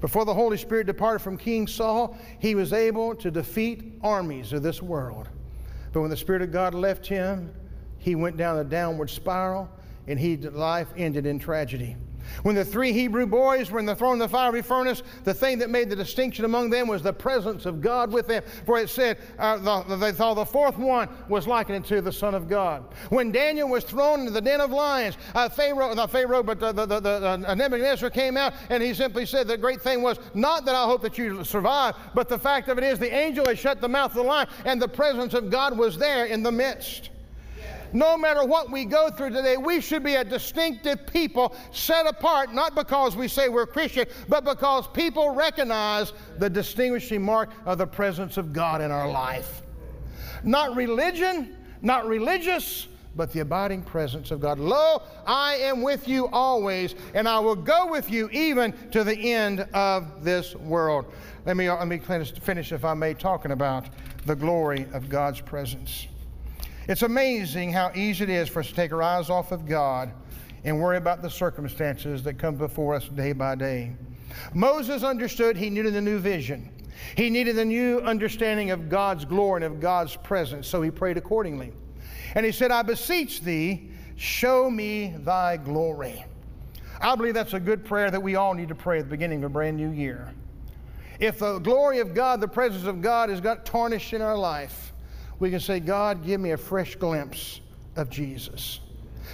Before 0.00 0.24
the 0.24 0.34
Holy 0.34 0.56
Spirit 0.56 0.86
departed 0.86 1.20
from 1.20 1.36
King 1.36 1.66
Saul, 1.66 2.16
he 2.38 2.54
was 2.54 2.72
able 2.72 3.14
to 3.16 3.30
defeat 3.30 3.98
armies 4.02 4.52
of 4.52 4.62
this 4.62 4.82
world. 4.82 5.28
But 5.92 6.02
when 6.02 6.10
the 6.10 6.16
Spirit 6.16 6.42
of 6.42 6.52
God 6.52 6.74
left 6.74 7.06
him, 7.06 7.50
he 7.98 8.14
went 8.14 8.36
down 8.36 8.58
a 8.58 8.64
downward 8.64 9.10
spiral 9.10 9.68
and 10.06 10.18
his 10.18 10.44
life 10.46 10.88
ended 10.96 11.26
in 11.26 11.38
tragedy. 11.38 11.96
When 12.42 12.54
the 12.54 12.64
three 12.64 12.92
Hebrew 12.92 13.26
boys 13.26 13.70
were 13.70 13.78
in 13.78 13.86
the 13.86 13.96
thrown 13.96 14.14
in 14.14 14.18
the 14.18 14.28
fiery 14.28 14.62
furnace, 14.62 15.02
the 15.24 15.34
thing 15.34 15.58
that 15.58 15.70
made 15.70 15.90
the 15.90 15.96
distinction 15.96 16.44
among 16.44 16.70
them 16.70 16.88
was 16.88 17.02
the 17.02 17.12
presence 17.12 17.66
of 17.66 17.80
God 17.80 18.12
with 18.12 18.26
them. 18.26 18.42
For 18.66 18.78
it 18.78 18.90
said, 18.90 19.18
uh, 19.38 19.82
the, 19.82 19.96
they 19.96 20.12
thought 20.12 20.34
the 20.34 20.44
fourth 20.44 20.76
one 20.76 21.08
was 21.28 21.46
likened 21.46 21.84
to 21.86 22.00
the 22.00 22.12
Son 22.12 22.34
of 22.34 22.48
God. 22.48 22.84
When 23.08 23.32
Daniel 23.32 23.68
was 23.68 23.84
thrown 23.84 24.20
into 24.20 24.32
the 24.32 24.40
den 24.40 24.60
of 24.60 24.70
lions, 24.70 25.16
uh, 25.34 25.48
Pharaoh, 25.48 25.94
not 25.94 26.10
Pharaoh, 26.10 26.42
but 26.42 26.60
the, 26.60 26.72
the, 26.72 26.86
the, 26.86 27.00
the 27.00 27.44
uh, 27.46 27.54
Nebuchadnezzar 27.54 28.10
came 28.10 28.36
out 28.36 28.54
and 28.70 28.82
he 28.82 28.94
simply 28.94 29.26
said, 29.26 29.48
The 29.48 29.56
great 29.56 29.80
thing 29.80 30.02
was 30.02 30.18
not 30.34 30.64
that 30.66 30.74
I 30.74 30.84
hope 30.84 31.02
that 31.02 31.18
you 31.18 31.44
survive, 31.44 31.94
but 32.14 32.28
the 32.28 32.38
fact 32.38 32.68
of 32.68 32.78
it 32.78 32.84
is 32.84 32.98
the 32.98 33.12
angel 33.12 33.46
had 33.46 33.58
shut 33.58 33.80
the 33.80 33.88
mouth 33.88 34.10
of 34.10 34.16
the 34.16 34.22
lion 34.22 34.48
and 34.64 34.80
the 34.80 34.88
presence 34.88 35.34
of 35.34 35.50
God 35.50 35.76
was 35.76 35.96
there 35.98 36.26
in 36.26 36.42
the 36.42 36.52
midst 36.52 37.10
no 37.92 38.16
matter 38.16 38.44
what 38.44 38.70
we 38.70 38.84
go 38.84 39.10
through 39.10 39.30
today, 39.30 39.56
we 39.56 39.80
should 39.80 40.02
be 40.02 40.16
a 40.16 40.24
distinctive 40.24 41.06
people 41.06 41.54
set 41.72 42.06
apart, 42.06 42.52
not 42.52 42.74
because 42.74 43.16
we 43.16 43.28
say 43.28 43.48
we're 43.48 43.66
Christian, 43.66 44.06
but 44.28 44.44
because 44.44 44.86
people 44.88 45.30
recognize 45.30 46.12
the 46.38 46.50
distinguishing 46.50 47.22
mark 47.22 47.50
of 47.66 47.78
the 47.78 47.86
presence 47.86 48.36
of 48.36 48.52
God 48.52 48.80
in 48.80 48.90
our 48.90 49.10
life. 49.10 49.62
Not 50.42 50.76
religion, 50.76 51.56
not 51.82 52.06
religious, 52.06 52.88
but 53.16 53.32
the 53.32 53.40
abiding 53.40 53.82
presence 53.82 54.30
of 54.30 54.40
God. 54.40 54.58
Lo, 54.58 55.02
I 55.26 55.56
am 55.56 55.82
with 55.82 56.06
you 56.06 56.28
always, 56.28 56.94
and 57.14 57.28
I 57.28 57.40
will 57.40 57.56
go 57.56 57.90
with 57.90 58.10
you 58.10 58.28
even 58.30 58.72
to 58.90 59.02
the 59.02 59.32
end 59.32 59.60
of 59.74 60.22
this 60.24 60.54
world. 60.54 61.06
Let 61.44 61.56
me, 61.56 61.68
let 61.70 61.88
me 61.88 61.98
finish, 61.98 62.72
if 62.72 62.84
I 62.84 62.94
may, 62.94 63.14
talking 63.14 63.50
about 63.50 63.86
the 64.26 64.36
glory 64.36 64.86
of 64.92 65.08
God's 65.08 65.40
presence. 65.40 66.06
It's 66.88 67.02
amazing 67.02 67.70
how 67.70 67.92
easy 67.94 68.24
it 68.24 68.30
is 68.30 68.48
for 68.48 68.60
us 68.60 68.68
to 68.68 68.74
take 68.74 68.92
our 68.92 69.02
eyes 69.02 69.28
off 69.28 69.52
of 69.52 69.66
God 69.66 70.10
and 70.64 70.80
worry 70.80 70.96
about 70.96 71.20
the 71.20 71.28
circumstances 71.28 72.22
that 72.22 72.38
come 72.38 72.56
before 72.56 72.94
us 72.94 73.06
day 73.10 73.32
by 73.32 73.56
day. 73.56 73.94
Moses 74.54 75.02
understood 75.02 75.54
he 75.54 75.68
needed 75.68 75.94
a 75.96 76.00
new 76.00 76.18
vision. 76.18 76.70
He 77.14 77.28
needed 77.28 77.58
a 77.58 77.64
new 77.64 77.98
understanding 78.00 78.70
of 78.70 78.88
God's 78.88 79.26
glory 79.26 79.64
and 79.64 79.74
of 79.74 79.80
God's 79.80 80.16
presence, 80.16 80.66
so 80.66 80.80
he 80.80 80.90
prayed 80.90 81.18
accordingly. 81.18 81.74
And 82.34 82.46
he 82.46 82.52
said, 82.52 82.70
I 82.70 82.80
beseech 82.80 83.42
thee, 83.42 83.90
show 84.16 84.70
me 84.70 85.14
thy 85.18 85.58
glory. 85.58 86.24
I 87.02 87.14
believe 87.16 87.34
that's 87.34 87.52
a 87.52 87.60
good 87.60 87.84
prayer 87.84 88.10
that 88.10 88.22
we 88.22 88.36
all 88.36 88.54
need 88.54 88.68
to 88.70 88.74
pray 88.74 88.98
at 88.98 89.04
the 89.04 89.10
beginning 89.10 89.44
of 89.44 89.50
a 89.50 89.52
brand 89.52 89.76
new 89.76 89.90
year. 89.90 90.32
If 91.20 91.38
the 91.38 91.58
glory 91.58 91.98
of 91.98 92.14
God, 92.14 92.40
the 92.40 92.48
presence 92.48 92.84
of 92.84 93.02
God, 93.02 93.28
has 93.28 93.42
got 93.42 93.66
tarnished 93.66 94.14
in 94.14 94.22
our 94.22 94.36
life, 94.36 94.94
we 95.38 95.50
can 95.50 95.60
say, 95.60 95.80
God, 95.80 96.24
give 96.24 96.40
me 96.40 96.52
a 96.52 96.56
fresh 96.56 96.96
glimpse 96.96 97.60
of 97.96 98.10
Jesus. 98.10 98.80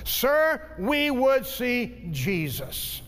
Sir, 0.04 0.60
we 0.78 1.10
would 1.10 1.46
see 1.46 2.08
Jesus. 2.10 3.00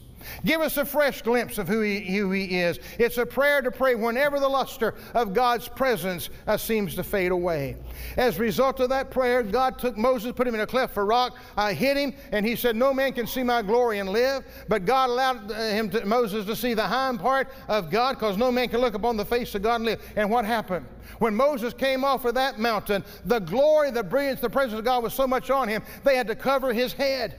Give 0.45 0.61
us 0.61 0.77
a 0.77 0.85
fresh 0.85 1.23
glimpse 1.23 1.59
of 1.59 1.69
who 1.69 1.81
he, 1.81 2.01
who 2.01 2.31
he 2.31 2.59
is. 2.59 2.79
It's 2.99 3.19
a 3.19 3.27
prayer 3.27 3.63
to 3.63 3.71
pray 3.71 3.95
whenever 3.95 4.41
the 4.41 4.49
luster 4.49 4.95
of 5.15 5.35
God's 5.35 5.69
presence 5.69 6.31
uh, 6.47 6.57
seems 6.57 6.95
to 6.97 7.05
fade 7.05 7.33
away. 7.33 7.77
As 8.17 8.39
a 8.39 8.41
result 8.41 8.81
of 8.81 8.89
that 8.91 9.11
prayer, 9.11 9.43
God 9.43 9.79
took 9.79 9.97
Moses, 9.97 10.33
put 10.33 10.47
him 10.47 10.55
in 10.55 10.61
a 10.61 10.67
cleft 10.67 10.95
for 10.95 11.05
rock, 11.05 11.37
uh, 11.57 11.69
hit 11.69 11.97
him, 11.97 12.15
and 12.33 12.47
he 12.47 12.57
said, 12.57 12.77
No 12.77 12.93
man 12.93 13.13
can 13.13 13.27
see 13.27 13.43
my 13.43 13.63
glory 13.63 13.99
and 13.99 14.09
live. 14.09 14.45
But 14.69 14.85
God 14.85 15.11
allowed 15.11 15.51
uh, 15.51 15.55
him 15.55 15.91
to, 15.91 16.05
Moses 16.05 16.47
to 16.47 16.57
see 16.57 16.75
the 16.75 16.87
hind 16.87 17.21
part 17.21 17.49
of 17.69 17.91
God 17.91 18.15
because 18.15 18.37
no 18.37 18.51
man 18.51 18.69
can 18.69 18.81
look 18.81 18.95
upon 18.95 19.17
the 19.17 19.25
face 19.25 19.55
of 19.55 19.63
God 19.63 19.77
and 19.77 19.85
live. 19.85 20.13
And 20.17 20.31
what 20.31 20.45
happened? 20.45 20.87
When 21.19 21.35
Moses 21.35 21.73
came 21.73 22.05
off 22.05 22.25
of 22.25 22.35
that 22.35 22.59
mountain, 22.59 23.05
the 23.25 23.39
glory, 23.39 23.91
the 23.91 24.03
brilliance, 24.03 24.41
the 24.41 24.51
presence 24.51 24.79
of 24.79 24.85
God 24.85 25.03
was 25.03 25.15
so 25.15 25.27
much 25.27 25.51
on 25.51 25.69
him, 25.69 25.83
they 26.05 26.17
had 26.17 26.27
to 26.27 26.35
cover 26.35 26.73
his 26.73 26.93
head. 26.93 27.37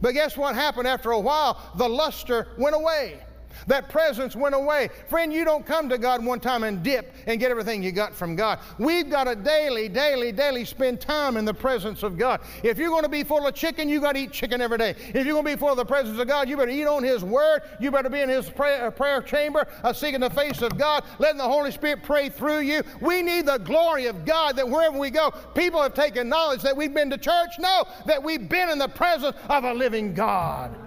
But 0.00 0.14
guess 0.14 0.36
what 0.36 0.54
happened 0.54 0.88
after 0.88 1.10
a 1.10 1.18
while? 1.20 1.60
The 1.76 1.88
luster 1.88 2.48
went 2.58 2.76
away. 2.76 3.22
That 3.66 3.88
presence 3.88 4.36
went 4.36 4.54
away. 4.54 4.90
Friend, 5.08 5.32
you 5.32 5.44
don't 5.44 5.64
come 5.66 5.88
to 5.88 5.98
God 5.98 6.24
one 6.24 6.40
time 6.40 6.64
and 6.64 6.82
dip 6.82 7.12
and 7.26 7.40
get 7.40 7.50
everything 7.50 7.82
you 7.82 7.92
got 7.92 8.14
from 8.14 8.36
God. 8.36 8.58
We've 8.78 9.08
got 9.08 9.24
to 9.24 9.34
daily, 9.34 9.88
daily, 9.88 10.32
daily 10.32 10.64
spend 10.64 11.00
time 11.00 11.36
in 11.36 11.44
the 11.44 11.54
presence 11.54 12.02
of 12.02 12.18
God. 12.18 12.40
If 12.62 12.78
you're 12.78 12.90
going 12.90 13.02
to 13.02 13.08
be 13.08 13.24
full 13.24 13.46
of 13.46 13.54
chicken, 13.54 13.88
you 13.88 14.00
got 14.00 14.12
to 14.12 14.20
eat 14.20 14.32
chicken 14.32 14.60
every 14.60 14.78
day. 14.78 14.90
If 14.90 15.26
you're 15.26 15.34
going 15.34 15.44
to 15.44 15.50
be 15.52 15.56
full 15.56 15.70
of 15.70 15.76
the 15.76 15.84
presence 15.84 16.18
of 16.18 16.28
God, 16.28 16.48
you 16.48 16.56
better 16.56 16.70
eat 16.70 16.86
on 16.86 17.02
His 17.02 17.24
Word. 17.24 17.62
You 17.80 17.90
better 17.90 18.10
be 18.10 18.20
in 18.20 18.28
His 18.28 18.48
prayer, 18.48 18.86
uh, 18.86 18.90
prayer 18.90 19.22
chamber, 19.22 19.66
uh, 19.82 19.92
seeking 19.92 20.20
the 20.20 20.30
face 20.30 20.62
of 20.62 20.76
God, 20.78 21.04
letting 21.18 21.38
the 21.38 21.44
Holy 21.44 21.70
Spirit 21.70 22.02
pray 22.02 22.28
through 22.28 22.60
you. 22.60 22.82
We 23.00 23.22
need 23.22 23.46
the 23.46 23.58
glory 23.58 24.06
of 24.06 24.24
God 24.24 24.56
that 24.56 24.68
wherever 24.68 24.98
we 24.98 25.10
go, 25.10 25.32
people 25.54 25.82
have 25.82 25.94
taken 25.94 26.28
knowledge 26.28 26.62
that 26.62 26.76
we've 26.76 26.94
been 26.94 27.10
to 27.10 27.18
church. 27.18 27.52
No, 27.58 27.84
that 28.06 28.22
we've 28.22 28.48
been 28.48 28.70
in 28.70 28.78
the 28.78 28.88
presence 28.88 29.36
of 29.48 29.64
a 29.64 29.72
living 29.72 30.14
God. 30.14 30.85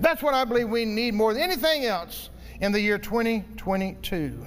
That's 0.00 0.22
what 0.22 0.34
I 0.34 0.44
believe 0.44 0.68
we 0.68 0.84
need 0.84 1.14
more 1.14 1.32
than 1.32 1.42
anything 1.42 1.84
else 1.84 2.30
in 2.60 2.72
the 2.72 2.80
year 2.80 2.98
2022. 2.98 4.46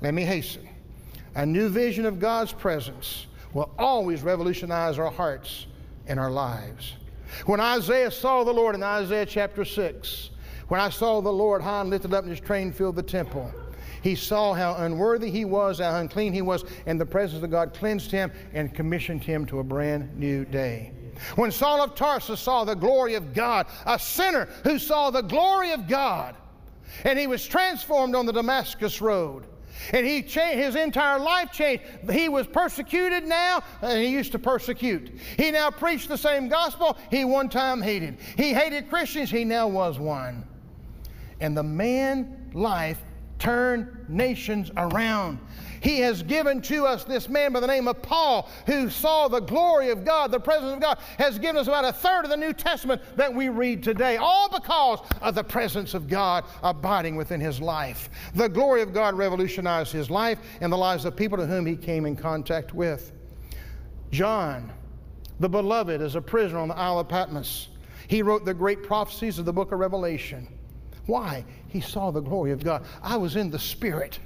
Let 0.00 0.14
me 0.14 0.22
hasten. 0.22 0.68
A 1.34 1.46
new 1.46 1.68
vision 1.68 2.04
of 2.04 2.18
God's 2.18 2.52
presence 2.52 3.26
will 3.54 3.70
always 3.78 4.22
revolutionize 4.22 4.98
our 4.98 5.10
hearts 5.10 5.66
and 6.06 6.18
our 6.18 6.30
lives. 6.30 6.94
When 7.46 7.60
Isaiah 7.60 8.10
saw 8.10 8.44
the 8.44 8.52
Lord 8.52 8.74
in 8.74 8.82
Isaiah 8.82 9.26
chapter 9.26 9.64
6, 9.64 10.30
when 10.68 10.80
I 10.80 10.90
saw 10.90 11.20
the 11.20 11.32
Lord 11.32 11.62
high 11.62 11.80
and 11.80 11.90
lifted 11.90 12.12
up 12.12 12.24
and 12.24 12.30
his 12.30 12.40
train 12.40 12.72
filled 12.72 12.96
the 12.96 13.02
temple, 13.02 13.52
he 14.02 14.14
saw 14.14 14.52
how 14.52 14.74
unworthy 14.74 15.30
he 15.30 15.44
was, 15.44 15.78
how 15.78 15.96
unclean 15.96 16.32
he 16.32 16.42
was, 16.42 16.64
and 16.86 17.00
the 17.00 17.06
presence 17.06 17.42
of 17.42 17.50
God 17.50 17.72
cleansed 17.72 18.10
him 18.10 18.32
and 18.52 18.74
commissioned 18.74 19.22
him 19.22 19.46
to 19.46 19.60
a 19.60 19.64
brand 19.64 20.18
new 20.18 20.44
day. 20.44 20.92
When 21.36 21.50
Saul 21.50 21.82
of 21.82 21.94
Tarsus 21.94 22.40
saw 22.40 22.64
the 22.64 22.74
glory 22.74 23.14
of 23.14 23.34
God, 23.34 23.66
a 23.86 23.98
sinner 23.98 24.46
who 24.64 24.78
saw 24.78 25.10
the 25.10 25.22
glory 25.22 25.72
of 25.72 25.88
God, 25.88 26.36
and 27.04 27.18
he 27.18 27.26
was 27.26 27.46
transformed 27.46 28.14
on 28.14 28.26
the 28.26 28.32
Damascus 28.32 29.00
Road. 29.00 29.46
And 29.92 30.06
he 30.06 30.22
changed, 30.22 30.58
his 30.58 30.76
entire 30.76 31.18
life 31.18 31.50
changed. 31.50 31.84
He 32.10 32.28
was 32.28 32.46
persecuted 32.46 33.24
now, 33.24 33.62
and 33.80 34.02
he 34.02 34.08
used 34.08 34.32
to 34.32 34.38
persecute. 34.38 35.18
He 35.36 35.50
now 35.50 35.70
preached 35.70 36.08
the 36.08 36.18
same 36.18 36.48
gospel 36.48 36.96
he 37.10 37.24
one 37.24 37.48
time 37.48 37.80
hated. 37.80 38.18
He 38.36 38.52
hated 38.52 38.88
Christians, 38.88 39.30
he 39.30 39.44
now 39.44 39.68
was 39.68 39.98
one. 39.98 40.46
And 41.40 41.56
the 41.56 41.62
man 41.62 42.50
life 42.54 42.98
turned 43.38 43.88
nations 44.08 44.70
around. 44.76 45.38
He 45.82 45.98
has 45.98 46.22
given 46.22 46.62
to 46.62 46.86
us 46.86 47.02
this 47.02 47.28
man 47.28 47.52
by 47.52 47.58
the 47.58 47.66
name 47.66 47.88
of 47.88 48.00
Paul, 48.02 48.48
who 48.66 48.88
saw 48.88 49.26
the 49.26 49.40
glory 49.40 49.90
of 49.90 50.04
God, 50.04 50.30
the 50.30 50.38
presence 50.38 50.72
of 50.72 50.80
God, 50.80 50.96
has 51.18 51.40
given 51.40 51.56
us 51.56 51.66
about 51.66 51.84
a 51.84 51.92
third 51.92 52.24
of 52.24 52.30
the 52.30 52.36
New 52.36 52.52
Testament 52.52 53.02
that 53.16 53.34
we 53.34 53.48
read 53.48 53.82
today, 53.82 54.16
all 54.16 54.48
because 54.48 55.00
of 55.20 55.34
the 55.34 55.42
presence 55.42 55.94
of 55.94 56.08
God 56.08 56.44
abiding 56.62 57.16
within 57.16 57.40
his 57.40 57.60
life. 57.60 58.10
The 58.36 58.48
glory 58.48 58.80
of 58.82 58.94
God 58.94 59.14
revolutionized 59.14 59.90
his 59.90 60.08
life 60.08 60.38
and 60.60 60.72
the 60.72 60.76
lives 60.76 61.04
of 61.04 61.16
people 61.16 61.36
to 61.36 61.46
whom 61.46 61.66
he 61.66 61.74
came 61.74 62.06
in 62.06 62.14
contact 62.14 62.72
with. 62.72 63.10
John, 64.12 64.72
the 65.40 65.48
beloved, 65.48 66.00
is 66.00 66.14
a 66.14 66.20
prisoner 66.20 66.60
on 66.60 66.68
the 66.68 66.76
Isle 66.76 67.00
of 67.00 67.08
Patmos. 67.08 67.70
He 68.06 68.22
wrote 68.22 68.44
the 68.44 68.54
great 68.54 68.84
prophecies 68.84 69.40
of 69.40 69.46
the 69.46 69.52
book 69.52 69.72
of 69.72 69.80
Revelation. 69.80 70.46
Why? 71.06 71.44
He 71.66 71.80
saw 71.80 72.12
the 72.12 72.20
glory 72.20 72.52
of 72.52 72.62
God. 72.62 72.84
I 73.02 73.16
was 73.16 73.34
in 73.34 73.50
the 73.50 73.58
Spirit. 73.58 74.20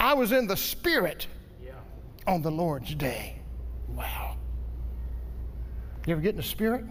I 0.00 0.14
was 0.14 0.32
in 0.32 0.46
the 0.46 0.56
Spirit 0.56 1.26
yeah. 1.62 1.72
on 2.26 2.42
the 2.42 2.50
Lord's 2.50 2.94
day. 2.94 3.36
Wow. 3.88 4.36
You 6.06 6.12
ever 6.12 6.22
get 6.22 6.30
in 6.30 6.36
the 6.36 6.42
Spirit? 6.42 6.84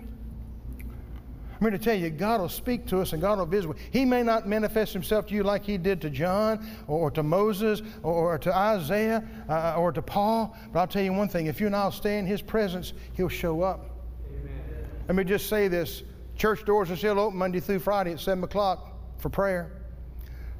I'm 1.60 1.62
going 1.62 1.74
to 1.74 1.84
tell 1.84 1.98
you, 1.98 2.12
God 2.12 2.40
will 2.40 2.50
speak 2.50 2.86
to 2.88 3.00
us 3.00 3.14
and 3.14 3.22
God 3.22 3.40
will 3.40 3.48
visit. 3.48 3.72
He 3.90 4.06
may 4.06 4.22
not 4.22 4.48
manifest 4.48 4.94
Himself 4.94 5.26
to 5.28 5.34
you 5.34 5.42
like 5.42 5.66
He 5.66 5.80
did 5.80 6.00
to 6.02 6.10
John 6.12 6.68
or, 6.88 7.10
to 7.10 7.24
Moses 7.24 7.82
or, 8.04 8.38
to 8.38 8.56
Isaiah 8.56 9.28
uh, 9.50 9.74
or 9.76 9.92
to 9.92 10.04
Paul, 10.04 10.56
but 10.72 10.80
I'll 10.80 10.88
tell 10.88 11.02
you 11.02 11.14
one 11.14 11.30
thing 11.30 11.48
if 11.48 11.60
you 11.60 11.66
and 11.66 11.76
I'll 11.76 11.92
stay 11.92 12.20
in 12.20 12.28
His 12.28 12.44
presence, 12.44 12.94
He'll 13.14 13.28
show 13.28 13.64
up. 13.64 13.90
Amen. 14.30 14.88
Let 15.08 15.16
me 15.16 15.24
just 15.24 15.50
say 15.50 15.68
this 15.68 16.04
church 16.36 16.64
doors 16.64 16.92
are 16.92 16.96
still 16.96 17.20
open 17.20 17.40
Monday 17.40 17.60
through 17.60 17.80
Friday 17.80 18.12
at 18.12 18.20
7 18.20 18.44
o'clock 18.44 18.94
for 19.18 19.30
prayer. 19.30 19.72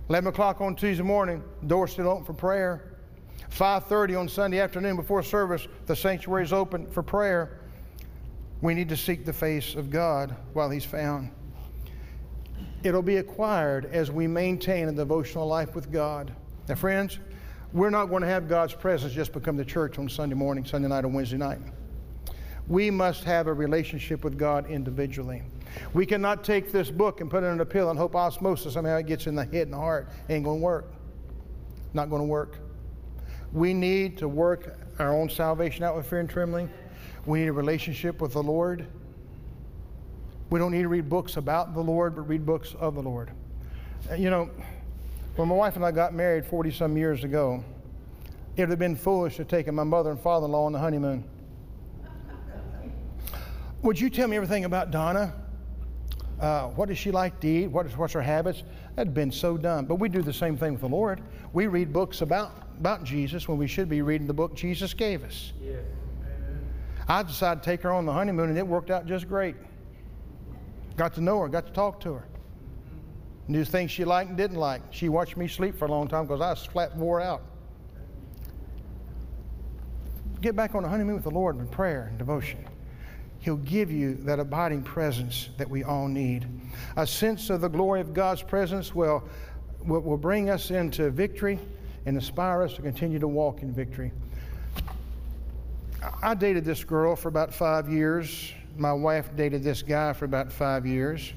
11 0.10 0.30
o'clock 0.30 0.62
on 0.62 0.74
Tuesday 0.74 1.04
morning, 1.04 1.44
doors 1.66 1.92
still 1.92 2.08
open 2.08 2.24
for 2.24 2.34
prayer. 2.34 2.94
5.30 3.52 4.20
on 4.20 4.30
Sunday 4.30 4.60
afternoon 4.60 4.96
before 4.96 5.22
service, 5.22 5.68
the 5.86 5.96
sanctuary 5.96 6.44
is 6.44 6.54
open 6.54 6.88
for 6.88 7.04
prayer. 7.04 7.60
We 8.62 8.74
need 8.74 8.88
to 8.90 8.98
seek 8.98 9.26
the 9.26 9.34
face 9.34 9.76
of 9.76 9.90
God 9.90 10.34
while 10.54 10.70
He's 10.70 10.86
found. 10.86 11.32
It'll 12.84 13.02
be 13.02 13.18
acquired 13.18 13.86
as 13.86 14.10
we 14.10 14.28
maintain 14.28 14.88
a 14.88 14.94
devotional 14.94 15.46
life 15.46 15.76
with 15.76 15.92
God. 15.92 16.34
Now, 16.70 16.76
friends, 16.76 17.20
we're 17.74 17.90
not 17.90 18.06
going 18.06 18.22
to 18.22 18.30
have 18.30 18.48
God's 18.48 18.74
presence 18.74 19.14
just 19.14 19.34
become 19.34 19.58
the 19.58 19.66
church 19.66 20.00
on 20.00 20.08
Sunday 20.08 20.36
morning, 20.36 20.64
Sunday 20.64 20.88
night, 20.88 21.04
or 21.04 21.10
Wednesday 21.10 21.38
night. 21.38 21.60
We 22.70 22.92
must 22.92 23.26
have 23.26 23.48
a 23.48 23.54
relationship 23.54 24.24
with 24.24 24.38
God 24.38 24.70
individually. 24.70 25.44
We 25.94 26.06
cannot 26.06 26.44
take 26.44 26.72
this 26.72 26.92
book 26.92 27.22
and 27.22 27.30
put 27.30 27.44
it 27.44 27.48
in 27.48 27.60
a 27.60 27.66
pill 27.66 27.90
and 27.90 27.98
hope 27.98 28.16
osmosis 28.16 28.74
somehow 28.74 28.98
it 28.98 29.08
gets 29.08 29.28
in 29.28 29.36
the 29.36 29.46
head 29.46 29.68
and 29.68 29.74
the 29.74 29.78
heart. 29.78 30.10
It 30.28 30.34
ain't 30.34 30.46
going 30.46 30.60
to 30.60 30.64
work. 30.64 30.94
Not 31.94 32.10
going 32.10 32.22
to 32.22 32.28
work. 32.28 32.60
We 33.52 33.74
need 33.74 34.18
to 34.20 34.28
work 34.28 34.78
our 35.00 35.14
own 35.14 35.30
salvation 35.30 35.84
out 35.84 35.96
with 35.96 36.08
fear 36.08 36.20
and 36.20 36.30
trembling. 36.30 36.70
We 37.26 37.40
need 37.40 37.48
a 37.48 37.54
relationship 37.54 38.22
with 38.22 38.34
the 38.34 38.44
Lord. 38.44 38.88
We 40.50 40.60
don't 40.60 40.72
need 40.72 40.84
to 40.84 40.88
read 40.88 41.10
books 41.10 41.38
about 41.38 41.74
the 41.74 41.82
Lord, 41.82 42.16
but 42.16 42.22
read 42.22 42.46
books 42.46 42.74
of 42.80 42.96
the 42.96 43.02
Lord. 43.02 43.32
Uh, 44.10 44.16
you 44.16 44.30
know, 44.30 44.50
when 45.36 45.48
my 45.50 45.56
wife 45.56 45.76
and 45.76 45.86
I 45.86 45.92
got 45.92 46.14
married 46.14 46.46
40 46.46 46.72
some 46.72 46.98
years 46.98 47.24
ago, 47.24 47.64
it 48.56 48.62
would 48.62 48.70
have 48.70 48.80
been 48.80 48.96
foolish 48.96 49.36
to 49.38 49.46
take 49.46 49.72
my 49.72 49.84
mother 49.84 50.12
and 50.12 50.20
father 50.20 50.46
in 50.46 50.52
law 50.52 50.66
on 50.66 50.72
the 50.72 50.80
honeymoon. 50.80 51.24
Would 53.84 54.00
you 54.00 54.10
tell 54.10 54.28
me 54.28 54.36
everything 54.36 54.66
about 54.66 54.90
Donna? 54.92 55.34
Uh, 56.40 56.68
what 56.70 56.88
does 56.88 56.98
she 56.98 57.12
like 57.12 57.40
to 57.40 57.48
eat? 57.48 57.68
What 57.68 57.88
is, 57.88 57.98
what's 57.98 58.14
her 58.14 58.22
habits? 58.22 58.64
That'd 58.96 59.14
been 59.14 59.32
so 59.32 59.58
dumb. 59.58 59.86
But 59.86 59.96
we 59.96 60.08
do 60.08 60.22
the 60.22 60.34
same 60.34 60.56
thing 60.56 60.74
with 60.74 60.82
the 60.82 60.90
Lord. 60.90 61.22
We 61.52 61.68
read 61.68 61.92
books 61.92 62.22
about, 62.22 62.52
about 62.80 63.04
Jesus 63.04 63.48
when 63.48 63.58
we 63.58 63.68
should 63.68 63.90
be 63.90 64.02
reading 64.02 64.28
the 64.28 64.34
book 64.34 64.54
Jesus 64.54 64.94
gave 64.94 65.24
us. 65.24 65.54
Yes. 65.60 65.80
I 67.08 67.24
decided 67.24 67.64
to 67.64 67.70
take 67.70 67.82
her 67.82 67.92
on 67.92 68.06
the 68.06 68.12
honeymoon, 68.12 68.50
and 68.50 68.58
it 68.58 68.68
worked 68.68 68.92
out 68.92 69.06
just 69.06 69.28
great. 69.28 69.56
Got 70.96 71.14
to 71.16 71.22
know 71.22 71.40
her, 71.40 71.48
got 71.48 71.66
to 71.66 71.74
talk 71.74 72.00
to 72.02 72.14
her. 72.14 72.28
Knew 73.48 73.64
things 73.64 73.92
she 73.92 74.04
liked 74.04 74.30
and 74.30 74.38
didn't 74.38 74.58
like. 74.58 74.82
She 74.92 75.08
watched 75.08 75.38
me 75.38 75.48
sleep 75.48 75.78
for 75.78 75.86
a 75.86 75.92
long 75.92 76.08
time 76.08 76.26
because 76.26 76.42
I 76.42 76.50
was 76.50 76.66
flat 76.66 76.96
wore 76.98 77.22
out. 77.22 77.42
Get 80.42 80.56
back 80.56 80.76
on 80.76 80.84
the 80.84 80.90
honeymoon 80.90 81.16
with 81.16 81.24
the 81.24 81.32
Lord 81.32 81.58
in 81.58 81.68
prayer 81.68 82.08
and 82.10 82.18
devotion. 82.18 82.66
He'll 83.40 83.58
give 83.58 83.92
you 83.92 84.16
that 84.26 84.40
abiding 84.40 84.84
presence 84.84 85.50
that 85.58 85.70
we 85.70 85.84
all 85.84 86.08
need. 86.08 86.48
A 86.96 87.08
sense 87.08 87.50
of 87.50 87.62
the 87.62 87.70
glory 87.70 88.02
of 88.02 88.14
God's 88.14 88.42
presence 88.42 88.94
will, 88.94 89.24
will, 89.86 90.02
will 90.02 90.18
bring 90.18 90.50
us 90.50 90.72
into 90.72 91.10
victory 91.12 91.60
and 92.06 92.16
inspire 92.16 92.64
us 92.64 92.74
to 92.74 92.82
continue 92.82 93.20
to 93.20 93.28
walk 93.28 93.62
in 93.62 93.74
victory. 93.74 94.12
I 96.22 96.34
dated 96.34 96.66
this 96.66 96.84
girl 96.84 97.16
for 97.16 97.28
about 97.28 97.54
five 97.54 97.90
years. 97.90 98.54
My 98.78 98.94
wife 98.94 99.36
dated 99.36 99.64
this 99.64 99.82
guy 99.82 100.14
for 100.14 100.26
about 100.26 100.52
five 100.52 100.86
years. 100.86 101.34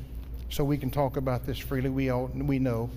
So 0.49 0.65
we 0.65 0.77
can 0.77 0.91
talk 0.91 1.17
about 1.17 1.47
this 1.47 1.59
freely. 1.59 1.91
We 1.91 2.11
all 2.11 2.31
we 2.35 2.59
know. 2.59 2.91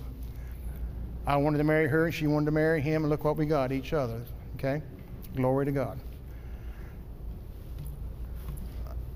I 1.26 1.36
wanted 1.36 1.58
to 1.58 1.64
marry 1.64 1.88
her 1.88 2.06
and 2.06 2.14
she 2.14 2.26
wanted 2.26 2.46
to 2.46 2.50
marry 2.52 2.80
him, 2.80 3.04
and 3.04 3.10
look 3.10 3.24
what 3.24 3.36
we 3.36 3.46
got 3.46 3.72
each 3.72 3.92
other. 3.92 4.20
Okay? 4.56 4.82
Glory 5.36 5.64
to 5.64 5.72
God. 5.72 5.98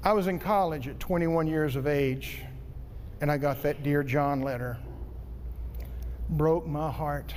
I 0.08 0.12
was 0.12 0.26
in 0.26 0.38
college 0.38 0.88
at 0.88 0.98
21 0.98 1.46
years 1.48 1.76
of 1.76 1.86
age, 1.86 2.38
and 3.20 3.30
I 3.30 3.36
got 3.36 3.62
that 3.62 3.82
Dear 3.82 4.02
John 4.02 4.40
letter. 4.40 4.78
Broke 6.30 6.66
my 6.66 6.90
heart. 6.90 7.34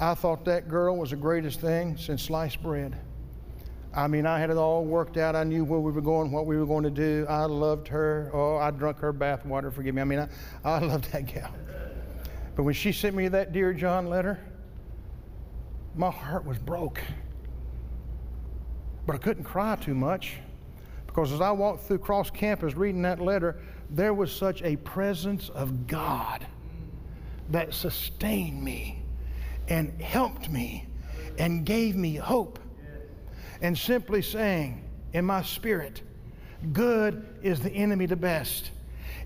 I 0.00 0.14
thought 0.14 0.44
that 0.46 0.68
girl 0.68 0.96
was 0.96 1.10
the 1.10 1.16
greatest 1.16 1.60
thing 1.60 1.96
since 1.96 2.24
sliced 2.24 2.60
bread. 2.60 2.98
I 3.94 4.08
mean, 4.08 4.26
I 4.26 4.40
had 4.40 4.50
it 4.50 4.56
all 4.56 4.84
worked 4.84 5.16
out. 5.16 5.36
I 5.36 5.44
knew 5.44 5.62
where 5.62 5.78
we 5.78 5.92
were 5.92 6.00
going, 6.00 6.32
what 6.32 6.44
we 6.44 6.56
were 6.56 6.66
going 6.66 6.82
to 6.82 6.90
do. 6.90 7.24
I 7.28 7.44
loved 7.44 7.86
her. 7.86 8.32
Oh, 8.34 8.56
I 8.56 8.72
drunk 8.72 8.98
her 8.98 9.12
bath 9.12 9.46
water, 9.46 9.70
forgive 9.70 9.94
me. 9.94 10.02
I 10.02 10.06
mean, 10.06 10.18
I, 10.18 10.28
I 10.64 10.78
loved 10.84 11.12
that 11.12 11.26
gal. 11.26 11.54
But 12.56 12.64
when 12.64 12.74
she 12.74 12.90
sent 12.90 13.14
me 13.14 13.28
that 13.28 13.52
Dear 13.52 13.72
John 13.72 14.08
letter, 14.08 14.40
my 15.94 16.10
heart 16.10 16.44
was 16.44 16.58
broke. 16.58 17.00
But 19.06 19.14
I 19.14 19.18
couldn't 19.18 19.44
cry 19.44 19.76
too 19.76 19.94
much 19.94 20.38
because 21.08 21.32
as 21.32 21.40
I 21.40 21.50
walked 21.50 21.88
through 21.88 21.98
cross 21.98 22.30
campus 22.30 22.74
reading 22.76 23.02
that 23.02 23.20
letter, 23.20 23.56
there 23.90 24.14
was 24.14 24.30
such 24.30 24.62
a 24.62 24.76
presence 24.76 25.48
of 25.48 25.88
God 25.88 26.46
that 27.48 27.74
sustained 27.74 28.62
me 28.62 29.02
and 29.68 30.00
helped 30.00 30.48
me 30.48 30.86
and 31.38 31.64
gave 31.64 31.96
me 31.96 32.14
hope. 32.14 32.60
And 33.60 33.76
simply 33.76 34.22
saying 34.22 34.84
in 35.12 35.24
my 35.24 35.42
spirit, 35.42 36.02
good 36.72 37.26
is 37.42 37.58
the 37.58 37.72
enemy 37.72 38.06
to 38.06 38.16
best. 38.16 38.70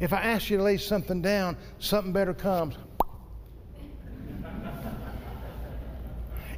If 0.00 0.12
I 0.12 0.22
ask 0.22 0.48
you 0.48 0.56
to 0.56 0.62
lay 0.62 0.78
something 0.78 1.20
down, 1.20 1.56
something 1.78 2.12
better 2.12 2.32
comes. 2.32 2.76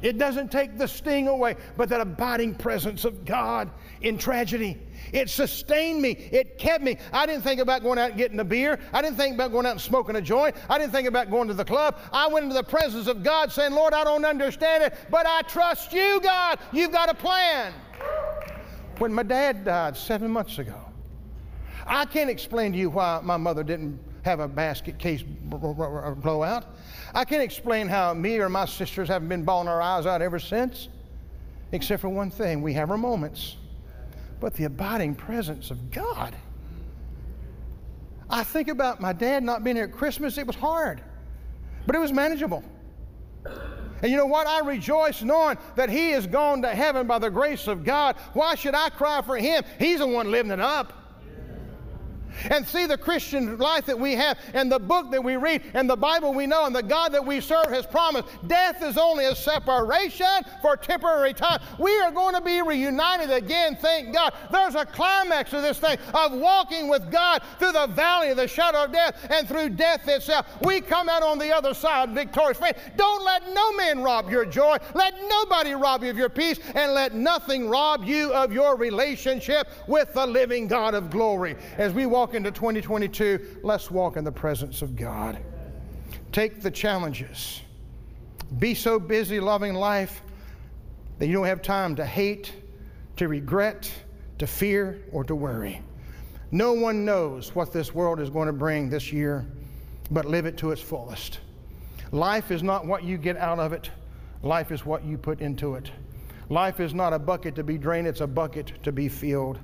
It 0.01 0.19
doesn't 0.19 0.51
take 0.51 0.77
the 0.77 0.87
sting 0.87 1.27
away, 1.27 1.55
but 1.77 1.89
that 1.89 1.99
abiding 1.99 2.55
presence 2.55 3.05
of 3.05 3.25
God 3.25 3.71
in 4.01 4.19
tragedy. 4.19 4.77
It 5.11 5.29
sustained 5.29 6.01
me. 6.01 6.11
It 6.11 6.57
kept 6.57 6.83
me. 6.83 6.97
I 7.13 7.25
didn't 7.25 7.43
think 7.43 7.61
about 7.61 7.83
going 7.83 7.99
out 7.99 8.11
and 8.11 8.17
getting 8.17 8.39
a 8.39 8.43
beer. 8.43 8.79
I 8.93 9.01
didn't 9.01 9.17
think 9.17 9.35
about 9.35 9.51
going 9.51 9.65
out 9.65 9.73
and 9.73 9.81
smoking 9.81 10.15
a 10.15 10.21
joint. 10.21 10.55
I 10.69 10.77
didn't 10.77 10.91
think 10.91 11.07
about 11.07 11.29
going 11.29 11.47
to 11.47 11.53
the 11.53 11.65
club. 11.65 11.99
I 12.11 12.27
went 12.27 12.43
into 12.43 12.55
the 12.55 12.63
presence 12.63 13.07
of 13.07 13.23
God 13.23 13.51
saying, 13.51 13.73
Lord, 13.73 13.93
I 13.93 14.03
don't 14.03 14.25
understand 14.25 14.83
it, 14.83 14.97
but 15.09 15.25
I 15.25 15.41
trust 15.43 15.93
you, 15.93 16.19
God. 16.21 16.59
You've 16.71 16.91
got 16.91 17.09
a 17.09 17.13
plan. 17.13 17.73
When 18.97 19.13
my 19.13 19.23
dad 19.23 19.65
died 19.65 19.97
seven 19.97 20.31
months 20.31 20.57
ago, 20.57 20.79
I 21.85 22.05
can't 22.05 22.29
explain 22.29 22.71
to 22.71 22.77
you 22.77 22.89
why 22.89 23.19
my 23.21 23.37
mother 23.37 23.63
didn't 23.63 23.99
have 24.23 24.39
a 24.39 24.47
basket 24.47 24.97
case 24.97 25.21
blowout. 25.21 26.65
I 27.13 27.25
can't 27.25 27.43
explain 27.43 27.87
how 27.87 28.13
me 28.13 28.39
or 28.39 28.49
my 28.49 28.65
sisters 28.65 29.07
haven't 29.07 29.27
been 29.27 29.43
bawling 29.43 29.67
our 29.67 29.81
eyes 29.81 30.05
out 30.05 30.21
ever 30.21 30.39
since, 30.39 30.89
except 31.71 32.01
for 32.01 32.09
one 32.09 32.31
thing 32.31 32.61
we 32.61 32.73
have 32.73 32.89
our 32.89 32.97
moments. 32.97 33.57
But 34.45 34.53
the 34.53 34.65
abiding 34.65 35.15
presence 35.15 35.71
of 35.71 35.89
God. 35.89 36.35
I 38.29 38.43
think 38.43 38.67
about 38.67 39.01
my 39.01 39.11
dad 39.11 39.41
not 39.41 39.63
being 39.63 39.75
here 39.75 39.85
at 39.85 39.91
Christmas, 39.91 40.37
it 40.37 40.45
was 40.45 40.55
hard, 40.55 41.01
but 41.87 41.95
it 41.95 41.99
was 41.99 42.11
manageable. 42.11 42.63
And 43.43 44.11
you 44.11 44.15
know 44.15 44.27
what? 44.27 44.45
I 44.45 44.59
rejoice 44.59 45.23
knowing 45.23 45.57
that 45.75 45.89
he 45.89 46.11
is 46.11 46.27
gone 46.27 46.61
to 46.61 46.67
heaven 46.67 47.07
by 47.07 47.17
the 47.17 47.31
grace 47.31 47.65
of 47.65 47.83
God. 47.83 48.17
Why 48.33 48.53
should 48.53 48.75
I 48.75 48.89
cry 48.89 49.23
for 49.23 49.35
him? 49.35 49.63
He's 49.79 49.97
the 49.97 50.05
one 50.05 50.29
living 50.29 50.51
it 50.51 50.59
up 50.59 50.93
and 52.49 52.67
see 52.67 52.85
the 52.85 52.97
Christian 52.97 53.57
life 53.57 53.85
that 53.85 53.99
we 53.99 54.13
have 54.13 54.37
and 54.53 54.71
the 54.71 54.79
book 54.79 55.11
that 55.11 55.23
we 55.23 55.35
read 55.35 55.63
and 55.73 55.89
the 55.89 55.95
Bible 55.95 56.33
we 56.33 56.47
know 56.47 56.65
and 56.65 56.75
the 56.75 56.83
God 56.83 57.13
that 57.13 57.25
we 57.25 57.41
serve 57.41 57.67
has 57.67 57.85
promised. 57.85 58.27
Death 58.47 58.83
is 58.83 58.97
only 58.97 59.25
a 59.25 59.35
separation 59.35 60.25
for 60.61 60.75
temporary 60.75 61.33
time. 61.33 61.59
We 61.79 61.97
are 61.99 62.11
going 62.11 62.35
to 62.35 62.41
be 62.41 62.61
reunited 62.61 63.31
again, 63.31 63.75
thank 63.75 64.13
God. 64.13 64.33
There's 64.51 64.75
a 64.75 64.85
climax 64.85 65.51
to 65.51 65.61
this 65.61 65.79
thing 65.79 65.97
of 66.13 66.33
walking 66.33 66.87
with 66.89 67.11
God 67.11 67.41
through 67.59 67.73
the 67.73 67.87
valley 67.87 68.29
of 68.29 68.37
the 68.37 68.47
shadow 68.47 68.85
of 68.85 68.91
death 68.91 69.27
and 69.29 69.47
through 69.47 69.69
death 69.69 70.07
itself. 70.07 70.47
We 70.61 70.81
come 70.81 71.09
out 71.09 71.23
on 71.23 71.39
the 71.39 71.55
other 71.55 71.73
side 71.73 72.11
victorious. 72.11 72.57
Friend, 72.57 72.75
don't 72.95 73.23
let 73.23 73.53
no 73.53 73.73
man 73.73 74.01
rob 74.01 74.29
your 74.29 74.45
joy. 74.45 74.77
Let 74.93 75.13
nobody 75.27 75.73
rob 75.73 76.03
you 76.03 76.09
of 76.09 76.17
your 76.17 76.29
peace 76.29 76.59
and 76.73 76.93
let 76.93 77.13
nothing 77.13 77.69
rob 77.69 78.05
you 78.05 78.33
of 78.33 78.51
your 78.51 78.75
relationship 78.75 79.67
with 79.87 80.13
the 80.13 80.25
living 80.25 80.67
God 80.67 80.93
of 80.93 81.09
glory. 81.09 81.55
As 81.77 81.93
we 81.93 82.05
walk 82.05 82.24
walk 82.25 82.33
into 82.33 82.49
2022, 82.49 83.59
let's 83.61 83.91
walk 83.91 84.17
in 84.17 84.23
the 84.23 84.31
presence 84.31 84.81
of 84.81 84.95
God. 84.95 85.37
Take 86.31 86.59
the 86.59 86.71
challenges. 86.71 87.61
Be 88.57 88.73
so 88.73 88.97
busy 88.97 89.39
loving 89.39 89.75
life 89.75 90.23
that 91.19 91.27
you 91.27 91.33
don't 91.33 91.45
have 91.45 91.61
time 91.61 91.95
to 91.97 92.03
hate, 92.03 92.51
to 93.17 93.27
regret, 93.27 93.93
to 94.39 94.47
fear, 94.47 95.03
or 95.11 95.23
to 95.23 95.35
worry. 95.35 95.83
No 96.49 96.73
one 96.73 97.05
knows 97.05 97.53
what 97.53 97.71
this 97.71 97.93
world 97.93 98.19
is 98.19 98.31
going 98.31 98.47
to 98.47 98.53
bring 98.53 98.89
this 98.89 99.13
year, 99.13 99.45
but 100.09 100.25
live 100.25 100.47
it 100.47 100.57
to 100.57 100.71
its 100.71 100.81
fullest. 100.81 101.41
Life 102.11 102.49
is 102.49 102.63
not 102.63 102.87
what 102.87 103.03
you 103.03 103.19
get 103.19 103.37
out 103.37 103.59
of 103.59 103.71
it, 103.71 103.91
life 104.41 104.71
is 104.71 104.83
what 104.83 105.05
you 105.05 105.15
put 105.15 105.41
into 105.41 105.75
it. 105.75 105.91
Life 106.49 106.79
is 106.79 106.95
not 106.95 107.13
a 107.13 107.19
bucket 107.19 107.53
to 107.53 107.63
be 107.63 107.77
drained, 107.77 108.07
it's 108.07 108.21
a 108.21 108.27
bucket 108.27 108.71
to 108.81 108.91
be 108.91 109.09
filled. 109.09 109.59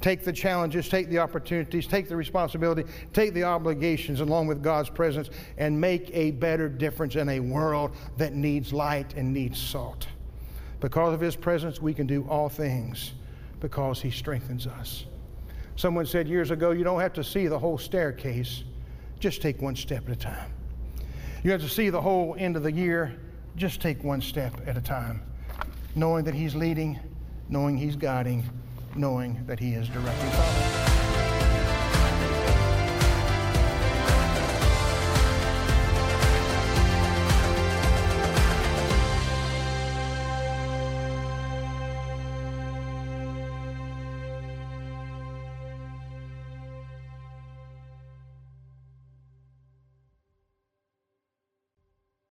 Take 0.00 0.24
the 0.24 0.32
challenges, 0.32 0.88
take 0.88 1.08
the 1.08 1.18
opportunities, 1.18 1.86
take 1.86 2.08
the 2.08 2.16
responsibility, 2.16 2.84
take 3.12 3.32
the 3.32 3.44
obligations 3.44 4.20
along 4.20 4.46
with 4.46 4.62
God's 4.62 4.90
presence, 4.90 5.30
and 5.56 5.80
make 5.80 6.10
a 6.12 6.32
better 6.32 6.68
difference 6.68 7.16
in 7.16 7.28
a 7.28 7.40
world 7.40 7.96
that 8.16 8.34
needs 8.34 8.72
light 8.72 9.14
and 9.14 9.32
needs 9.32 9.58
salt. 9.58 10.06
Because 10.80 11.14
of 11.14 11.20
His 11.20 11.34
presence, 11.34 11.80
we 11.80 11.94
can 11.94 12.06
do 12.06 12.26
all 12.28 12.48
things 12.48 13.14
because 13.60 14.00
He 14.00 14.10
strengthens 14.10 14.66
us. 14.66 15.06
Someone 15.76 16.06
said 16.06 16.28
years 16.28 16.50
ago, 16.50 16.70
you 16.70 16.84
don't 16.84 17.00
have 17.00 17.14
to 17.14 17.24
see 17.24 17.46
the 17.46 17.58
whole 17.58 17.78
staircase, 17.78 18.64
just 19.18 19.40
take 19.40 19.60
one 19.62 19.76
step 19.76 20.08
at 20.08 20.16
a 20.16 20.18
time. 20.18 20.50
You 21.42 21.50
have 21.52 21.62
to 21.62 21.68
see 21.68 21.90
the 21.90 22.00
whole 22.00 22.36
end 22.38 22.56
of 22.56 22.62
the 22.62 22.72
year, 22.72 23.18
just 23.56 23.80
take 23.80 24.04
one 24.04 24.20
step 24.20 24.52
at 24.66 24.76
a 24.76 24.80
time, 24.80 25.22
knowing 25.94 26.24
that 26.24 26.34
He's 26.34 26.54
leading, 26.54 26.98
knowing 27.48 27.78
He's 27.78 27.96
guiding 27.96 28.44
knowing 28.98 29.44
that 29.46 29.60
He 29.60 29.74
is. 29.74 29.88
Father, 29.88 30.95